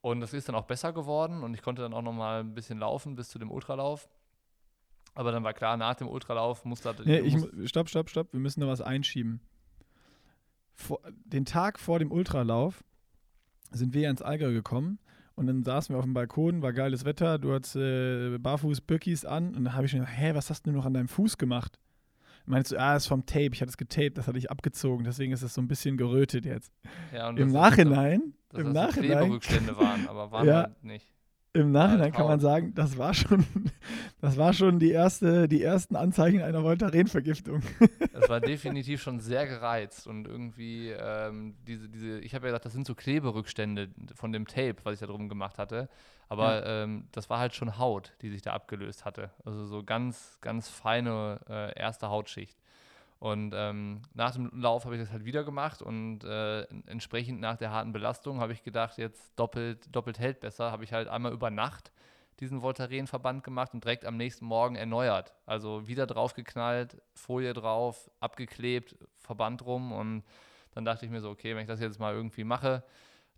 Und 0.00 0.20
das 0.20 0.34
ist 0.34 0.48
dann 0.48 0.56
auch 0.56 0.66
besser 0.66 0.92
geworden 0.92 1.42
und 1.42 1.54
ich 1.54 1.62
konnte 1.62 1.82
dann 1.82 1.94
auch 1.94 2.02
noch 2.02 2.12
mal 2.12 2.40
ein 2.40 2.54
bisschen 2.54 2.78
laufen 2.78 3.14
bis 3.14 3.28
zu 3.28 3.38
dem 3.38 3.50
Ultralauf. 3.50 4.08
Aber 5.14 5.30
dann 5.30 5.44
war 5.44 5.52
klar, 5.52 5.76
nach 5.76 5.94
dem 5.94 6.08
Ultralauf 6.08 6.64
musste 6.64 6.94
nee, 7.04 7.18
ich, 7.18 7.36
Stopp, 7.68 7.88
stopp, 7.88 8.08
stopp, 8.08 8.32
wir 8.32 8.40
müssen 8.40 8.60
noch 8.60 8.68
was 8.68 8.80
einschieben 8.80 9.40
vor, 10.82 11.00
den 11.24 11.44
Tag 11.44 11.78
vor 11.78 11.98
dem 11.98 12.12
Ultralauf 12.12 12.84
sind 13.70 13.94
wir 13.94 14.10
ins 14.10 14.22
Allgäu 14.22 14.52
gekommen 14.52 14.98
und 15.34 15.46
dann 15.46 15.62
saßen 15.62 15.94
wir 15.94 15.98
auf 15.98 16.04
dem 16.04 16.14
Balkon, 16.14 16.62
war 16.62 16.72
geiles 16.72 17.04
Wetter, 17.04 17.38
du 17.38 17.54
hattest 17.54 17.76
äh, 17.76 18.36
barfuß 18.38 18.82
Birkis 18.82 19.24
an 19.24 19.54
und 19.54 19.64
dann 19.64 19.74
habe 19.74 19.86
ich 19.86 19.90
schon 19.90 20.00
gedacht, 20.00 20.16
hä, 20.16 20.34
was 20.34 20.50
hast 20.50 20.66
du 20.66 20.72
noch 20.72 20.84
an 20.84 20.94
deinem 20.94 21.08
Fuß 21.08 21.38
gemacht? 21.38 21.78
Meinst 22.44 22.72
du, 22.72 22.76
ah, 22.78 22.96
ist 22.96 23.06
vom 23.06 23.24
Tape, 23.24 23.50
ich 23.52 23.60
hatte 23.60 23.70
es 23.70 23.76
getaped, 23.76 24.18
das 24.18 24.26
hatte 24.26 24.38
ich 24.38 24.50
abgezogen, 24.50 25.04
deswegen 25.04 25.32
ist 25.32 25.42
es 25.42 25.54
so 25.54 25.62
ein 25.62 25.68
bisschen 25.68 25.96
gerötet 25.96 26.44
jetzt. 26.44 26.72
Ja, 27.12 27.30
Im 27.30 27.52
Nachhinein, 27.52 28.34
dass 28.48 28.60
im 28.60 28.72
Nachhinein, 28.72 29.10
Kleberückstände 29.10 29.76
waren, 29.76 30.08
aber 30.08 30.32
waren 30.32 30.46
ja, 30.48 30.62
halt 30.64 30.84
nicht. 30.84 31.06
Im 31.54 31.70
Nachhinein 31.70 32.12
kann 32.12 32.26
man 32.26 32.40
sagen, 32.40 32.74
das 32.74 32.96
war 32.96 33.12
schon, 33.12 33.44
das 34.22 34.38
war 34.38 34.54
schon 34.54 34.78
die, 34.78 34.90
erste, 34.90 35.48
die 35.48 35.62
ersten 35.62 35.96
Anzeichen 35.96 36.40
einer 36.40 36.62
Voltaren-Vergiftung. 36.62 37.62
Es 38.14 38.28
war 38.28 38.40
definitiv 38.40 39.02
schon 39.02 39.18
sehr 39.18 39.46
gereizt 39.46 40.06
und 40.06 40.28
irgendwie 40.28 40.90
ähm, 40.90 41.56
diese, 41.66 41.88
diese, 41.88 42.20
ich 42.20 42.34
habe 42.34 42.46
ja 42.46 42.52
gesagt, 42.52 42.66
das 42.66 42.72
sind 42.72 42.86
so 42.86 42.94
Kleberückstände 42.94 43.88
von 44.14 44.32
dem 44.32 44.46
Tape, 44.46 44.76
was 44.84 44.94
ich 44.94 45.00
da 45.00 45.06
drum 45.06 45.28
gemacht 45.28 45.58
hatte. 45.58 45.88
Aber 46.28 46.64
ja. 46.64 46.84
ähm, 46.84 47.08
das 47.10 47.28
war 47.28 47.40
halt 47.40 47.54
schon 47.54 47.78
Haut, 47.78 48.12
die 48.22 48.30
sich 48.30 48.40
da 48.40 48.52
abgelöst 48.52 49.04
hatte. 49.04 49.30
Also 49.44 49.66
so 49.66 49.82
ganz, 49.82 50.38
ganz 50.40 50.68
feine 50.68 51.40
äh, 51.48 51.78
erste 51.78 52.08
Hautschicht. 52.08 52.61
Und 53.22 53.54
ähm, 53.54 54.02
nach 54.14 54.32
dem 54.32 54.50
Lauf 54.52 54.84
habe 54.84 54.96
ich 54.96 55.00
das 55.00 55.12
halt 55.12 55.24
wieder 55.24 55.44
gemacht 55.44 55.80
und 55.80 56.24
äh, 56.24 56.62
entsprechend 56.86 57.38
nach 57.38 57.56
der 57.56 57.70
harten 57.70 57.92
Belastung 57.92 58.40
habe 58.40 58.52
ich 58.52 58.64
gedacht, 58.64 58.98
jetzt 58.98 59.38
doppelt, 59.38 59.94
doppelt 59.94 60.18
hält 60.18 60.40
besser. 60.40 60.72
Habe 60.72 60.82
ich 60.82 60.92
halt 60.92 61.06
einmal 61.06 61.32
über 61.32 61.48
Nacht 61.48 61.92
diesen 62.40 62.62
Voltaren-Verband 62.62 63.44
gemacht 63.44 63.74
und 63.74 63.84
direkt 63.84 64.06
am 64.06 64.16
nächsten 64.16 64.44
Morgen 64.44 64.74
erneuert. 64.74 65.34
Also 65.46 65.86
wieder 65.86 66.08
draufgeknallt, 66.08 67.00
Folie 67.14 67.52
drauf, 67.52 68.10
abgeklebt, 68.18 68.96
Verband 69.18 69.64
rum 69.64 69.92
und 69.92 70.24
dann 70.72 70.84
dachte 70.84 71.06
ich 71.06 71.12
mir 71.12 71.20
so, 71.20 71.30
okay, 71.30 71.54
wenn 71.54 71.62
ich 71.62 71.68
das 71.68 71.78
jetzt 71.78 72.00
mal 72.00 72.14
irgendwie 72.14 72.42
mache, 72.42 72.82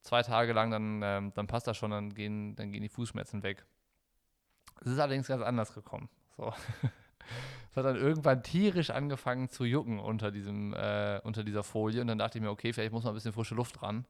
zwei 0.01 0.23
Tage 0.23 0.55
lang, 0.55 0.71
dann, 0.71 1.03
ähm, 1.05 1.33
dann 1.35 1.47
passt 1.47 1.67
das 1.67 1.77
schon, 1.77 1.91
dann 1.91 2.15
gehen, 2.15 2.57
dann 2.57 2.73
gehen 2.73 2.81
die 2.81 2.89
Fußschmerzen 2.89 3.43
weg. 3.43 3.67
Es 4.81 4.87
ist 4.87 4.99
allerdings 4.99 5.27
ganz 5.27 5.43
anders 5.43 5.75
gekommen. 5.75 6.09
So. 6.39 6.55
Es 7.75 7.79
hat 7.79 7.87
dann 7.87 7.97
irgendwann 7.97 8.41
tierisch 8.45 8.91
angefangen 8.91 9.49
zu 9.49 9.65
jucken 9.65 9.99
unter, 9.99 10.31
diesem, 10.31 10.73
äh, 10.75 11.19
unter 11.25 11.43
dieser 11.43 11.65
Folie. 11.65 12.01
Und 12.01 12.07
dann 12.07 12.19
dachte 12.19 12.39
ich 12.39 12.43
mir, 12.43 12.51
okay, 12.51 12.73
vielleicht 12.73 12.93
muss 12.93 13.03
mal 13.03 13.11
ein 13.11 13.15
bisschen 13.15 13.33
frische 13.33 13.57
Luft 13.57 13.81
dran. 13.81 14.05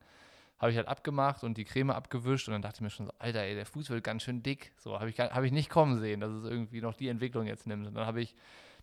Habe 0.59 0.71
ich 0.71 0.77
halt 0.77 0.87
abgemacht 0.87 1.43
und 1.45 1.57
die 1.57 1.65
Creme 1.65 1.89
abgewischt. 1.89 2.47
Und 2.47 2.53
dann 2.53 2.61
dachte 2.61 2.77
ich 2.77 2.81
mir 2.83 2.91
schon 2.91 3.07
so, 3.07 3.13
Alter, 3.19 3.41
ey, 3.41 3.55
der 3.55 3.65
Fuß 3.65 3.89
wird 3.89 4.05
ganz 4.05 4.23
schön 4.23 4.43
dick. 4.43 4.73
So 4.77 5.01
habe 5.01 5.09
ich, 5.09 5.19
hab 5.19 5.43
ich 5.45 5.51
nicht 5.51 5.71
kommen 5.71 5.99
sehen, 5.99 6.21
dass 6.21 6.31
es 6.31 6.45
irgendwie 6.45 6.83
noch 6.83 6.93
die 6.93 7.09
Entwicklung 7.09 7.47
jetzt 7.47 7.67
nimmt. 7.67 7.87
Und 7.87 7.95
dann 7.95 8.05
habe 8.05 8.21
ich 8.21 8.35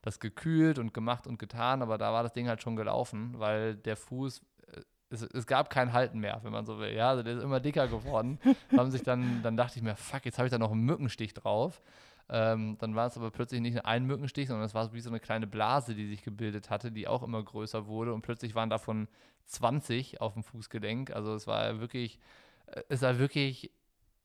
das 0.02 0.20
gekühlt 0.20 0.80
und 0.80 0.96
gemacht 0.96 1.28
und 1.28 1.38
getan. 1.38 1.84
Aber 1.84 2.00
da 2.00 2.12
war 2.12 2.24
das 2.24 2.34
Ding 2.34 2.48
halt 2.48 2.63
schon 2.63 2.76
gelaufen, 2.76 3.36
weil 3.38 3.76
der 3.76 3.96
Fuß 3.96 4.41
äh, 4.74 4.82
es, 5.12 5.22
es, 5.22 5.46
gab 5.46 5.70
kein 5.70 5.94
Halten 5.94 6.17
mehr, 6.17 6.39
wenn 6.41 6.52
man 6.52 6.65
so 6.65 6.80
will. 6.80 6.91
Ja, 6.91 7.12
also 7.12 7.22
der 7.22 7.38
ist 7.38 7.44
immer 7.44 7.60
dicker 7.60 7.88
geworden. 7.88 8.39
haben 8.76 8.89
sich 8.89 9.04
dann, 9.04 9.44
dann 9.44 9.56
dachte 9.56 9.78
ich 9.78 9.84
mir, 9.84 9.96
fuck, 9.96 10.26
jetzt 10.26 10.39
habe 10.39 10.48
ich 10.48 10.52
da 10.52 10.58
noch 10.58 10.72
einen 10.72 10.86
Mückenstich 10.86 11.36
drauf. 11.36 11.84
Ähm, 12.29 12.77
dann 12.79 12.95
war 12.95 13.07
es 13.07 13.17
aber 13.17 13.31
plötzlich 13.31 13.62
nicht 13.62 13.86
ein 13.86 14.05
Mückenstich, 14.05 14.47
sondern 14.47 14.65
es 14.65 14.73
war 14.73 14.93
wie 14.93 15.01
so 15.01 15.10
eine 15.10 15.19
kleine 15.19 15.47
Blase, 15.47 15.95
die 15.95 16.07
sich 16.07 16.23
gebildet 16.23 16.69
hatte, 16.69 16.91
die 16.91 17.07
auch 17.07 17.23
immer 17.23 17.43
größer 17.43 17.88
wurde. 17.88 18.13
Und 18.13 18.21
plötzlich 18.21 18.55
waren 18.55 18.69
davon 18.69 19.07
20 19.45 20.21
auf 20.21 20.34
dem 20.34 20.43
Fußgelenk. 20.43 21.12
Also 21.12 21.34
es 21.34 21.47
war 21.47 21.79
wirklich, 21.79 22.19
äh, 22.67 22.81
es 22.89 23.01
war 23.01 23.19
wirklich, 23.19 23.71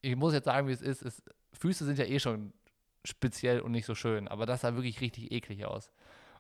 ich 0.02 0.16
muss 0.16 0.32
jetzt 0.32 0.44
sagen, 0.44 0.68
wie 0.68 0.72
es 0.72 0.82
ist. 0.82 1.02
Es, 1.02 1.22
Füße 1.52 1.84
sind 1.84 1.98
ja 1.98 2.04
eh 2.04 2.20
schon 2.20 2.52
speziell 3.04 3.60
und 3.60 3.72
nicht 3.72 3.86
so 3.86 3.94
schön, 3.94 4.28
aber 4.28 4.46
das 4.46 4.60
sah 4.60 4.74
wirklich 4.74 5.00
richtig 5.00 5.32
eklig 5.32 5.64
aus. 5.64 5.90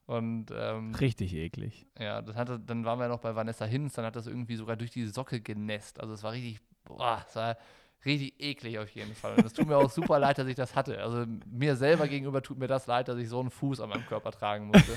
Und, 0.06 0.46
ähm, 0.54 0.94
Richtig 0.94 1.34
eklig. 1.34 1.86
Ja, 1.98 2.22
das 2.22 2.36
hatte, 2.36 2.60
dann 2.60 2.84
waren 2.84 3.00
wir 3.00 3.08
noch 3.08 3.20
bei 3.20 3.34
Vanessa 3.34 3.64
Hinz, 3.64 3.94
dann 3.94 4.04
hat 4.04 4.14
das 4.14 4.26
irgendwie 4.28 4.56
sogar 4.56 4.76
durch 4.76 4.90
die 4.90 5.06
Socke 5.06 5.40
genässt. 5.40 5.98
Also 6.00 6.14
es 6.14 6.22
war 6.22 6.32
richtig, 6.32 6.60
boah, 6.84 7.24
es 7.28 7.34
war 7.34 7.56
richtig 8.04 8.34
eklig 8.38 8.78
auf 8.78 8.88
jeden 8.90 9.14
Fall. 9.14 9.34
Und 9.34 9.46
es 9.46 9.52
tut 9.52 9.66
mir 9.66 9.76
auch 9.76 9.90
super 9.90 10.18
leid, 10.18 10.38
dass 10.38 10.46
ich 10.46 10.54
das 10.54 10.74
hatte. 10.74 10.98
Also 10.98 11.24
mir 11.46 11.76
selber 11.76 12.08
gegenüber 12.08 12.42
tut 12.42 12.58
mir 12.58 12.68
das 12.68 12.86
leid, 12.86 13.08
dass 13.08 13.18
ich 13.18 13.28
so 13.28 13.40
einen 13.40 13.50
Fuß 13.50 13.80
an 13.80 13.88
meinem 13.88 14.06
Körper 14.06 14.30
tragen 14.30 14.66
musste. 14.66 14.96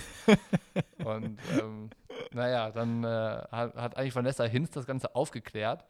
Und 1.04 1.40
ähm, 1.60 1.90
naja, 2.32 2.72
dann 2.72 3.04
äh, 3.04 3.08
hat, 3.52 3.76
hat, 3.76 3.98
eigentlich 3.98 4.16
Vanessa 4.16 4.44
Hinz 4.44 4.72
das 4.72 4.86
Ganze 4.86 5.16
aufgeklärt, 5.16 5.86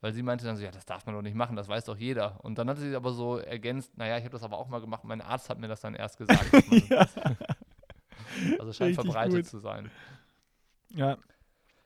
weil 0.00 0.12
sie 0.12 0.22
meinte 0.22 0.44
dann 0.44 0.56
so, 0.56 0.64
ja, 0.64 0.70
das 0.70 0.84
darf 0.84 1.06
man 1.06 1.14
doch 1.14 1.22
nicht 1.22 1.36
machen, 1.36 1.56
das 1.56 1.68
weiß 1.68 1.84
doch 1.84 1.96
jeder. 1.96 2.42
Und 2.42 2.58
dann 2.58 2.68
hat 2.68 2.78
sie 2.78 2.94
aber 2.94 3.12
so 3.12 3.38
ergänzt, 3.38 3.96
naja, 3.96 4.16
ich 4.18 4.24
habe 4.24 4.32
das 4.32 4.42
aber 4.42 4.58
auch 4.58 4.68
mal 4.68 4.80
gemacht, 4.80 5.04
mein 5.04 5.20
Arzt 5.20 5.48
hat 5.50 5.58
mir 5.58 5.68
das 5.68 5.80
dann 5.80 5.94
erst 5.94 6.18
gesagt. 6.18 6.50
ja. 6.88 7.06
Also 8.58 8.72
scheint 8.72 8.90
Richtig 8.90 8.94
verbreitet 8.94 9.42
gut. 9.42 9.46
zu 9.46 9.58
sein. 9.58 9.90
Ja, 10.90 11.18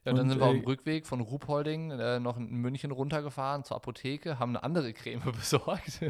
ja, 0.09 0.23
dann 0.23 0.29
sind 0.29 0.41
wir 0.41 0.47
auf 0.47 0.53
dem 0.53 0.63
äh, 0.63 0.67
Rückweg 0.67 1.07
von 1.07 1.21
Ruhpolding 1.21 1.91
äh, 1.93 2.21
noch 2.21 2.37
in 2.37 2.51
München 2.51 2.91
runtergefahren 2.91 3.65
zur 3.65 3.77
Apotheke, 3.77 4.39
haben 4.39 4.51
eine 4.51 4.63
andere 4.63 4.93
Creme 4.93 5.23
besorgt. 5.33 6.01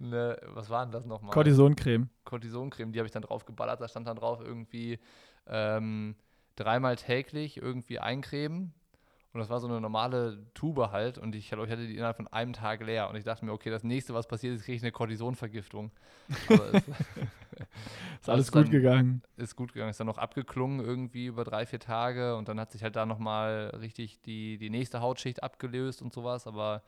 eine, 0.00 0.38
was 0.46 0.70
war 0.70 0.84
denn 0.84 0.92
das 0.92 1.04
nochmal? 1.04 1.32
Cortisoncreme. 1.32 2.08
Cortisoncreme, 2.24 2.92
die 2.92 2.98
habe 2.98 3.06
ich 3.06 3.12
dann 3.12 3.22
drauf 3.22 3.44
geballert. 3.44 3.80
Da 3.80 3.88
stand 3.88 4.06
dann 4.06 4.16
drauf 4.16 4.40
irgendwie 4.40 4.98
ähm, 5.46 6.16
dreimal 6.56 6.96
täglich 6.96 7.56
irgendwie 7.56 7.98
eincremen. 7.98 8.74
Und 9.32 9.38
das 9.38 9.48
war 9.48 9.60
so 9.60 9.68
eine 9.68 9.80
normale 9.80 10.44
Tube 10.54 10.90
halt. 10.90 11.16
Und 11.16 11.36
ich, 11.36 11.52
ich 11.52 11.52
hatte 11.52 11.86
die 11.86 11.94
innerhalb 11.94 12.16
von 12.16 12.26
einem 12.28 12.52
Tag 12.52 12.84
leer. 12.84 13.08
Und 13.08 13.16
ich 13.16 13.22
dachte 13.22 13.44
mir, 13.44 13.52
okay, 13.52 13.70
das 13.70 13.84
nächste, 13.84 14.12
was 14.12 14.26
passiert 14.26 14.56
ist, 14.56 14.64
kriege 14.64 14.76
ich 14.76 14.82
eine 14.82 14.90
Cortisonvergiftung. 14.90 15.92
Aber 16.48 16.74
es, 16.74 16.82
ist 18.20 18.28
alles 18.28 18.50
gut 18.50 18.70
gegangen. 18.70 19.22
Ist 19.36 19.54
gut 19.54 19.72
gegangen. 19.72 19.90
Ist 19.90 20.00
dann 20.00 20.08
noch 20.08 20.18
abgeklungen 20.18 20.80
irgendwie 20.80 21.26
über 21.26 21.44
drei, 21.44 21.64
vier 21.64 21.78
Tage 21.78 22.36
und 22.36 22.48
dann 22.48 22.58
hat 22.58 22.72
sich 22.72 22.82
halt 22.82 22.96
da 22.96 23.06
nochmal 23.06 23.72
richtig 23.80 24.20
die, 24.22 24.58
die 24.58 24.70
nächste 24.70 25.00
Hautschicht 25.00 25.44
abgelöst 25.44 26.02
und 26.02 26.12
sowas. 26.12 26.48
Aber 26.48 26.82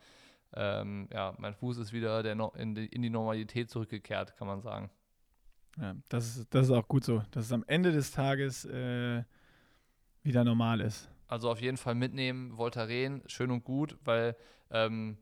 ähm, 0.53 1.07
ja, 1.13 1.33
mein 1.37 1.53
Fuß 1.53 1.77
ist 1.77 1.93
wieder 1.93 2.23
der 2.23 2.35
no 2.35 2.51
in, 2.57 2.75
die, 2.75 2.87
in 2.87 3.01
die 3.01 3.09
Normalität 3.09 3.69
zurückgekehrt, 3.69 4.35
kann 4.35 4.47
man 4.47 4.61
sagen. 4.61 4.89
Ja, 5.79 5.95
das 6.09 6.35
ist, 6.35 6.53
das 6.53 6.67
ist 6.67 6.71
auch 6.71 6.87
gut 6.87 7.05
so, 7.05 7.23
dass 7.31 7.45
es 7.45 7.53
am 7.53 7.63
Ende 7.67 7.93
des 7.93 8.11
Tages 8.11 8.65
äh, 8.65 9.23
wieder 10.23 10.43
normal 10.43 10.81
ist. 10.81 11.09
Also 11.33 11.49
auf 11.49 11.59
jeden 11.61 11.77
Fall 11.77 11.95
mitnehmen, 11.95 12.55
Voltaren, 12.59 13.23
schön 13.25 13.49
und 13.49 13.63
gut, 13.63 13.97
weil 14.05 14.35
ähm, 14.69 15.17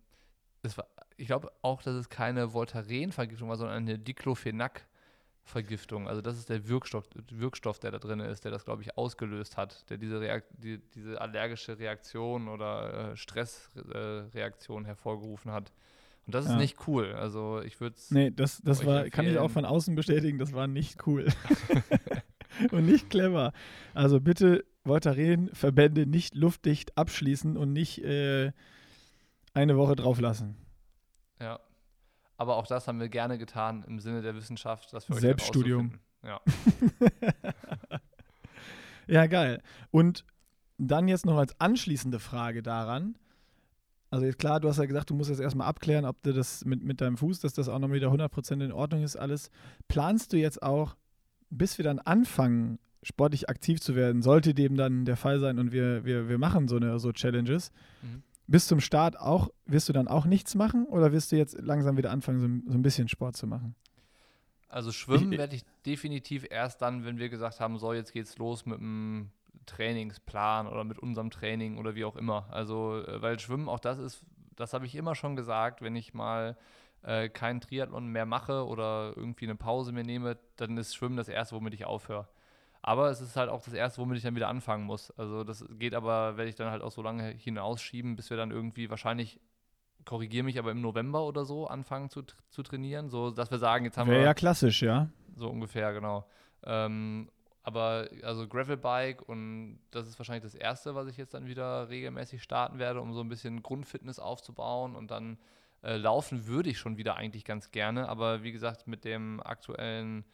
war, 0.61 0.85
ich 1.15 1.25
glaube 1.25 1.49
auch, 1.61 1.81
dass 1.81 1.95
es 1.95 2.09
keine 2.09 2.51
Voltaren-Vergiftung 2.51 3.47
war, 3.47 3.55
sondern 3.55 3.77
eine 3.77 3.97
Diclofenac 3.97 4.85
Vergiftung. 5.45 6.09
Also 6.09 6.21
das 6.21 6.37
ist 6.37 6.49
der 6.49 6.67
Wirkstoff, 6.67 7.05
Wirkstoff 7.29 7.79
der 7.79 7.91
da 7.91 7.97
drin 7.97 8.19
ist, 8.19 8.43
der 8.43 8.51
das, 8.51 8.65
glaube 8.65 8.81
ich, 8.81 8.97
ausgelöst 8.97 9.55
hat, 9.55 9.89
der 9.89 9.97
diese, 9.97 10.19
Reakt 10.19 10.47
die, 10.57 10.79
diese 10.95 11.21
allergische 11.21 11.79
Reaktion 11.79 12.49
oder 12.49 13.11
äh, 13.13 13.15
Stressreaktion 13.15 14.83
äh, 14.83 14.87
hervorgerufen 14.87 15.53
hat. 15.53 15.71
Und 16.25 16.35
das 16.35 16.43
ist 16.43 16.51
ja. 16.51 16.57
nicht 16.57 16.87
cool. 16.87 17.13
Also 17.13 17.61
ich 17.61 17.79
würde 17.79 17.95
es. 17.95 18.11
Nee, 18.11 18.31
das, 18.31 18.61
das 18.61 18.85
war, 18.85 19.09
kann 19.09 19.27
ich 19.27 19.37
auch 19.37 19.49
von 19.49 19.63
außen 19.63 19.95
bestätigen, 19.95 20.39
das 20.39 20.51
war 20.51 20.67
nicht 20.67 21.07
cool. 21.07 21.27
und 22.71 22.85
nicht 22.85 23.09
clever. 23.09 23.53
Also 23.93 24.19
bitte 24.19 24.65
Voltaren-Verbände 24.83 26.05
nicht 26.05 26.35
luftdicht 26.35 26.97
abschließen 26.97 27.57
und 27.57 27.73
nicht 27.73 28.03
äh, 28.03 28.51
eine 29.53 29.77
Woche 29.77 29.95
drauf 29.95 30.19
lassen. 30.19 30.55
Ja. 31.39 31.59
Aber 32.37 32.55
auch 32.55 32.65
das 32.65 32.87
haben 32.87 32.99
wir 32.99 33.09
gerne 33.09 33.37
getan 33.37 33.83
im 33.87 33.99
Sinne 33.99 34.23
der 34.23 34.35
Wissenschaft, 34.35 34.91
das 34.93 35.05
für 35.05 35.13
euch 35.13 35.19
Selbststudium. 35.19 35.99
Ja. 36.23 36.41
ja, 39.07 39.27
geil. 39.27 39.61
Und 39.91 40.25
dann 40.79 41.07
jetzt 41.07 41.25
noch 41.25 41.37
als 41.37 41.59
anschließende 41.59 42.19
Frage 42.19 42.63
daran. 42.63 43.15
Also 44.09 44.25
jetzt 44.25 44.39
klar, 44.39 44.59
du 44.59 44.67
hast 44.67 44.77
ja 44.77 44.85
gesagt, 44.85 45.09
du 45.09 45.13
musst 45.13 45.29
jetzt 45.29 45.39
erstmal 45.39 45.67
abklären, 45.67 46.05
ob 46.05 46.21
du 46.23 46.33
das 46.33 46.65
mit, 46.65 46.83
mit 46.83 46.99
deinem 46.99 47.15
Fuß, 47.15 47.39
dass 47.39 47.53
das 47.53 47.69
auch 47.69 47.79
noch 47.79 47.91
wieder 47.91 48.09
100% 48.09 48.63
in 48.63 48.71
Ordnung 48.71 49.03
ist, 49.03 49.15
alles. 49.15 49.51
Planst 49.87 50.33
du 50.33 50.37
jetzt 50.37 50.61
auch, 50.63 50.97
bis 51.51 51.77
wir 51.77 51.83
dann 51.83 51.99
anfangen, 51.99 52.79
sportlich 53.03 53.49
aktiv 53.49 53.79
zu 53.81 53.95
werden, 53.95 54.21
sollte 54.21 54.53
dem 54.53 54.75
dann 54.75 55.05
der 55.05 55.17
Fall 55.17 55.39
sein 55.39 55.59
und 55.59 55.71
wir, 55.71 56.03
wir, 56.05 56.27
wir 56.29 56.37
machen 56.37 56.67
so 56.67 56.75
eine 56.77 56.97
so 56.99 57.11
Challenges, 57.11 57.71
Mhm. 58.01 58.23
bis 58.47 58.67
zum 58.67 58.79
Start 58.79 59.19
auch, 59.19 59.49
wirst 59.65 59.87
du 59.89 59.93
dann 59.93 60.07
auch 60.07 60.25
nichts 60.25 60.55
machen 60.55 60.85
oder 60.85 61.11
wirst 61.11 61.31
du 61.31 61.35
jetzt 61.35 61.59
langsam 61.61 61.97
wieder 61.97 62.11
anfangen, 62.11 62.39
so, 62.39 62.47
ein- 62.47 62.63
so 62.67 62.73
ein 62.77 62.81
bisschen 62.81 63.07
Sport 63.07 63.35
zu 63.37 63.45
machen? 63.47 63.75
Also 64.69 64.91
schwimmen 64.91 65.31
werde 65.31 65.55
ich 65.55 65.63
definitiv 65.85 66.45
erst 66.49 66.81
dann, 66.81 67.03
wenn 67.05 67.17
wir 67.17 67.29
gesagt 67.29 67.59
haben, 67.59 67.77
so 67.77 67.91
jetzt 67.93 68.13
geht's 68.13 68.37
los 68.37 68.65
mit 68.65 68.79
dem 68.79 69.29
Trainingsplan 69.65 70.67
oder 70.67 70.83
mit 70.83 70.99
unserem 70.99 71.29
Training 71.31 71.77
oder 71.77 71.95
wie 71.95 72.05
auch 72.05 72.15
immer. 72.15 72.47
Also 72.51 73.03
äh, 73.05 73.21
weil 73.21 73.39
Schwimmen 73.39 73.67
auch 73.67 73.79
das 73.79 73.99
ist, 73.99 74.23
das 74.55 74.73
habe 74.73 74.85
ich 74.85 74.95
immer 74.95 75.15
schon 75.15 75.35
gesagt, 75.35 75.81
wenn 75.81 75.95
ich 75.95 76.13
mal 76.13 76.55
äh, 77.03 77.29
keinen 77.29 77.61
Triathlon 77.61 78.07
mehr 78.07 78.25
mache 78.25 78.65
oder 78.65 79.13
irgendwie 79.15 79.45
eine 79.45 79.55
Pause 79.55 79.91
mir 79.91 80.03
nehme, 80.03 80.37
dann 80.55 80.77
ist 80.77 80.95
Schwimmen 80.95 81.17
das 81.17 81.29
erste, 81.29 81.55
womit 81.55 81.73
ich 81.73 81.85
aufhöre. 81.85 82.27
Aber 82.83 83.09
es 83.09 83.21
ist 83.21 83.35
halt 83.35 83.49
auch 83.49 83.61
das 83.61 83.73
erste, 83.73 84.01
womit 84.01 84.17
ich 84.17 84.23
dann 84.23 84.35
wieder 84.35 84.47
anfangen 84.47 84.85
muss. 84.85 85.11
Also 85.11 85.43
das 85.43 85.65
geht 85.77 85.93
aber, 85.93 86.37
werde 86.37 86.49
ich 86.49 86.55
dann 86.55 86.71
halt 86.71 86.81
auch 86.81 86.91
so 86.91 87.01
lange 87.01 87.29
hinausschieben, 87.29 88.15
bis 88.15 88.29
wir 88.29 88.37
dann 88.37 88.51
irgendwie 88.51 88.89
wahrscheinlich 88.89 89.39
korrigiere 90.05 90.43
mich, 90.43 90.57
aber 90.57 90.71
im 90.71 90.81
November 90.81 91.23
oder 91.25 91.45
so 91.45 91.67
anfangen 91.67 92.09
zu, 92.09 92.23
zu 92.49 92.63
trainieren, 92.63 93.09
so 93.09 93.29
dass 93.31 93.51
wir 93.51 93.59
sagen, 93.59 93.85
jetzt 93.85 93.97
haben 93.97 94.09
Wäre 94.09 94.21
wir 94.21 94.25
ja 94.25 94.33
klassisch, 94.33 94.81
ja. 94.81 95.09
so 95.35 95.47
ungefähr, 95.47 95.93
genau. 95.93 96.27
Ähm, 96.63 97.29
aber 97.63 98.09
also 98.23 98.47
Gravelbike 98.47 99.27
und 99.27 99.79
das 99.91 100.07
ist 100.07 100.17
wahrscheinlich 100.17 100.43
das 100.43 100.55
Erste, 100.55 100.95
was 100.95 101.07
ich 101.07 101.17
jetzt 101.17 101.33
dann 101.33 101.45
wieder 101.45 101.89
regelmäßig 101.89 102.41
starten 102.41 102.79
werde, 102.79 103.01
um 103.01 103.13
so 103.13 103.21
ein 103.21 103.29
bisschen 103.29 103.61
Grundfitness 103.61 104.17
aufzubauen 104.17 104.95
und 104.95 105.11
dann 105.11 105.37
äh, 105.83 105.97
laufen 105.97 106.47
würde 106.47 106.69
ich 106.69 106.77
schon 106.77 106.97
wieder 106.97 107.15
eigentlich 107.15 107.45
ganz 107.45 107.71
gerne, 107.71 108.07
aber 108.09 108.43
wie 108.43 108.51
gesagt, 108.51 108.87
mit 108.87 109.05
dem 109.05 109.41
aktuellen 109.41 110.25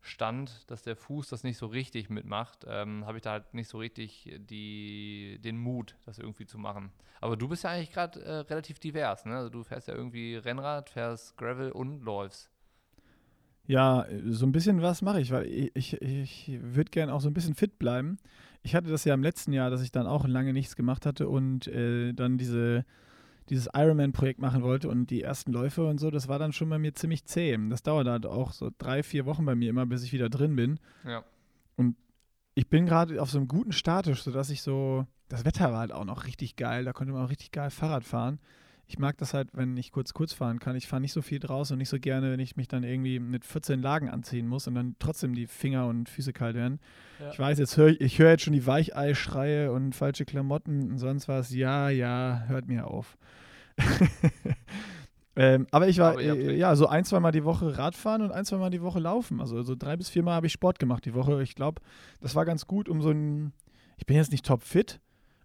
Stand, 0.00 0.68
dass 0.68 0.82
der 0.82 0.96
Fuß 0.96 1.28
das 1.28 1.44
nicht 1.44 1.56
so 1.56 1.66
richtig 1.66 2.10
mitmacht, 2.10 2.66
ähm, 2.68 3.06
habe 3.06 3.18
ich 3.18 3.22
da 3.22 3.30
halt 3.32 3.54
nicht 3.54 3.68
so 3.68 3.78
richtig 3.78 4.36
die, 4.36 5.38
den 5.40 5.56
Mut, 5.56 5.96
das 6.04 6.18
irgendwie 6.18 6.46
zu 6.46 6.58
machen. 6.58 6.90
Aber 7.20 7.36
du 7.36 7.48
bist 7.48 7.62
ja 7.62 7.70
eigentlich 7.70 7.92
gerade 7.92 8.20
äh, 8.20 8.38
relativ 8.38 8.80
divers, 8.80 9.24
ne? 9.24 9.36
Also 9.36 9.48
du 9.48 9.62
fährst 9.62 9.86
ja 9.86 9.94
irgendwie 9.94 10.34
Rennrad, 10.34 10.90
fährst 10.90 11.36
Gravel 11.36 11.70
und 11.70 12.02
läufst. 12.02 12.50
Ja, 13.64 14.06
so 14.26 14.44
ein 14.44 14.50
bisschen 14.50 14.82
was 14.82 15.02
mache 15.02 15.20
ich, 15.20 15.30
weil 15.30 15.46
ich, 15.46 15.76
ich, 15.76 16.02
ich 16.02 16.58
würde 16.60 16.90
gerne 16.90 17.14
auch 17.14 17.20
so 17.20 17.28
ein 17.28 17.34
bisschen 17.34 17.54
fit 17.54 17.78
bleiben. 17.78 18.18
Ich 18.64 18.74
hatte 18.74 18.90
das 18.90 19.04
ja 19.04 19.14
im 19.14 19.22
letzten 19.22 19.52
Jahr, 19.52 19.70
dass 19.70 19.82
ich 19.82 19.92
dann 19.92 20.08
auch 20.08 20.26
lange 20.26 20.52
nichts 20.52 20.74
gemacht 20.74 21.06
hatte 21.06 21.28
und 21.28 21.68
äh, 21.68 22.12
dann 22.12 22.38
diese, 22.38 22.84
dieses 23.48 23.68
Ironman-Projekt 23.74 24.40
machen 24.40 24.62
wollte 24.62 24.88
und 24.88 25.10
die 25.10 25.22
ersten 25.22 25.52
Läufe 25.52 25.86
und 25.86 25.98
so, 25.98 26.10
das 26.10 26.28
war 26.28 26.38
dann 26.38 26.52
schon 26.52 26.68
bei 26.68 26.78
mir 26.78 26.94
ziemlich 26.94 27.24
zäh. 27.24 27.58
Das 27.68 27.82
dauert 27.82 28.06
halt 28.06 28.26
auch 28.26 28.52
so 28.52 28.70
drei, 28.78 29.02
vier 29.02 29.26
Wochen 29.26 29.44
bei 29.44 29.54
mir 29.54 29.70
immer, 29.70 29.86
bis 29.86 30.02
ich 30.04 30.12
wieder 30.12 30.28
drin 30.28 30.56
bin. 30.56 30.78
Ja. 31.04 31.24
Ich 32.54 32.68
bin 32.68 32.84
gerade 32.84 33.20
auf 33.22 33.30
so 33.30 33.38
einem 33.38 33.48
guten 33.48 33.72
Status, 33.72 34.24
sodass 34.24 34.50
ich 34.50 34.60
so, 34.60 35.06
das 35.28 35.46
Wetter 35.46 35.72
war 35.72 35.80
halt 35.80 35.92
auch 35.92 36.04
noch 36.04 36.26
richtig 36.26 36.56
geil, 36.56 36.84
da 36.84 36.92
konnte 36.92 37.14
man 37.14 37.24
auch 37.24 37.30
richtig 37.30 37.50
geil 37.50 37.70
Fahrrad 37.70 38.04
fahren. 38.04 38.40
Ich 38.86 38.98
mag 38.98 39.16
das 39.18 39.32
halt, 39.32 39.48
wenn 39.54 39.76
ich 39.76 39.90
kurz 39.90 40.12
kurz 40.12 40.32
fahren 40.32 40.58
kann. 40.58 40.76
Ich 40.76 40.86
fahre 40.86 41.00
nicht 41.00 41.12
so 41.12 41.22
viel 41.22 41.38
draußen 41.38 41.74
und 41.74 41.78
nicht 41.78 41.88
so 41.88 41.98
gerne, 41.98 42.30
wenn 42.30 42.40
ich 42.40 42.56
mich 42.56 42.68
dann 42.68 42.82
irgendwie 42.82 43.20
mit 43.20 43.44
14 43.44 43.80
Lagen 43.80 44.10
anziehen 44.10 44.46
muss 44.46 44.66
und 44.66 44.74
dann 44.74 44.96
trotzdem 44.98 45.34
die 45.34 45.46
Finger 45.46 45.86
und 45.86 46.08
Füße 46.08 46.32
kalt 46.32 46.56
werden. 46.56 46.78
Ja. 47.18 47.30
Ich 47.30 47.38
weiß, 47.38 47.58
jetzt 47.58 47.76
höre 47.76 47.88
ich, 47.88 48.00
ich 48.00 48.18
höre 48.18 48.30
jetzt 48.30 48.42
schon 48.42 48.52
die 48.52 48.66
Weichei-Schreie 48.66 49.72
und 49.72 49.94
falsche 49.94 50.24
Klamotten 50.24 50.90
und 50.90 50.98
sonst 50.98 51.28
was. 51.28 51.54
Ja, 51.54 51.88
ja, 51.88 52.44
hört 52.48 52.68
mir 52.68 52.86
auf. 52.86 53.16
ähm, 55.36 55.66
aber 55.70 55.88
ich 55.88 55.98
war 55.98 56.12
Aber 56.12 56.22
äh, 56.22 56.56
ja 56.56 56.76
so 56.76 56.86
ein, 56.86 57.04
zwei 57.04 57.20
Mal 57.20 57.32
die 57.32 57.44
Woche 57.44 57.78
Radfahren 57.78 58.22
und 58.22 58.32
ein, 58.32 58.44
zwei 58.44 58.58
Mal 58.58 58.70
die 58.70 58.82
Woche 58.82 58.98
laufen. 58.98 59.40
Also 59.40 59.62
so 59.62 59.74
drei 59.74 59.96
bis 59.96 60.10
vier 60.10 60.22
Mal 60.22 60.34
habe 60.34 60.46
ich 60.46 60.52
Sport 60.52 60.78
gemacht 60.78 61.04
die 61.04 61.14
Woche. 61.14 61.42
Ich 61.42 61.54
glaube, 61.54 61.80
das 62.20 62.34
war 62.34 62.44
ganz 62.44 62.66
gut, 62.66 62.88
um 62.88 63.00
so 63.00 63.10
einen, 63.10 63.52
ich 63.96 64.06
bin 64.06 64.16
jetzt 64.16 64.32
nicht 64.32 64.44
topfit, 64.44 65.00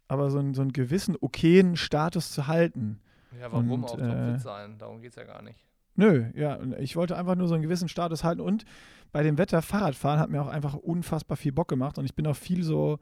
aber 0.08 0.30
so 0.32 0.40
einen, 0.40 0.54
so 0.54 0.62
einen 0.62 0.74
gewissen 0.74 1.16
okayen 1.20 1.76
Status 1.78 2.32
zu 2.32 2.48
halten. 2.48 3.00
Ja, 3.40 3.52
warum 3.52 3.72
Und, 3.72 3.86
auch 3.86 3.98
äh, 3.98 4.08
topfit 4.08 4.42
sein? 4.42 4.78
Darum 4.78 5.02
geht 5.02 5.12
es 5.12 5.16
ja 5.16 5.24
gar 5.24 5.42
nicht. 5.42 5.58
Nö, 5.96 6.26
ja, 6.36 6.60
ich 6.78 6.96
wollte 6.96 7.18
einfach 7.18 7.36
nur 7.36 7.48
so 7.48 7.56
einen 7.56 7.64
gewissen 7.64 7.90
Status 7.90 8.24
halten 8.24 8.42
und 8.42 8.66
bei 9.12 9.24
dem 9.24 9.38
Wetter 9.40 9.64
Fahrradfahren 9.64 10.20
hat 10.20 10.30
mir 10.30 10.42
auch 10.42 10.48
einfach 10.48 10.76
unfassbar 10.76 11.38
viel 11.38 11.52
Bock 11.52 11.68
gemacht 11.68 11.98
und 11.98 12.06
ich 12.06 12.14
bin 12.14 12.28
auch 12.28 12.36
viel 12.36 12.64
so 12.64 13.00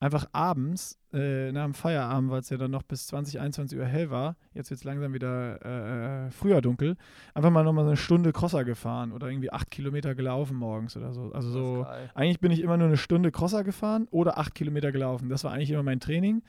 einfach 0.00 0.26
abends 0.32 0.98
äh, 1.12 1.52
nach 1.52 1.64
dem 1.64 1.74
Feierabend, 1.74 2.30
weil 2.30 2.40
es 2.40 2.50
ja 2.50 2.56
dann 2.56 2.70
noch 2.70 2.82
bis 2.82 3.06
20, 3.06 3.40
21 3.40 3.78
Uhr 3.78 3.84
hell 3.84 4.10
war, 4.10 4.36
jetzt 4.52 4.70
wird 4.70 4.78
es 4.78 4.84
langsam 4.84 5.14
wieder 5.14 6.26
äh, 6.26 6.30
früher 6.30 6.60
dunkel, 6.60 6.96
einfach 7.34 7.50
mal 7.50 7.64
nochmal 7.64 7.84
so 7.84 7.90
eine 7.90 7.96
Stunde 7.96 8.32
Crosser 8.32 8.64
gefahren 8.64 9.12
oder 9.12 9.28
irgendwie 9.28 9.52
acht 9.52 9.70
Kilometer 9.70 10.14
gelaufen 10.14 10.56
morgens 10.56 10.96
oder 10.96 11.12
so. 11.12 11.32
Also 11.32 11.50
so, 11.50 11.86
eigentlich 12.14 12.40
bin 12.40 12.52
ich 12.52 12.60
immer 12.60 12.76
nur 12.76 12.88
eine 12.88 12.96
Stunde 12.96 13.30
Crosser 13.30 13.64
gefahren 13.64 14.06
oder 14.10 14.38
acht 14.38 14.54
Kilometer 14.54 14.92
gelaufen. 14.92 15.28
Das 15.28 15.44
war 15.44 15.52
eigentlich 15.52 15.70
immer 15.70 15.82
mein 15.82 16.00
Training. 16.00 16.42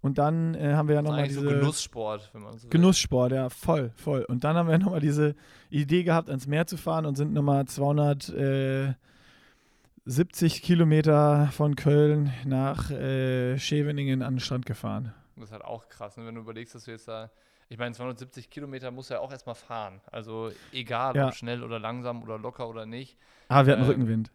Und 0.00 0.18
dann 0.18 0.54
äh, 0.54 0.74
haben 0.74 0.86
wir 0.88 0.94
ja 0.94 1.02
nochmal 1.02 1.26
diese 1.26 1.40
so 1.40 1.48
Genusssport, 1.48 2.30
wenn 2.32 2.42
man 2.42 2.56
so 2.56 2.64
will. 2.64 2.70
Genusssport, 2.70 3.32
ja, 3.32 3.48
voll, 3.50 3.90
voll. 3.96 4.24
Und 4.28 4.44
dann 4.44 4.54
haben 4.56 4.68
wir 4.68 4.78
nochmal 4.78 5.00
diese 5.00 5.34
Idee 5.70 6.04
gehabt, 6.04 6.28
ans 6.28 6.46
Meer 6.46 6.66
zu 6.68 6.76
fahren 6.76 7.04
und 7.04 7.16
sind 7.16 7.32
nochmal 7.32 7.64
270 7.66 10.62
Kilometer 10.62 11.48
von 11.52 11.74
Köln 11.76 12.32
nach 12.44 12.90
äh, 12.90 13.58
Scheveningen 13.58 14.22
an 14.22 14.34
den 14.34 14.40
Strand 14.40 14.66
gefahren. 14.66 15.12
Das 15.36 15.46
ist 15.46 15.52
halt 15.52 15.64
auch 15.64 15.88
krass, 15.88 16.16
ne? 16.16 16.26
wenn 16.26 16.34
du 16.36 16.40
überlegst, 16.42 16.74
dass 16.74 16.84
du 16.84 16.92
jetzt 16.92 17.08
da. 17.08 17.30
Ich 17.68 17.76
meine, 17.76 17.94
270 17.94 18.48
Kilometer 18.48 18.90
musst 18.90 19.10
du 19.10 19.14
ja 19.14 19.20
auch 19.20 19.30
erstmal 19.30 19.54
fahren. 19.54 20.00
Also 20.10 20.50
egal, 20.72 21.14
Ja. 21.16 21.26
ob 21.28 21.34
schnell 21.34 21.62
oder 21.62 21.78
langsam 21.78 22.22
oder 22.22 22.38
locker 22.38 22.66
oder 22.68 22.86
nicht. 22.86 23.18
Ah, 23.48 23.66
wir 23.66 23.72
hatten 23.74 23.82
Ähm, 23.82 23.88
Rückenwind. 23.88 24.30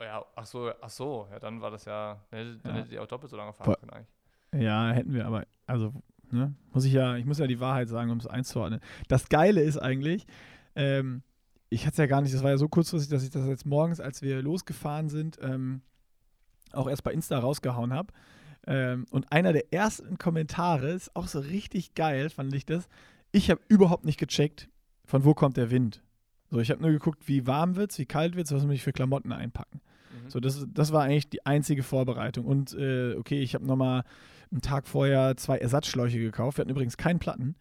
Ja, 0.00 0.24
ach 0.36 0.46
so, 0.46 0.70
ach 0.80 0.88
so, 0.90 1.26
ja, 1.30 1.38
dann 1.40 1.60
war 1.60 1.72
das 1.72 1.84
ja, 1.84 2.20
ne, 2.30 2.58
dann 2.62 2.74
Ja. 2.74 2.78
hättet 2.80 2.92
ihr 2.92 3.02
auch 3.02 3.06
doppelt 3.08 3.30
so 3.30 3.36
lange 3.36 3.52
fahren 3.52 3.64
Voll. 3.66 3.76
können 3.76 3.90
eigentlich. 3.90 4.08
Ja, 4.54 4.90
hätten 4.90 5.12
wir, 5.12 5.26
aber 5.26 5.46
also, 5.66 5.92
ne, 6.30 6.54
muss 6.72 6.84
ich 6.84 6.92
ja, 6.92 7.16
ich 7.16 7.24
muss 7.24 7.38
ja 7.38 7.46
die 7.46 7.60
Wahrheit 7.60 7.88
sagen, 7.88 8.10
um 8.10 8.18
es 8.18 8.26
einzuordnen. 8.26 8.80
Das 9.08 9.28
Geile 9.28 9.60
ist 9.60 9.78
eigentlich, 9.78 10.26
ähm, 10.74 11.22
ich 11.70 11.82
hatte 11.82 11.92
es 11.92 11.98
ja 11.98 12.06
gar 12.06 12.22
nicht, 12.22 12.34
das 12.34 12.42
war 12.42 12.50
ja 12.50 12.56
so 12.56 12.68
kurzfristig, 12.68 13.10
dass 13.10 13.24
ich 13.24 13.30
das 13.30 13.46
jetzt 13.46 13.66
morgens, 13.66 14.00
als 14.00 14.22
wir 14.22 14.40
losgefahren 14.42 15.08
sind, 15.08 15.38
ähm, 15.42 15.82
auch 16.72 16.88
erst 16.88 17.04
bei 17.04 17.12
Insta 17.12 17.38
rausgehauen 17.38 17.92
habe. 17.92 18.12
Ähm, 18.66 19.06
und 19.10 19.32
einer 19.32 19.52
der 19.52 19.72
ersten 19.72 20.18
Kommentare 20.18 20.90
ist 20.90 21.14
auch 21.16 21.26
so 21.26 21.40
richtig 21.40 21.94
geil, 21.94 22.30
fand 22.30 22.54
ich 22.54 22.66
das. 22.66 22.88
Ich 23.32 23.50
habe 23.50 23.60
überhaupt 23.68 24.04
nicht 24.04 24.18
gecheckt, 24.18 24.68
von 25.04 25.24
wo 25.24 25.34
kommt 25.34 25.56
der 25.56 25.70
Wind. 25.70 26.02
So, 26.50 26.60
ich 26.60 26.70
habe 26.70 26.80
nur 26.80 26.90
geguckt, 26.90 27.28
wie 27.28 27.46
warm 27.46 27.76
wird's, 27.76 27.98
wie 27.98 28.06
kalt 28.06 28.36
wird's, 28.36 28.52
was 28.52 28.64
muss 28.64 28.74
ich 28.74 28.82
für 28.82 28.92
Klamotten 28.92 29.32
einpacken. 29.32 29.80
Mhm. 30.10 30.30
So, 30.30 30.40
das, 30.40 30.66
das 30.72 30.92
war 30.92 31.02
eigentlich 31.02 31.28
die 31.28 31.44
einzige 31.44 31.82
Vorbereitung. 31.82 32.46
Und 32.46 32.74
äh, 32.74 33.14
okay, 33.14 33.40
ich 33.40 33.54
habe 33.54 33.66
nochmal 33.66 34.04
einen 34.50 34.62
Tag 34.62 34.86
vorher 34.86 35.36
zwei 35.36 35.58
Ersatzschläuche 35.58 36.18
gekauft. 36.18 36.58
Wir 36.58 36.62
hatten 36.62 36.70
übrigens 36.70 36.96
keinen 36.96 37.18
Platten. 37.18 37.56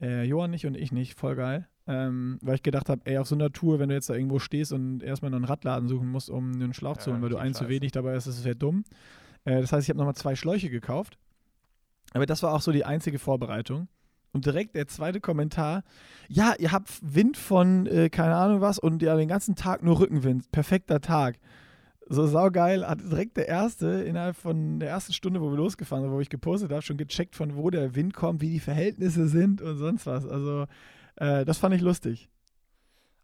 Äh, 0.00 0.24
Johann 0.24 0.50
nicht 0.50 0.66
und 0.66 0.76
ich 0.76 0.92
nicht, 0.92 1.18
voll 1.18 1.36
geil. 1.36 1.68
Ähm, 1.86 2.38
weil 2.42 2.56
ich 2.56 2.62
gedacht 2.62 2.88
habe, 2.88 3.02
ey, 3.04 3.18
auf 3.18 3.26
so 3.26 3.34
einer 3.34 3.52
Tour, 3.52 3.78
wenn 3.78 3.88
du 3.88 3.94
jetzt 3.94 4.08
da 4.08 4.14
irgendwo 4.14 4.38
stehst 4.38 4.72
und 4.72 5.02
erstmal 5.02 5.30
noch 5.30 5.36
einen 5.36 5.44
Radladen 5.44 5.88
suchen 5.88 6.08
musst, 6.08 6.30
um 6.30 6.52
einen 6.52 6.74
Schlauch 6.74 6.96
zu 6.96 7.10
Ja, 7.10 7.14
holen, 7.14 7.22
weil 7.22 7.30
du 7.30 7.36
einen 7.38 7.54
zu 7.54 7.68
wenig 7.68 7.92
dabei 7.92 8.14
hast, 8.14 8.26
das 8.26 8.44
wäre 8.44 8.56
dumm. 8.56 8.84
Äh, 9.44 9.60
das 9.60 9.72
heißt, 9.72 9.84
ich 9.84 9.88
habe 9.90 9.98
nochmal 9.98 10.14
zwei 10.14 10.36
Schläuche 10.36 10.70
gekauft. 10.70 11.18
Aber 12.12 12.26
das 12.26 12.42
war 12.42 12.52
auch 12.52 12.60
so 12.60 12.72
die 12.72 12.84
einzige 12.84 13.18
Vorbereitung. 13.18 13.88
Und 14.32 14.46
direkt 14.46 14.76
der 14.76 14.86
zweite 14.86 15.20
Kommentar. 15.20 15.82
Ja, 16.28 16.54
ihr 16.58 16.72
habt 16.72 16.88
Wind 17.02 17.36
von 17.36 17.86
äh, 17.86 18.08
keine 18.08 18.34
Ahnung 18.34 18.60
was 18.60 18.78
und 18.78 19.02
ja 19.02 19.14
den 19.16 19.28
ganzen 19.28 19.56
Tag 19.56 19.82
nur 19.82 20.00
Rückenwind. 20.00 20.50
Perfekter 20.52 21.00
Tag. 21.00 21.38
So 22.12 22.26
saugeil. 22.26 22.86
Hat 22.86 23.00
direkt 23.00 23.36
der 23.36 23.48
erste 23.48 23.86
innerhalb 24.02 24.36
von 24.36 24.78
der 24.80 24.90
ersten 24.90 25.12
Stunde, 25.12 25.40
wo 25.40 25.50
wir 25.50 25.56
losgefahren 25.56 26.04
sind, 26.04 26.12
wo 26.12 26.20
ich 26.20 26.28
gepostet 26.30 26.70
habe, 26.70 26.82
schon 26.82 26.96
gecheckt, 26.96 27.34
von 27.36 27.56
wo 27.56 27.70
der 27.70 27.94
Wind 27.94 28.14
kommt, 28.14 28.40
wie 28.40 28.50
die 28.50 28.60
Verhältnisse 28.60 29.28
sind 29.28 29.62
und 29.62 29.76
sonst 29.78 30.06
was. 30.06 30.26
Also, 30.26 30.66
äh, 31.16 31.44
das 31.44 31.58
fand 31.58 31.74
ich 31.74 31.80
lustig. 31.80 32.28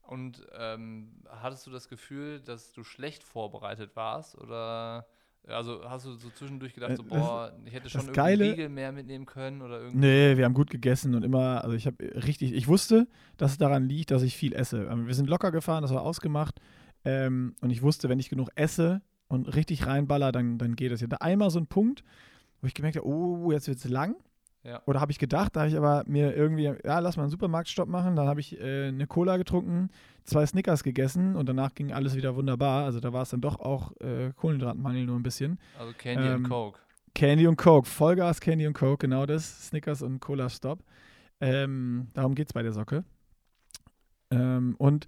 Und 0.02 0.46
ähm, 0.58 1.10
hattest 1.28 1.66
du 1.66 1.70
das 1.70 1.88
Gefühl, 1.88 2.40
dass 2.40 2.72
du 2.72 2.82
schlecht 2.82 3.22
vorbereitet 3.22 3.94
warst? 3.94 4.38
Oder 4.38 5.06
also 5.46 5.82
hast 5.84 6.06
du 6.06 6.14
so 6.14 6.30
zwischendurch 6.30 6.72
gedacht, 6.74 6.96
so, 6.96 7.02
Äh, 7.02 7.08
das- 7.08 7.18
boah, 7.20 7.52
ich 7.64 7.72
hätte 7.74 7.90
schon 7.90 8.00
irgendwie 8.02 8.14
Geile- 8.16 8.44
Riegel 8.52 8.68
mehr 8.70 8.92
mitnehmen 8.92 9.26
können 9.26 9.60
oder 9.62 9.80
irgendwie. 9.80 9.98
Nee, 9.98 10.36
wir 10.38 10.44
haben 10.46 10.54
gut 10.54 10.70
gegessen 10.70 11.14
und 11.14 11.24
immer, 11.24 11.62
also 11.62 11.74
ich 11.76 11.86
habe 11.86 11.96
richtig, 12.26 12.52
ich 12.54 12.68
wusste, 12.68 13.06
dass 13.36 13.52
es 13.52 13.58
daran 13.58 13.86
liegt, 13.88 14.10
dass 14.10 14.22
ich 14.22 14.34
viel 14.36 14.54
esse. 14.54 14.84
Ähm, 14.90 15.06
Wir 15.06 15.14
sind 15.14 15.28
locker 15.28 15.50
gefahren, 15.50 15.82
das 15.82 15.92
war 15.92 16.02
ausgemacht. 16.02 16.58
Ähm, 17.04 17.54
und 17.60 17.70
ich 17.70 17.82
wusste, 17.82 18.08
wenn 18.08 18.18
ich 18.18 18.30
genug 18.30 18.48
esse 18.54 19.02
und 19.28 19.54
richtig 19.54 19.86
reinballer, 19.86 20.32
dann, 20.32 20.58
dann 20.58 20.76
geht 20.76 20.92
es. 20.92 21.00
Ich 21.00 21.04
hatte 21.04 21.20
einmal 21.20 21.50
so 21.50 21.58
einen 21.58 21.66
Punkt, 21.66 22.04
wo 22.60 22.66
ich 22.66 22.74
gemerkt 22.74 22.96
habe, 22.96 23.06
oh, 23.06 23.52
jetzt 23.52 23.68
wird 23.68 23.78
es 23.78 23.88
lang. 23.88 24.16
Ja. 24.64 24.82
Oder 24.86 25.00
habe 25.00 25.12
ich 25.12 25.18
gedacht, 25.18 25.54
da 25.54 25.60
habe 25.60 25.70
ich 25.70 25.76
aber 25.76 26.02
mir 26.06 26.36
irgendwie, 26.36 26.64
ja, 26.64 26.98
lass 26.98 27.16
mal 27.16 27.22
einen 27.22 27.30
Supermarktstopp 27.30 27.88
machen. 27.88 28.16
Dann 28.16 28.26
habe 28.26 28.40
ich 28.40 28.60
äh, 28.60 28.88
eine 28.88 29.06
Cola 29.06 29.36
getrunken, 29.36 29.90
zwei 30.24 30.44
Snickers 30.44 30.82
gegessen 30.82 31.36
und 31.36 31.48
danach 31.48 31.74
ging 31.74 31.92
alles 31.92 32.16
wieder 32.16 32.36
wunderbar. 32.36 32.84
Also 32.84 33.00
da 33.00 33.12
war 33.12 33.22
es 33.22 33.30
dann 33.30 33.40
doch 33.40 33.60
auch 33.60 33.92
äh, 34.00 34.32
Kohlenhydratmangel 34.34 35.06
nur 35.06 35.16
ein 35.16 35.22
bisschen. 35.22 35.58
Also 35.78 35.92
Candy 35.96 36.26
Ähm, 36.26 36.34
and 36.34 36.48
Coke. 36.48 36.80
Candy 37.14 37.46
und 37.46 37.56
Coke, 37.56 37.88
Vollgas 37.88 38.40
Candy 38.40 38.66
und 38.66 38.74
Coke, 38.74 39.06
genau 39.06 39.26
das. 39.26 39.68
Snickers 39.68 40.02
und 40.02 40.20
Cola 40.20 40.48
Stop. 40.50 40.84
Ähm, 41.40 42.08
darum 42.14 42.34
geht 42.34 42.48
es 42.48 42.52
bei 42.52 42.62
der 42.62 42.72
Socke. 42.72 43.04
Ähm, 44.30 44.74
und 44.78 45.06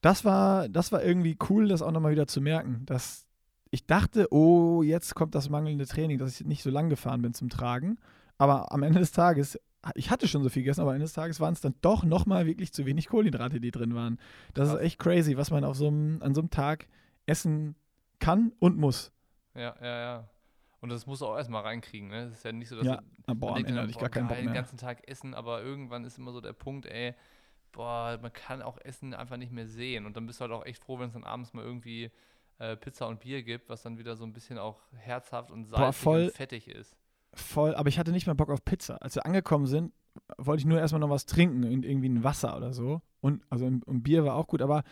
das 0.00 0.24
war, 0.24 0.68
das 0.68 0.92
war 0.92 1.02
irgendwie 1.02 1.36
cool, 1.48 1.68
das 1.68 1.82
auch 1.82 1.90
nochmal 1.92 2.12
wieder 2.12 2.26
zu 2.26 2.40
merken, 2.40 2.82
dass 2.86 3.26
ich 3.70 3.86
dachte, 3.86 4.32
oh, 4.32 4.82
jetzt 4.82 5.14
kommt 5.14 5.34
das 5.34 5.50
mangelnde 5.50 5.86
Training, 5.86 6.18
dass 6.18 6.40
ich 6.40 6.46
nicht 6.46 6.62
so 6.62 6.70
lang 6.70 6.88
gefahren 6.88 7.20
bin 7.20 7.34
zum 7.34 7.48
Tragen. 7.50 7.98
Aber 8.38 8.72
am 8.72 8.82
Ende 8.82 9.00
des 9.00 9.12
Tages, 9.12 9.58
ich 9.94 10.10
hatte 10.10 10.26
schon 10.28 10.42
so 10.42 10.48
viel 10.48 10.62
gegessen, 10.62 10.80
aber 10.80 10.90
am 10.90 10.96
Ende 10.96 11.04
des 11.06 11.12
Tages 11.12 11.40
waren 11.40 11.52
es 11.52 11.60
dann 11.60 11.74
doch 11.82 12.04
nochmal 12.04 12.46
wirklich 12.46 12.72
zu 12.72 12.86
wenig 12.86 13.08
Kohlenhydrate, 13.08 13.60
die 13.60 13.70
drin 13.70 13.94
waren. 13.94 14.18
Das 14.54 14.68
Krass. 14.68 14.78
ist 14.78 14.84
echt 14.86 14.98
crazy, 14.98 15.36
was 15.36 15.50
man 15.50 15.64
auf 15.64 15.76
so 15.76 15.88
einem, 15.88 16.22
an 16.22 16.34
so 16.34 16.40
einem 16.40 16.50
Tag 16.50 16.88
essen 17.26 17.74
kann 18.20 18.52
und 18.58 18.78
muss. 18.78 19.12
Ja, 19.54 19.74
ja, 19.82 20.00
ja. 20.00 20.28
Und 20.80 20.90
das 20.90 21.06
musst 21.06 21.22
du 21.22 21.26
auch 21.26 21.36
erstmal 21.36 21.62
reinkriegen, 21.62 22.08
ne? 22.08 22.26
Das 22.26 22.34
ist 22.38 22.44
ja 22.44 22.52
nicht 22.52 22.68
so, 22.68 22.76
dass 22.76 22.86
Ja, 22.86 22.96
du, 22.96 23.02
ah, 23.26 23.34
boah, 23.34 23.50
man 23.52 23.62
am 23.62 23.64
Ende 23.66 23.80
hatte 23.80 23.90
ich 23.90 23.98
gar 23.98 24.08
keinen 24.08 24.28
Bock 24.28 24.36
den 24.36 24.46
mehr. 24.46 24.54
ganzen 24.54 24.78
Tag 24.78 25.06
essen, 25.08 25.34
aber 25.34 25.62
irgendwann 25.62 26.04
ist 26.04 26.16
immer 26.18 26.32
so 26.32 26.40
der 26.40 26.52
Punkt, 26.52 26.86
ey, 26.86 27.14
boah, 27.78 28.18
man 28.20 28.32
kann 28.32 28.60
auch 28.60 28.76
Essen 28.78 29.14
einfach 29.14 29.36
nicht 29.36 29.52
mehr 29.52 29.66
sehen. 29.68 30.04
Und 30.04 30.16
dann 30.16 30.26
bist 30.26 30.40
du 30.40 30.42
halt 30.42 30.52
auch 30.52 30.66
echt 30.66 30.82
froh, 30.82 30.98
wenn 30.98 31.06
es 31.08 31.14
dann 31.14 31.24
abends 31.24 31.54
mal 31.54 31.64
irgendwie 31.64 32.10
äh, 32.58 32.76
Pizza 32.76 33.06
und 33.06 33.20
Bier 33.20 33.42
gibt, 33.44 33.68
was 33.68 33.82
dann 33.82 33.98
wieder 33.98 34.16
so 34.16 34.24
ein 34.24 34.32
bisschen 34.32 34.58
auch 34.58 34.80
herzhaft 34.96 35.50
und 35.50 35.64
salzig 35.66 36.02
voll. 36.02 36.24
und 36.24 36.32
fettig 36.32 36.68
ist. 36.68 36.96
Voll, 37.34 37.74
aber 37.76 37.88
ich 37.88 37.98
hatte 37.98 38.10
nicht 38.10 38.26
mehr 38.26 38.34
Bock 38.34 38.50
auf 38.50 38.64
Pizza. 38.64 38.96
Als 39.00 39.14
wir 39.14 39.24
angekommen 39.24 39.66
sind, 39.66 39.92
wollte 40.38 40.60
ich 40.62 40.66
nur 40.66 40.80
erstmal 40.80 40.98
noch 41.00 41.10
was 41.10 41.24
trinken, 41.26 41.62
in- 41.62 41.84
irgendwie 41.84 42.08
ein 42.08 42.24
Wasser 42.24 42.56
oder 42.56 42.72
so. 42.72 43.00
Und, 43.20 43.42
also, 43.50 43.66
und 43.66 44.02
Bier 44.02 44.24
war 44.24 44.34
auch 44.34 44.48
gut, 44.48 44.60
aber 44.60 44.82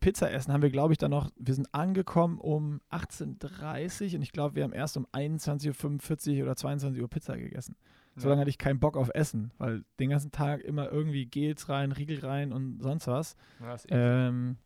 Pizza 0.00 0.30
essen 0.32 0.52
haben 0.52 0.62
wir, 0.62 0.70
glaube 0.70 0.94
ich, 0.94 0.98
dann 0.98 1.10
noch, 1.10 1.30
wir 1.36 1.52
sind 1.54 1.72
angekommen 1.74 2.38
um 2.38 2.80
18.30 2.90 4.08
Uhr 4.10 4.14
und 4.16 4.22
ich 4.22 4.32
glaube, 4.32 4.54
wir 4.56 4.64
haben 4.64 4.72
erst 4.72 4.96
um 4.96 5.06
21.45 5.12 6.38
Uhr 6.38 6.44
oder 6.44 6.56
22 6.56 7.02
Uhr 7.02 7.08
Pizza 7.08 7.36
gegessen. 7.36 7.76
So 8.18 8.28
lange 8.28 8.40
hatte 8.40 8.50
ich 8.50 8.58
keinen 8.58 8.80
Bock 8.80 8.96
auf 8.96 9.10
Essen, 9.14 9.52
weil 9.58 9.84
den 10.00 10.10
ganzen 10.10 10.32
Tag 10.32 10.62
immer 10.62 10.90
irgendwie 10.90 11.26
Gels 11.26 11.68
rein, 11.68 11.92
Riegel 11.92 12.20
rein 12.24 12.52
und 12.52 12.80
sonst 12.82 13.06
was. 13.08 13.36
Ja. 13.60 13.76
Ähm, 13.90 14.56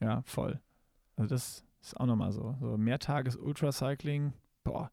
ja, 0.00 0.22
voll. 0.26 0.60
Also 1.16 1.28
das 1.34 1.64
ist 1.80 1.98
auch 1.98 2.06
nochmal 2.06 2.32
so. 2.32 2.56
So 2.60 2.76
Mehrtages-Ultracycling, 2.76 4.32
boah. 4.64 4.90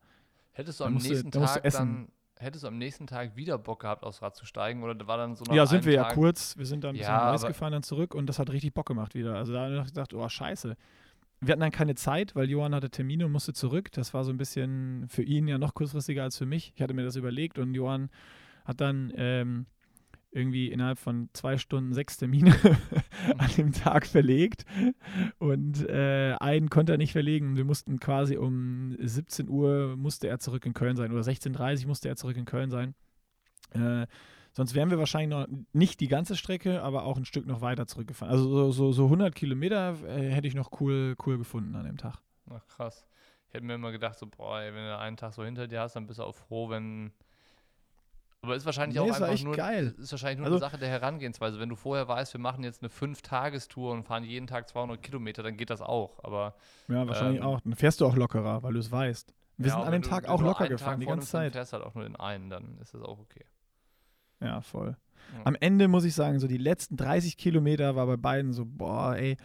Hättest 0.52 0.80
du 0.80 0.86
am 0.86 0.94
nächsten 0.96 1.32
du 1.32 1.40
Tag 1.40 1.64
dann, 1.72 2.08
hättest 2.38 2.64
du 2.64 2.68
am 2.70 2.78
nächsten 2.78 3.08
Tag 3.08 3.36
wieder 3.36 3.58
Bock 3.58 3.82
gehabt, 3.82 4.04
aufs 4.04 4.22
Rad 4.22 4.36
zu 4.36 4.46
steigen? 4.46 4.84
Oder 4.84 5.06
war 5.08 5.18
dann 5.18 5.36
so 5.36 5.44
Ja, 5.54 5.66
sind 5.66 5.86
wir 5.86 5.94
ja 5.94 6.04
Tag, 6.04 6.14
kurz. 6.14 6.58
Wir 6.58 6.66
sind 6.66 6.84
dann 6.84 6.92
ein 6.92 6.98
bisschen 6.98 7.12
Ja, 7.14 7.30
Neues 7.30 7.42
aber- 7.44 7.50
gefahren, 7.50 7.74
dann 7.74 7.84
zurück 7.84 8.16
und 8.16 8.28
das 8.28 8.40
hat 8.40 8.50
richtig 8.50 8.74
Bock 8.74 8.86
gemacht 8.88 9.14
wieder. 9.16 9.36
Also 9.36 9.52
da 9.54 9.66
habe 9.66 9.76
ich 9.80 9.86
gedacht, 9.88 10.14
oh 10.14 10.28
scheiße. 10.30 10.78
Wir 11.42 11.52
hatten 11.52 11.62
dann 11.62 11.72
keine 11.72 11.96
Zeit, 11.96 12.36
weil 12.36 12.50
Johann 12.50 12.74
hatte 12.74 12.90
Termine 12.90 13.26
und 13.26 13.32
musste 13.32 13.54
zurück. 13.54 13.92
Das 13.92 14.14
war 14.14 14.24
so 14.24 14.32
ein 14.32 14.38
bisschen 14.38 15.06
für 15.08 15.24
ihn 15.24 15.48
ja 15.48 15.58
noch 15.58 15.74
kurzfristiger 15.74 16.24
als 16.24 16.38
für 16.38 16.46
mich. 16.46 16.74
Ich 16.76 16.82
hatte 16.82 16.94
mir 16.94 17.04
das 17.04 17.16
überlegt 17.16 17.60
und 17.60 17.74
Johann 17.74 18.10
hat 18.64 18.82
dann 18.82 19.14
ähm, 19.16 19.66
irgendwie 20.36 20.68
innerhalb 20.68 21.00
von 21.00 21.30
zwei 21.34 21.58
Stunden 21.58 21.94
sechs 21.94 22.18
Termine 22.18 22.54
an 23.38 23.50
dem 23.58 23.72
Tag 23.72 24.06
verlegt. 24.06 24.66
Und 25.38 25.88
äh, 25.88 26.36
einen 26.40 26.70
konnte 26.70 26.94
er 26.94 26.98
nicht 26.98 27.14
verlegen. 27.14 27.56
Wir 27.56 27.64
mussten 27.64 28.00
quasi 28.00 28.38
um 28.38 28.96
17 29.00 29.48
Uhr 29.48 29.96
musste 29.96 30.28
er 30.28 30.40
zurück 30.40 30.66
in 30.66 30.74
Köln 30.74 30.98
sein 30.98 31.12
oder 31.12 31.22
16.30 31.22 31.84
Uhr 31.84 31.88
musste 31.88 32.10
er 32.10 32.18
zurück 32.18 32.38
in 32.38 32.46
Köln 32.46 32.70
sein. 32.70 32.96
Äh, 33.72 34.08
sonst 34.56 34.74
wären 34.74 34.90
wir 34.90 34.98
wahrscheinlich 34.98 35.30
noch 35.30 35.46
nicht 35.74 36.00
die 36.00 36.08
ganze 36.08 36.36
Strecke, 36.36 36.82
aber 36.82 37.04
auch 37.04 37.18
ein 37.18 37.26
Stück 37.26 37.46
noch 37.46 37.62
weiter 37.62 37.86
zurückgefahren. 37.88 38.32
Also 38.34 38.50
so, 38.50 38.72
so, 38.72 38.92
so 38.92 39.04
100 39.06 39.36
Kilometer 39.36 39.96
äh, 40.08 40.32
hätte 40.32 40.48
ich 40.48 40.56
noch 40.56 40.80
cool, 40.80 41.16
cool 41.26 41.38
gefunden 41.38 41.76
an 41.76 41.86
dem 41.86 41.98
Tag. 41.98 42.18
Ach, 42.50 42.66
krass. 42.68 43.06
Ich 43.48 43.54
hätte 43.54 43.66
mir 43.66 43.76
immer 43.76 43.92
gedacht, 43.92 44.18
so, 44.18 44.26
boah, 44.28 44.60
ey, 44.62 44.74
wenn 44.74 44.84
du 44.86 44.98
einen 44.98 45.18
Tag 45.18 45.34
so 45.34 45.44
hinter 45.46 45.68
dir 45.68 45.82
hast, 45.82 45.96
dann 45.96 46.08
bist 46.08 46.20
du 46.20 46.24
auch 46.24 46.36
froh, 46.36 46.70
wenn. 46.70 47.12
Aber 48.42 48.56
ist 48.56 48.66
wahrscheinlich 48.66 49.00
Nee, 49.00 49.10
auch 49.10 49.20
einfach 49.20 49.44
nur, 49.44 49.56
geil. 49.56 49.96
ist 49.98 50.12
wahrscheinlich 50.12 50.38
nur 50.38 50.46
Also- 50.46 50.58
eine 50.58 50.60
Sache 50.72 50.78
der 50.78 50.90
Herangehensweise. 50.90 51.60
Wenn 51.60 51.70
du 51.70 51.76
vorher 51.76 52.08
weißt, 52.08 52.34
wir 52.34 52.40
machen 52.40 52.64
jetzt 52.64 52.82
eine 52.84 52.90
Fünf-Tagestour 52.90 53.92
und 53.92 54.04
fahren 54.04 54.24
jeden 54.24 54.46
Tag 54.46 54.70
200 54.70 55.02
Kilometer, 55.02 55.42
dann 55.42 55.58
geht 55.58 55.72
das 55.72 55.82
auch. 55.82 56.24
Aber 56.24 56.54
Ja, 56.88 57.08
wahrscheinlich 57.08 57.40
Ähm, 57.42 57.46
auch. 57.48 57.60
Dann 57.62 57.74
fährst 57.76 58.02
du 58.02 58.06
auch 58.06 58.16
lockerer, 58.16 58.62
weil 58.62 58.74
du 58.74 58.80
es 58.80 58.92
weißt. 58.92 59.34
Wir 59.58 59.68
ja, 59.70 59.74
sind 59.76 59.84
an 59.86 59.92
dem 59.94 60.02
Tag 60.04 60.28
auch 60.28 60.42
locker 60.42 60.68
gefahren, 60.68 60.92
Tag 60.94 61.00
die 61.00 61.06
ganze 61.08 61.28
Zeit. 61.28 61.54
fährst 61.54 61.74
halt 61.74 61.84
auch 61.84 61.96
nur 61.96 62.04
den 62.04 62.18
einen, 62.18 62.50
dann 62.52 62.78
ist 62.82 62.94
das 62.94 63.02
auch 63.02 63.18
okay. 63.20 63.46
Ja, 64.42 64.62
voll. 64.62 64.96
Ja. 65.34 65.42
Am 65.46 65.56
Ende 65.60 65.88
muss 65.88 66.04
ich 66.06 66.14
sagen, 66.14 66.40
so 66.40 66.48
die 66.48 66.58
letzten 66.58 66.98
30 66.98 67.38
Kilometer 67.38 67.96
war 67.96 68.06
bei 68.06 68.18
beiden 68.18 68.54
so, 68.54 68.64
boah, 68.66 69.16
ey, 69.16 69.38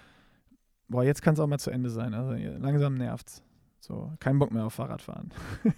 boah, 0.89 1.05
jetzt 1.05 1.23
kann 1.23 1.35
es 1.35 1.41
auch 1.41 1.47
mal 1.47 1.59
zu 1.59 1.71
Ende 1.71 1.91
sein. 1.91 2.13
Also 2.15 2.33
langsam 2.59 2.95
nervt's. 2.95 3.43
So, 3.81 4.13
kein 4.21 4.39
Bock 4.39 4.53
mehr 4.53 4.67
auf 4.67 4.75
Fahrradfahren. 4.75 5.31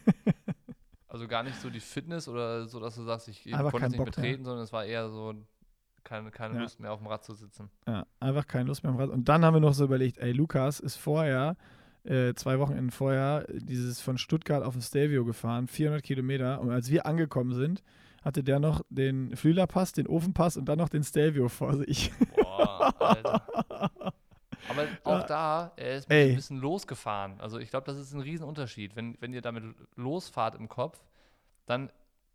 Also 1.08 1.28
gar 1.28 1.42
nicht 1.42 1.60
so 1.60 1.68
die 1.68 1.78
Fitness 1.80 2.26
oder 2.26 2.66
so, 2.66 2.80
dass 2.80 2.94
du 2.94 3.02
sagst, 3.02 3.28
ich 3.28 3.54
Einfach 3.54 3.70
konnte 3.70 3.84
es 3.84 3.92
nicht 3.92 3.98
Bock 3.98 4.06
mehr. 4.06 4.14
betreten, 4.16 4.44
sondern 4.46 4.64
es 4.64 4.72
war 4.72 4.86
eher 4.86 5.10
so 5.10 5.34
keine, 6.04 6.30
keine 6.30 6.54
Ja. 6.54 6.62
Lust 6.62 6.80
mehr 6.80 6.90
auf 6.90 7.00
dem 7.00 7.06
Rad 7.06 7.22
zu 7.22 7.34
sitzen. 7.34 7.68
Ja, 7.86 8.06
einfach 8.18 8.46
keine 8.46 8.64
Lust 8.64 8.82
mehr 8.82 8.92
am 8.92 8.98
Rad. 8.98 9.10
Und 9.10 9.28
dann 9.28 9.44
haben 9.44 9.52
wir 9.52 9.60
noch 9.60 9.74
so 9.74 9.84
überlegt, 9.84 10.16
ey, 10.16 10.32
Lukas 10.32 10.80
ist 10.80 10.96
vorher, 10.96 11.58
äh, 12.04 12.32
zwei 12.32 12.58
Wochenenden 12.58 12.90
vorher, 12.90 13.46
dieses 13.52 14.00
von 14.00 14.16
Stuttgart 14.16 14.64
auf 14.64 14.72
den 14.72 14.80
Stelvio 14.80 15.26
gefahren, 15.26 15.68
400 15.68 16.02
Kilometer. 16.02 16.62
Und 16.62 16.70
als 16.70 16.88
wir 16.90 17.04
angekommen 17.04 17.52
sind, 17.52 17.82
hatte 18.24 18.42
der 18.44 18.58
noch 18.58 18.82
den 18.88 19.36
Flülerpass, 19.36 19.92
den 19.92 20.06
Ofenpass 20.06 20.56
und 20.56 20.66
dann 20.66 20.78
noch 20.78 20.88
den 20.88 21.04
Stelvio 21.04 21.48
vor 21.48 21.76
sich. 21.76 22.12
Boah, 22.36 22.94
Alter. 23.00 23.46
Aber 24.68 24.86
auch 25.04 25.26
da, 25.26 25.72
er 25.76 25.96
ist 25.96 26.10
ein 26.10 26.34
bisschen 26.36 26.58
losgefahren. 26.58 27.40
Also 27.40 27.58
ich 27.58 27.70
glaube, 27.70 27.86
das 27.86 27.98
ist 27.98 28.12
ein 28.12 28.20
Riesenunterschied. 28.20 28.94
Wenn, 28.94 29.16
wenn 29.20 29.32
ihr 29.32 29.42
damit 29.42 29.64
losfahrt 29.96 30.54
im 30.54 30.68
Kopf, 30.68 31.02
dann 31.66 31.90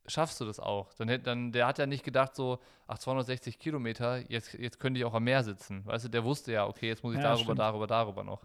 schaffst 0.07 0.39
du 0.41 0.45
das 0.45 0.59
auch. 0.59 0.93
Dann, 0.93 1.23
dann, 1.23 1.51
der 1.51 1.67
hat 1.67 1.77
ja 1.77 1.85
nicht 1.85 2.03
gedacht 2.03 2.35
so, 2.35 2.59
ach 2.87 2.97
260 2.97 3.59
Kilometer, 3.59 4.29
jetzt, 4.29 4.53
jetzt 4.53 4.79
könnte 4.79 4.99
ich 4.99 5.05
auch 5.05 5.13
am 5.13 5.23
Meer 5.23 5.43
sitzen. 5.43 5.85
Weißt 5.85 6.05
du, 6.05 6.09
der 6.09 6.23
wusste 6.23 6.51
ja, 6.51 6.67
okay, 6.67 6.87
jetzt 6.87 7.03
muss 7.03 7.13
ich 7.13 7.19
Ja, 7.19 7.23
darüber, 7.29 7.43
stimmt. 7.43 7.59
darüber, 7.59 7.87
darüber 7.87 8.23
noch. 8.23 8.41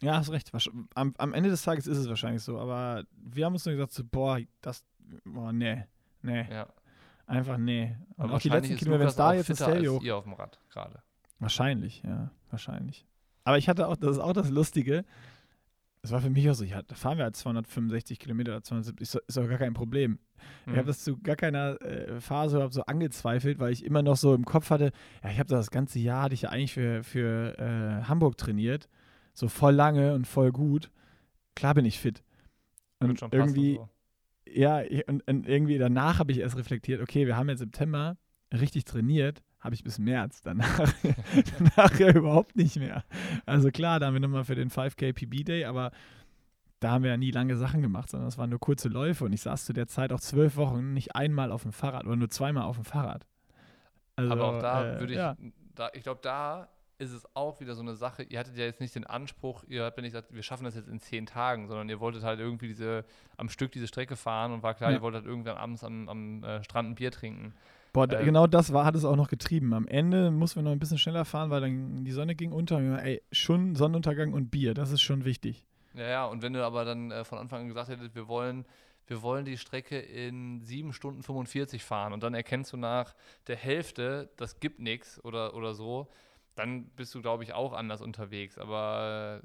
Ja, 0.00 0.16
hast 0.16 0.30
recht. 0.30 0.50
Am, 0.94 1.14
am 1.18 1.34
Ende 1.34 1.50
des 1.50 1.62
Tages 1.62 1.86
ist 1.86 1.98
es 1.98 2.08
wahrscheinlich 2.08 2.42
so. 2.42 2.58
Aber 2.58 3.04
wir 3.12 3.44
haben 3.44 3.54
uns 3.54 3.66
nur 3.66 3.74
gesagt, 3.74 3.92
so, 3.92 4.04
boah, 4.04 4.38
das, 4.60 4.84
boah, 5.24 5.52
nee, 5.52 5.84
nee, 6.22 6.46
Ja. 6.50 6.66
einfach 7.26 7.58
nee. 7.58 7.96
Und 8.16 8.24
Aber 8.24 8.34
auch 8.34 8.38
die 8.40 8.50
wahrscheinlich 8.50 8.52
letzten 8.70 8.72
ist 8.74 8.78
Kilometer, 8.80 9.00
wenn 9.00 9.08
es 9.08 9.16
da 9.16 9.32
jetzt 9.34 9.46
fitter 9.46 9.64
Stelvio 9.64 10.00
ihr 10.02 10.16
auf 10.16 10.24
dem 10.24 10.32
Rad 10.34 10.58
gerade. 10.70 11.02
Wahrscheinlich, 11.38 12.02
ja, 12.02 12.30
wahrscheinlich. 12.50 13.06
Aber 13.44 13.58
ich 13.58 13.68
hatte 13.68 13.88
auch, 13.88 13.96
das 13.96 14.12
ist 14.12 14.18
auch 14.18 14.32
das 14.32 14.50
Lustige. 14.50 15.04
Das 16.02 16.12
war 16.12 16.20
für 16.20 16.30
mich 16.30 16.48
auch 16.48 16.54
so, 16.54 16.64
ja, 16.64 16.82
da 16.82 16.94
fahren 16.94 17.18
wir 17.18 17.24
halt 17.24 17.34
265 17.36 18.18
Kilometer 18.18 18.52
oder 18.52 18.62
270, 18.62 19.02
ist, 19.02 19.14
doch- 19.16 19.20
ist 19.26 19.36
doch 19.36 19.48
gar 19.48 19.58
kein 19.58 19.74
Problem. 19.74 20.18
Ich 20.66 20.72
Mhm. 20.72 20.76
habe 20.76 20.86
das 20.86 21.02
zu 21.02 21.18
gar 21.18 21.34
keiner 21.36 21.80
äh, 21.82 22.20
Phase 22.20 22.56
überhaupt 22.56 22.74
so 22.74 22.82
angezweifelt, 22.84 23.58
weil 23.58 23.72
ich 23.72 23.84
immer 23.84 24.02
noch 24.02 24.16
so 24.16 24.34
im 24.34 24.44
Kopf 24.44 24.70
hatte, 24.70 24.92
ja, 25.24 25.30
ich 25.30 25.38
habe 25.38 25.48
das 25.48 25.70
ganze 25.70 25.98
Jahr, 25.98 26.22
hatte 26.24 26.34
ich 26.34 26.42
ja 26.42 26.50
eigentlich 26.50 26.72
für, 26.72 27.02
für 27.02 27.58
äh, 27.58 28.04
Hamburg 28.04 28.38
trainiert, 28.38 28.88
so 29.34 29.48
voll 29.48 29.74
lange 29.74 30.14
und 30.14 30.26
voll 30.26 30.52
gut. 30.52 30.90
Klar 31.56 31.74
bin 31.74 31.84
ich 31.84 31.98
fit. 31.98 32.22
Und 33.00 33.20
irgendwie, 33.32 33.74
so. 33.74 33.88
Ja, 34.54 34.82
und, 35.06 35.26
und 35.26 35.48
irgendwie 35.48 35.78
danach 35.78 36.18
habe 36.18 36.32
ich 36.32 36.38
erst 36.38 36.56
reflektiert, 36.56 37.00
okay, 37.00 37.26
wir 37.26 37.36
haben 37.36 37.48
jetzt 37.48 37.60
September 37.60 38.16
richtig 38.52 38.84
trainiert, 38.84 39.42
habe 39.60 39.74
ich 39.74 39.84
bis 39.84 39.98
März, 39.98 40.40
danach, 40.42 40.92
danach 41.58 41.98
ja 41.98 42.10
überhaupt 42.10 42.56
nicht 42.56 42.76
mehr. 42.76 43.04
Also 43.46 43.70
klar, 43.70 44.00
da 44.00 44.06
haben 44.06 44.14
wir 44.14 44.20
nochmal 44.20 44.44
für 44.44 44.54
den 44.54 44.70
5K 44.70 45.12
PB 45.12 45.44
Day, 45.44 45.64
aber 45.64 45.90
da 46.80 46.92
haben 46.92 47.02
wir 47.02 47.10
ja 47.10 47.16
nie 47.16 47.32
lange 47.32 47.56
Sachen 47.56 47.82
gemacht, 47.82 48.08
sondern 48.08 48.28
es 48.28 48.38
waren 48.38 48.50
nur 48.50 48.60
kurze 48.60 48.88
Läufe 48.88 49.24
und 49.24 49.32
ich 49.32 49.40
saß 49.40 49.64
zu 49.64 49.72
der 49.72 49.88
Zeit 49.88 50.12
auch 50.12 50.20
zwölf 50.20 50.56
Wochen 50.56 50.92
nicht 50.92 51.16
einmal 51.16 51.50
auf 51.50 51.62
dem 51.62 51.72
Fahrrad 51.72 52.06
oder 52.06 52.16
nur 52.16 52.30
zweimal 52.30 52.64
auf 52.64 52.76
dem 52.76 52.84
Fahrrad. 52.84 53.26
Also, 54.16 54.32
Aber 54.32 54.44
auch 54.44 54.58
da 54.60 54.96
äh, 54.96 55.00
würde 55.00 55.12
ich, 55.12 55.18
Ja, 55.18 55.36
da, 55.74 55.90
ich 55.92 56.02
glaube, 56.02 56.20
da 56.22 56.68
ist 56.98 57.12
es 57.12 57.24
auch 57.34 57.60
wieder 57.60 57.74
so 57.74 57.82
eine 57.82 57.94
Sache. 57.94 58.24
Ihr 58.24 58.38
hattet 58.38 58.56
ja 58.56 58.64
jetzt 58.64 58.80
nicht 58.80 58.94
den 58.94 59.06
Anspruch, 59.06 59.64
ihr 59.68 59.84
habt 59.84 59.96
ja 59.96 60.02
nicht 60.02 60.12
gesagt, 60.12 60.34
wir 60.34 60.42
schaffen 60.42 60.64
das 60.64 60.74
jetzt 60.74 60.88
in 60.88 60.98
zehn 61.00 61.26
Tagen, 61.26 61.68
sondern 61.68 61.88
ihr 61.88 62.00
wolltet 62.00 62.24
halt 62.24 62.40
irgendwie 62.40 62.66
diese, 62.68 63.04
am 63.36 63.48
Stück 63.48 63.70
diese 63.72 63.86
Strecke 63.86 64.16
fahren 64.16 64.52
und 64.52 64.62
war 64.62 64.74
klar, 64.74 64.90
Ja. 64.90 64.96
ihr 64.96 65.02
wolltet 65.02 65.22
halt 65.22 65.28
irgendwann 65.30 65.56
abends 65.56 65.84
am, 65.84 66.08
am 66.08 66.42
äh, 66.44 66.62
Strand 66.64 66.90
ein 66.90 66.94
Bier 66.96 67.10
trinken. 67.12 67.54
Boah, 67.92 68.10
Ähm, 68.12 68.24
genau 68.24 68.46
das 68.46 68.72
war, 68.72 68.84
hat 68.84 68.96
es 68.96 69.04
auch 69.04 69.16
noch 69.16 69.28
getrieben. 69.28 69.72
Am 69.74 69.86
Ende 69.86 70.30
mussten 70.30 70.60
wir 70.60 70.64
noch 70.64 70.72
ein 70.72 70.78
bisschen 70.78 70.98
schneller 70.98 71.24
fahren, 71.24 71.50
weil 71.50 71.60
dann 71.60 72.04
die 72.04 72.10
Sonne 72.12 72.34
ging 72.34 72.52
unter. 72.52 72.76
Und 72.76 72.90
wir, 72.90 73.02
ey, 73.02 73.22
schon 73.32 73.76
Sonnenuntergang 73.76 74.32
und 74.32 74.50
Bier, 74.50 74.74
das 74.74 74.90
ist 74.90 75.00
schon 75.00 75.24
wichtig. 75.24 75.64
Ja, 75.94 76.06
ja, 76.08 76.24
und 76.26 76.42
wenn 76.42 76.52
du 76.52 76.64
aber 76.64 76.84
dann 76.84 77.10
äh, 77.10 77.24
von 77.24 77.38
Anfang 77.38 77.62
an 77.62 77.68
gesagt 77.68 77.88
hättest, 77.88 78.14
wir 78.14 78.28
wollen, 78.28 78.66
wir 79.06 79.22
wollen 79.22 79.44
die 79.46 79.56
Strecke 79.56 79.98
in 79.98 80.60
7 80.62 80.92
Stunden 80.92 81.22
45 81.22 81.82
fahren 81.82 82.12
und 82.12 82.22
dann 82.22 82.34
erkennst 82.34 82.72
du 82.72 82.76
nach 82.76 83.14
der 83.46 83.56
Hälfte, 83.56 84.30
das 84.36 84.60
gibt 84.60 84.80
nichts 84.80 85.24
oder, 85.24 85.54
oder 85.54 85.74
so, 85.74 86.08
dann 86.58 86.86
bist 86.96 87.14
du, 87.14 87.22
glaube 87.22 87.44
ich, 87.44 87.52
auch 87.52 87.72
anders 87.72 88.00
unterwegs. 88.00 88.58
Aber 88.58 89.42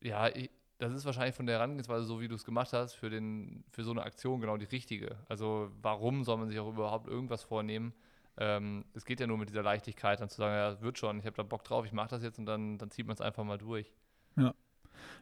äh, 0.00 0.08
ja, 0.08 0.28
ich, 0.28 0.50
das 0.78 0.92
ist 0.92 1.04
wahrscheinlich 1.04 1.34
von 1.34 1.46
der 1.46 1.56
Herangehensweise, 1.56 2.04
so 2.04 2.20
wie 2.20 2.28
du 2.28 2.34
es 2.34 2.44
gemacht 2.44 2.72
hast, 2.72 2.94
für, 2.94 3.10
den, 3.10 3.64
für 3.70 3.84
so 3.84 3.92
eine 3.92 4.02
Aktion 4.02 4.40
genau 4.40 4.56
die 4.56 4.64
richtige. 4.64 5.16
Also 5.28 5.70
warum 5.82 6.24
soll 6.24 6.38
man 6.38 6.48
sich 6.48 6.58
auch 6.58 6.68
überhaupt 6.68 7.06
irgendwas 7.06 7.44
vornehmen? 7.44 7.92
Ähm, 8.38 8.84
es 8.94 9.04
geht 9.04 9.20
ja 9.20 9.26
nur 9.26 9.38
mit 9.38 9.50
dieser 9.50 9.62
Leichtigkeit, 9.62 10.20
dann 10.20 10.30
zu 10.30 10.38
sagen, 10.38 10.54
ja, 10.54 10.80
wird 10.80 10.98
schon, 10.98 11.18
ich 11.20 11.26
habe 11.26 11.36
da 11.36 11.42
Bock 11.42 11.62
drauf, 11.64 11.84
ich 11.84 11.92
mache 11.92 12.08
das 12.08 12.22
jetzt 12.22 12.38
und 12.38 12.46
dann, 12.46 12.78
dann 12.78 12.90
zieht 12.90 13.06
man 13.06 13.14
es 13.14 13.20
einfach 13.20 13.44
mal 13.44 13.58
durch. 13.58 13.92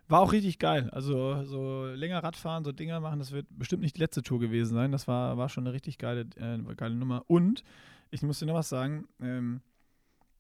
War 0.07 0.21
auch 0.21 0.33
richtig 0.33 0.59
geil. 0.59 0.89
Also 0.91 1.45
so 1.45 1.87
länger 1.87 2.23
Radfahren, 2.23 2.65
so 2.65 2.73
Dinger 2.73 3.01
machen, 3.01 3.19
das 3.19 3.33
wird 3.33 3.47
bestimmt 3.51 3.83
nicht 3.83 3.97
die 3.97 4.01
letzte 4.01 4.23
Tour 4.23 4.39
gewesen 4.39 4.75
sein. 4.75 4.93
Das 4.93 5.09
war, 5.09 5.37
war 5.37 5.49
schon 5.49 5.65
eine 5.67 5.75
richtig 5.75 5.99
geile, 5.99 6.23
äh, 6.37 6.75
geile 6.77 6.95
Nummer. 6.95 7.25
Und 7.27 7.65
ich 8.11 8.23
muss 8.23 8.39
dir 8.39 8.47
noch 8.47 8.55
was 8.55 8.69
sagen, 8.69 9.07
ähm, 9.21 9.61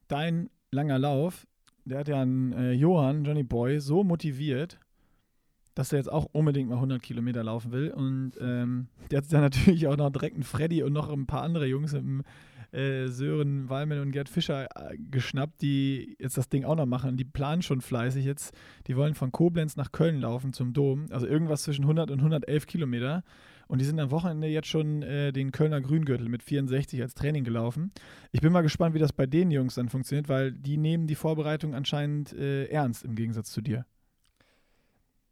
dein 0.08 0.50
langer 0.70 0.98
Lauf, 0.98 1.46
der 1.84 1.98
hat 1.98 2.08
ja 2.08 2.20
einen 2.20 2.52
äh, 2.52 2.72
Johann, 2.72 3.24
Johnny 3.24 3.44
Boy, 3.44 3.80
so 3.80 4.04
motiviert, 4.04 4.78
dass 5.74 5.92
er 5.92 5.98
jetzt 5.98 6.12
auch 6.12 6.26
unbedingt 6.32 6.68
mal 6.68 6.76
100 6.76 7.00
Kilometer 7.00 7.44
laufen 7.44 7.72
will. 7.72 7.90
Und 7.90 8.32
ähm, 8.40 8.88
der 9.10 9.18
hat 9.18 9.32
dann 9.32 9.40
natürlich 9.42 9.86
auch 9.86 9.96
noch 9.96 10.10
direkt 10.10 10.34
einen 10.34 10.42
Freddy 10.42 10.82
und 10.82 10.92
noch 10.92 11.08
ein 11.08 11.26
paar 11.26 11.42
andere 11.42 11.66
Jungs 11.66 11.92
im 11.92 12.22
äh, 12.72 13.06
Sören 13.06 13.70
Wallmann 13.70 14.00
und 14.00 14.12
Gerd 14.12 14.28
Fischer 14.28 14.66
äh, 14.76 14.98
geschnappt, 14.98 15.62
die 15.62 16.16
jetzt 16.18 16.36
das 16.36 16.48
Ding 16.48 16.64
auch 16.64 16.76
noch 16.76 16.86
machen. 16.86 17.16
Die 17.16 17.24
planen 17.24 17.62
schon 17.62 17.80
fleißig 17.80 18.24
jetzt. 18.24 18.54
Die 18.86 18.96
wollen 18.96 19.14
von 19.14 19.32
Koblenz 19.32 19.76
nach 19.76 19.92
Köln 19.92 20.20
laufen 20.20 20.52
zum 20.52 20.72
Dom. 20.74 21.06
Also 21.10 21.26
irgendwas 21.26 21.62
zwischen 21.62 21.84
100 21.84 22.10
und 22.10 22.18
111 22.18 22.66
Kilometer. 22.66 23.24
Und 23.68 23.80
die 23.80 23.84
sind 23.84 24.00
am 24.00 24.10
Wochenende 24.10 24.48
jetzt 24.48 24.66
schon 24.66 25.02
äh, 25.02 25.30
den 25.30 25.52
Kölner 25.52 25.80
Grüngürtel 25.80 26.28
mit 26.28 26.42
64 26.42 27.02
als 27.02 27.14
Training 27.14 27.44
gelaufen. 27.44 27.92
Ich 28.32 28.40
bin 28.40 28.50
mal 28.50 28.62
gespannt, 28.62 28.94
wie 28.94 28.98
das 28.98 29.12
bei 29.12 29.26
den 29.26 29.50
Jungs 29.50 29.74
dann 29.74 29.90
funktioniert, 29.90 30.28
weil 30.28 30.52
die 30.52 30.78
nehmen 30.78 31.06
die 31.06 31.14
Vorbereitung 31.14 31.74
anscheinend 31.74 32.32
äh, 32.32 32.64
ernst 32.66 33.04
im 33.04 33.14
Gegensatz 33.14 33.52
zu 33.52 33.60
dir. 33.60 33.84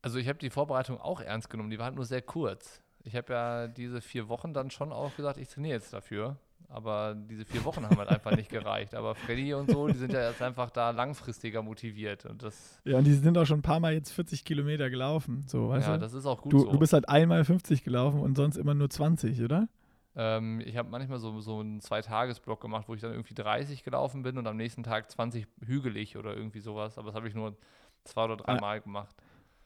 Also 0.03 0.19
ich 0.19 0.29
habe 0.29 0.39
die 0.39 0.51
Vorbereitung 0.51 1.01
auch 1.01 1.21
ernst 1.21 1.51
genommen, 1.51 1.71
die 1.71 1.79
war 1.79 1.87
halt 1.87 1.97
nur 1.97 2.05
sehr 2.05 2.23
kurz. 2.23 2.83
Ich 3.03 3.17
habe 3.17 3.33
ja 3.33 3.69
diese 3.69 4.01
vier 4.01 4.29
Wochen 4.29 4.53
dann 4.53 4.71
schon 4.71 4.93
auch 4.93 5.17
gesagt, 5.17 5.39
ich 5.39 5.49
trainiere 5.49 5.75
jetzt 5.75 5.93
dafür. 5.93 6.37
Aber 6.69 7.15
diese 7.15 7.45
vier 7.45 7.65
Wochen 7.65 7.85
haben 7.85 7.97
halt 7.97 8.09
einfach 8.09 8.35
nicht 8.35 8.49
gereicht. 8.51 8.95
Aber 8.95 9.15
Freddy 9.15 9.55
und 9.55 9.71
so, 9.71 9.87
die 9.87 9.95
sind 9.97 10.13
ja 10.13 10.29
jetzt 10.29 10.43
einfach 10.43 10.71
da 10.71 10.91
langfristiger 10.91 11.63
motiviert. 11.63 12.27
Und 12.27 12.43
das 12.43 12.81
ja, 12.85 12.99
und 12.99 13.05
die 13.05 13.13
sind 13.13 13.39
auch 13.39 13.47
schon 13.47 13.61
ein 13.61 13.63
paar 13.63 13.81
Mal 13.81 13.95
jetzt 13.95 14.11
40 14.11 14.45
Kilometer 14.45 14.91
gelaufen. 14.91 15.45
So, 15.47 15.69
weißt 15.69 15.87
ja, 15.87 15.95
du? 15.95 16.01
das 16.01 16.13
ist 16.13 16.27
auch 16.27 16.43
gut 16.43 16.53
du, 16.53 16.61
so. 16.61 16.71
du 16.73 16.79
bist 16.79 16.93
halt 16.93 17.09
einmal 17.09 17.45
50 17.45 17.85
gelaufen 17.85 18.21
und 18.21 18.37
sonst 18.37 18.57
immer 18.57 18.75
nur 18.75 18.91
20, 18.91 19.43
oder? 19.43 19.69
Ähm, 20.17 20.61
ich 20.65 20.77
habe 20.77 20.89
manchmal 20.89 21.19
so, 21.19 21.41
so 21.41 21.61
einen 21.61 21.81
Zweitagesblock 21.81 22.61
gemacht, 22.61 22.89
wo 22.89 22.95
ich 22.95 23.01
dann 23.01 23.13
irgendwie 23.13 23.35
30 23.35 23.85
gelaufen 23.85 24.23
bin 24.23 24.39
und 24.39 24.47
am 24.47 24.57
nächsten 24.57 24.83
Tag 24.83 25.11
20 25.11 25.47
hügelig 25.65 26.17
oder 26.17 26.35
irgendwie 26.37 26.61
sowas. 26.61 26.99
Aber 26.99 27.09
das 27.09 27.15
habe 27.15 27.29
ich 27.29 27.35
nur 27.35 27.57
zwei 28.05 28.25
oder 28.25 28.37
drei 28.37 28.55
Ah. 28.55 28.61
Mal 28.61 28.81
gemacht. 28.81 29.15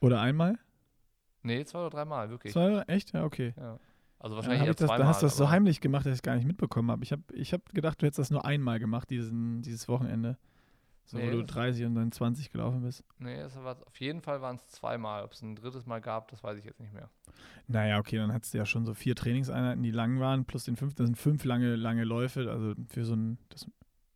Oder 0.01 0.20
einmal? 0.20 0.59
Nee, 1.42 1.64
zwei 1.64 1.80
oder 1.80 1.90
drei 1.90 2.05
Mal, 2.05 2.30
wirklich. 2.30 2.53
Zwei, 2.53 2.82
echt? 2.88 3.12
Ja, 3.12 3.24
okay. 3.24 3.55
Ja. 3.57 3.78
Also 4.21 4.37
wahrscheinlich 4.37 4.62
eher 4.62 4.71
ich 4.71 4.77
das, 4.77 4.87
zweimal. 4.87 4.99
dann 4.99 5.09
hast 5.09 5.23
du 5.23 5.27
das 5.27 5.37
so 5.37 5.49
heimlich 5.51 5.81
gemacht, 5.81 6.05
dass 6.07 6.12
ich 6.12 6.18
es 6.18 6.23
gar 6.23 6.37
nicht 6.37 6.47
mitbekommen 6.47 6.91
habe. 6.91 7.03
Ich 7.03 7.11
habe 7.12 7.23
ich 7.33 7.53
hab 7.53 7.64
gedacht, 7.75 8.01
du 8.01 8.07
hättest 8.07 8.18
das 8.18 8.31
nur 8.31 8.45
einmal 8.45 8.79
gemacht, 8.79 9.11
diesen, 9.11 9.62
dieses 9.62 9.89
Wochenende. 9.89 10.37
So, 11.07 11.16
Nee, 11.18 11.27
wo 11.27 11.31
du 11.33 11.43
das- 11.43 11.55
30 11.55 11.87
und 11.87 11.95
dann 11.97 12.12
20 12.12 12.53
gelaufen 12.53 12.83
bist. 12.83 13.03
Nee, 13.18 13.35
es 13.41 13.57
war, 13.57 13.77
auf 13.85 13.99
jeden 13.99 14.21
Fall 14.21 14.41
waren 14.43 14.57
es 14.57 14.68
zweimal. 14.68 15.25
Ob 15.25 15.33
es 15.33 15.43
ein 15.43 15.57
drittes 15.57 15.85
Mal 15.87 16.01
gab, 16.01 16.29
das 16.31 16.45
weiß 16.45 16.59
ich 16.59 16.64
jetzt 16.64 16.79
nicht 16.79 16.93
mehr. 16.93 17.09
Naja, 17.66 17.99
okay, 17.99 18.16
dann 18.18 18.33
hattest 18.33 18.55
du 18.55 18.59
ja 18.59 18.66
schon 18.66 18.85
so 18.85 18.95
vier 18.95 19.16
Trainingseinheiten, 19.16 19.83
die 19.83 19.91
lang 19.91 20.21
waren, 20.21 20.45
plus 20.45 20.64
den 20.64 20.77
fünf, 20.77 20.95
das 20.95 21.07
sind 21.07 21.16
fünf 21.16 21.45
lange, 21.45 21.75
lange 21.75 22.05
Läufe. 22.05 22.49
Also 22.51 22.75
für 22.89 23.05
so 23.05 23.14
ein, 23.14 23.39
das, 23.49 23.66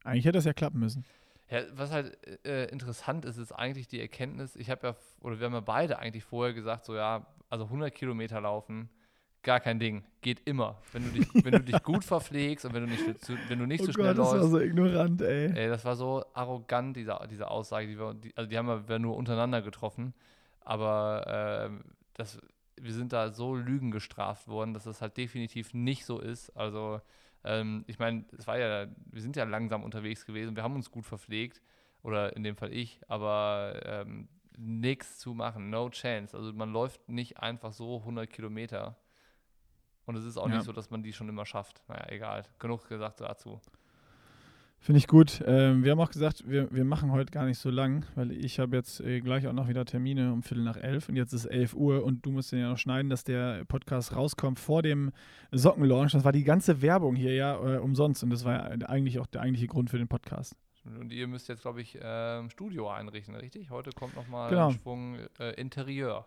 eigentlich 0.05 0.25
hätte 0.27 0.39
das 0.39 0.45
ja 0.45 0.53
klappen 0.53 0.79
müssen. 0.79 1.05
Ja, 1.51 1.63
was 1.75 1.91
halt 1.91 2.17
äh, 2.47 2.67
interessant 2.67 3.25
ist, 3.25 3.39
ist 3.39 3.53
eigentlich 3.53 3.89
die 3.89 4.01
Erkenntnis, 4.01 4.55
ich 4.55 4.71
habe 4.71 4.87
ja, 4.89 4.97
oder 5.21 5.39
wir 5.41 5.47
haben 5.47 5.53
ja 5.55 5.61
beide 5.61 5.99
eigentlich 5.99 6.25
vorher 6.25 6.55
gesagt, 6.55 6.85
so 6.85 6.95
ja, 6.95 7.27
also 7.51 7.65
100 7.65 7.93
Kilometer 7.95 8.41
laufen, 8.41 8.89
gar 9.45 9.61
kein 9.61 9.79
Ding, 9.79 10.03
geht 10.21 10.41
immer. 10.47 10.81
Wenn 10.93 11.05
du 11.05 11.11
dich, 11.11 11.29
wenn 11.45 11.53
du 11.53 11.63
dich 11.63 11.83
gut 11.83 12.05
verpflegst 12.05 12.65
und 12.65 12.75
wenn 12.75 12.87
du 12.87 12.91
nicht, 12.91 13.25
zu, 13.25 13.37
wenn 13.49 13.59
du 13.59 13.67
nicht 13.67 13.85
zu 13.85 13.93
schnell 13.93 14.13
Oh 14.13 14.15
das 14.15 14.27
war 14.31 14.37
läufst. 14.39 14.51
so 14.51 14.61
ignorant, 14.61 15.23
ey. 15.23 15.53
Ey, 15.57 15.69
das 15.69 15.85
war 15.85 15.95
so 15.97 16.25
arrogant, 16.35 16.97
diese, 16.97 17.17
diese 17.31 17.49
Aussage. 17.51 17.87
Die 17.87 17.99
wir, 17.99 18.15
die, 18.15 18.37
also 18.37 18.49
die 18.51 18.59
haben 18.59 18.89
wir 18.89 18.99
nur 18.99 19.17
untereinander 19.17 19.63
getroffen. 19.63 20.15
Aber 20.61 21.25
ähm, 21.69 21.85
das, 22.15 22.41
wir 22.81 22.93
sind 22.93 23.13
da 23.13 23.31
so 23.31 23.55
Lügen 23.55 23.91
gestraft 23.91 24.49
worden, 24.49 24.75
dass 24.75 24.85
das 24.85 25.01
halt 25.01 25.17
definitiv 25.17 25.75
nicht 25.75 26.05
so 26.05 26.19
ist. 26.19 26.51
Also 26.57 27.01
ähm, 27.45 27.85
ich 27.87 27.99
meine, 27.99 28.25
es 28.37 28.47
war 28.47 28.59
ja, 28.59 28.87
wir 29.11 29.23
sind 29.23 29.37
ja 29.37 29.45
langsam 29.45 29.85
unterwegs 29.85 30.27
gewesen, 30.27 30.57
wir 30.57 30.63
haben 30.63 30.75
uns 30.75 30.91
gut 30.91 31.05
verpflegt. 31.05 31.63
Oder 32.03 32.37
in 32.37 32.43
dem 32.43 32.55
Fall 32.55 32.71
ich, 32.71 33.01
aber 33.09 33.81
ähm, 33.87 34.29
nichts 34.59 35.19
zu 35.19 35.33
machen, 35.33 35.71
no 35.71 35.89
chance. 35.89 36.37
Also 36.37 36.53
man 36.53 36.71
läuft 36.71 37.09
nicht 37.09 37.39
einfach 37.39 37.73
so 37.73 37.99
100 38.01 38.29
Kilometer. 38.29 38.97
Und 40.07 40.17
es 40.17 40.25
ist 40.25 40.37
auch 40.37 40.49
Ja. 40.49 40.57
nicht 40.57 40.65
so, 40.65 40.73
dass 40.73 40.91
man 40.91 41.03
die 41.03 41.13
schon 41.13 41.29
immer 41.29 41.47
schafft. 41.47 41.83
Naja, 41.89 42.07
egal. 42.09 42.43
Genug 42.59 42.89
gesagt 42.89 43.21
dazu. 43.21 43.61
Finde 44.81 44.99
ich 44.99 45.07
gut. 45.09 45.43
Ähm, 45.47 45.83
wir 45.83 45.93
haben 45.93 46.01
auch 46.01 46.11
gesagt, 46.11 46.45
wir, 46.47 46.71
wir 46.71 46.85
machen 46.85 47.11
heute 47.11 47.33
gar 47.33 47.47
nicht 47.47 47.57
so 47.59 47.71
lang, 47.71 48.05
weil 48.17 48.31
ich 48.33 48.59
habe 48.59 48.77
jetzt 48.77 49.01
äh, 49.01 49.21
gleich 49.21 49.47
auch 49.47 49.55
noch 49.55 49.67
wieder 49.67 49.87
Termine 49.87 50.31
um 50.31 50.43
Viertel 50.43 50.63
nach 50.63 50.77
elf 50.77 51.09
und 51.09 51.17
jetzt 51.17 51.33
ist 51.33 51.47
11 51.47 51.73
Uhr 51.73 52.05
und 52.05 52.27
du 52.27 52.31
musst 52.31 52.53
den 52.53 52.59
ja 52.59 52.69
noch 52.69 52.77
schneiden, 52.77 53.09
dass 53.09 53.25
der 53.25 53.65
Podcast 53.65 54.15
rauskommt 54.15 54.59
vor 54.61 54.83
dem 54.83 55.11
Sockenlaunch. 55.53 56.13
Das 56.13 56.25
war 56.25 56.33
die 56.33 56.45
ganze 56.45 56.83
Werbung 56.83 57.17
hier 57.17 57.33
ja 57.35 57.55
äh, 57.55 57.79
umsonst 57.79 58.23
und 58.25 58.29
das 58.29 58.45
war 58.45 58.77
ja 58.77 58.87
eigentlich 58.89 59.19
auch 59.21 59.27
der 59.27 59.41
eigentliche 59.41 59.69
Grund 59.69 59.89
für 59.89 59.97
den 59.97 60.09
Podcast. 60.09 60.55
Und 60.85 61.15
ihr 61.15 61.29
müsst 61.29 61.49
jetzt, 61.49 61.63
glaube 61.63 61.81
ich, 61.81 61.99
ähm, 62.03 62.51
Studio 62.51 62.91
einrichten, 62.91 63.35
richtig? 63.37 63.71
Heute 63.71 63.89
kommt 63.93 64.15
nochmal 64.15 64.51
Genau. 64.51 64.71
Schwung 64.73 65.17
äh, 65.39 65.53
Interieur. 65.59 66.27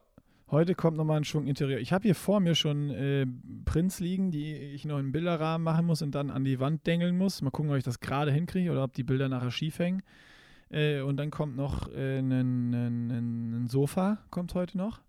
Heute 0.50 0.76
kommt 0.76 0.96
nochmal 0.96 1.18
ein 1.18 1.26
Schwung 1.26 1.46
Interieur. 1.46 1.80
Ich 1.80 1.92
habe 1.92 2.04
hier 2.04 2.16
vor 2.16 2.40
mir 2.40 2.56
schon 2.56 2.90
äh, 2.90 3.26
Prints 3.66 4.00
liegen, 4.00 4.32
die 4.32 4.54
ich 4.54 4.86
noch 4.86 4.98
in 4.98 5.12
Bilderrahmen 5.12 5.64
machen 5.64 5.86
muss 5.86 6.02
und 6.02 6.16
dann 6.16 6.32
an 6.32 6.46
die 6.46 6.62
Wand 6.62 6.88
dengeln 6.88 7.18
muss. 7.18 7.42
Mal 7.42 7.52
gucken, 7.52 7.70
ob 7.70 7.78
ich 7.78 7.84
das 7.84 8.00
gerade 8.00 8.32
hinkriege 8.32 8.72
oder 8.72 8.86
ob 8.86 8.94
die 8.94 9.04
Bilder 9.04 9.28
nachher 9.28 9.52
schief 9.52 9.78
hängen. 9.78 10.04
Äh, 10.70 11.02
und 11.02 11.18
dann 11.18 11.32
kommt 11.32 11.58
noch 11.58 11.92
äh, 11.94 12.20
ein, 12.20 13.68
Sofa, 13.68 14.20
kommt 14.30 14.54
heute 14.56 14.78
noch. 14.78 15.02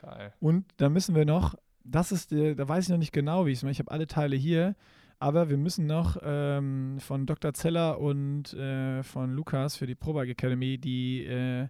Geil. 0.00 0.32
Und 0.38 0.64
da 0.76 0.88
müssen 0.88 1.16
wir 1.16 1.24
noch, 1.24 1.56
das 1.82 2.12
ist, 2.12 2.30
der, 2.30 2.54
da 2.54 2.68
weiß 2.68 2.84
ich 2.84 2.90
noch 2.90 2.98
nicht 2.98 3.12
genau, 3.12 3.44
wie 3.44 3.50
ich 3.50 3.58
es 3.58 3.62
mache. 3.64 3.72
Ich 3.72 3.80
habe 3.80 3.90
alle 3.90 4.06
Teile 4.06 4.36
hier, 4.36 4.76
aber 5.18 5.50
wir 5.50 5.56
müssen 5.56 5.86
noch 5.86 6.16
ähm, 6.22 6.98
von 7.00 7.26
Dr. 7.26 7.54
Zeller 7.54 7.98
und 7.98 8.54
äh, 8.54 9.02
von 9.02 9.34
Lukas 9.34 9.74
für 9.74 9.88
die 9.88 9.96
Probag 9.96 10.28
Academy 10.28 10.78
die, 10.78 11.24
äh, 11.24 11.66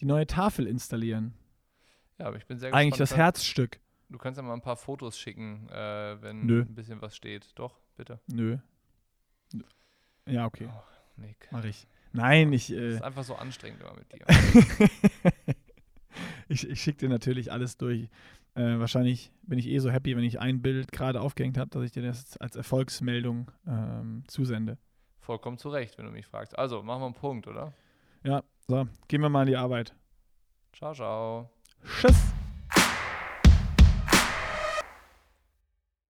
die 0.00 0.04
neue 0.04 0.26
Tafel 0.26 0.66
installieren. 0.66 1.32
Ja, 2.18 2.26
aber 2.26 2.36
ich 2.36 2.46
bin 2.46 2.58
sehr 2.58 2.72
Eigentlich 2.74 2.98
das 2.98 3.10
gespannt. 3.10 3.18
Herzstück. 3.24 3.80
Du 4.08 4.18
kannst 4.18 4.38
ja 4.38 4.42
mal 4.42 4.54
ein 4.54 4.62
paar 4.62 4.76
Fotos 4.76 5.18
schicken, 5.18 5.68
äh, 5.68 6.20
wenn 6.20 6.46
Nö. 6.46 6.62
ein 6.62 6.74
bisschen 6.74 7.00
was 7.02 7.14
steht. 7.14 7.50
Doch, 7.56 7.78
bitte. 7.96 8.20
Nö. 8.26 8.58
Nö. 9.52 9.62
Ja, 10.26 10.46
okay, 10.46 10.68
Nick. 11.16 11.48
mache 11.50 11.68
ich. 11.68 11.86
Nein, 12.12 12.52
ich, 12.52 12.68
Das 12.68 12.76
äh, 12.76 12.88
ist 12.94 13.02
einfach 13.02 13.24
so 13.24 13.34
anstrengend 13.36 13.80
immer 13.82 13.94
mit 13.94 14.10
dir. 14.12 14.24
ich, 16.48 16.68
ich 16.68 16.80
schicke 16.80 16.98
dir 16.98 17.08
natürlich 17.08 17.52
alles 17.52 17.76
durch. 17.76 18.08
Äh, 18.54 18.78
wahrscheinlich 18.78 19.30
bin 19.42 19.58
ich 19.58 19.68
eh 19.68 19.78
so 19.78 19.90
happy, 19.90 20.16
wenn 20.16 20.24
ich 20.24 20.40
ein 20.40 20.62
Bild 20.62 20.90
gerade 20.90 21.20
aufgehängt 21.20 21.58
habe, 21.58 21.70
dass 21.70 21.82
ich 21.84 21.92
dir 21.92 22.02
das 22.02 22.36
als 22.38 22.56
Erfolgsmeldung 22.56 23.50
ähm, 23.66 24.24
zusende. 24.26 24.78
Vollkommen 25.20 25.58
zu 25.58 25.68
Recht, 25.68 25.98
wenn 25.98 26.06
du 26.06 26.10
mich 26.10 26.26
fragst. 26.26 26.58
Also, 26.58 26.82
machen 26.82 27.02
wir 27.02 27.06
einen 27.06 27.14
Punkt, 27.14 27.46
oder? 27.46 27.74
Ja, 28.24 28.42
so, 28.66 28.88
gehen 29.06 29.20
wir 29.20 29.28
mal 29.28 29.42
an 29.42 29.48
die 29.48 29.56
Arbeit. 29.56 29.94
Ciao, 30.72 30.94
ciao. 30.94 31.50
Tschüss. 31.84 32.16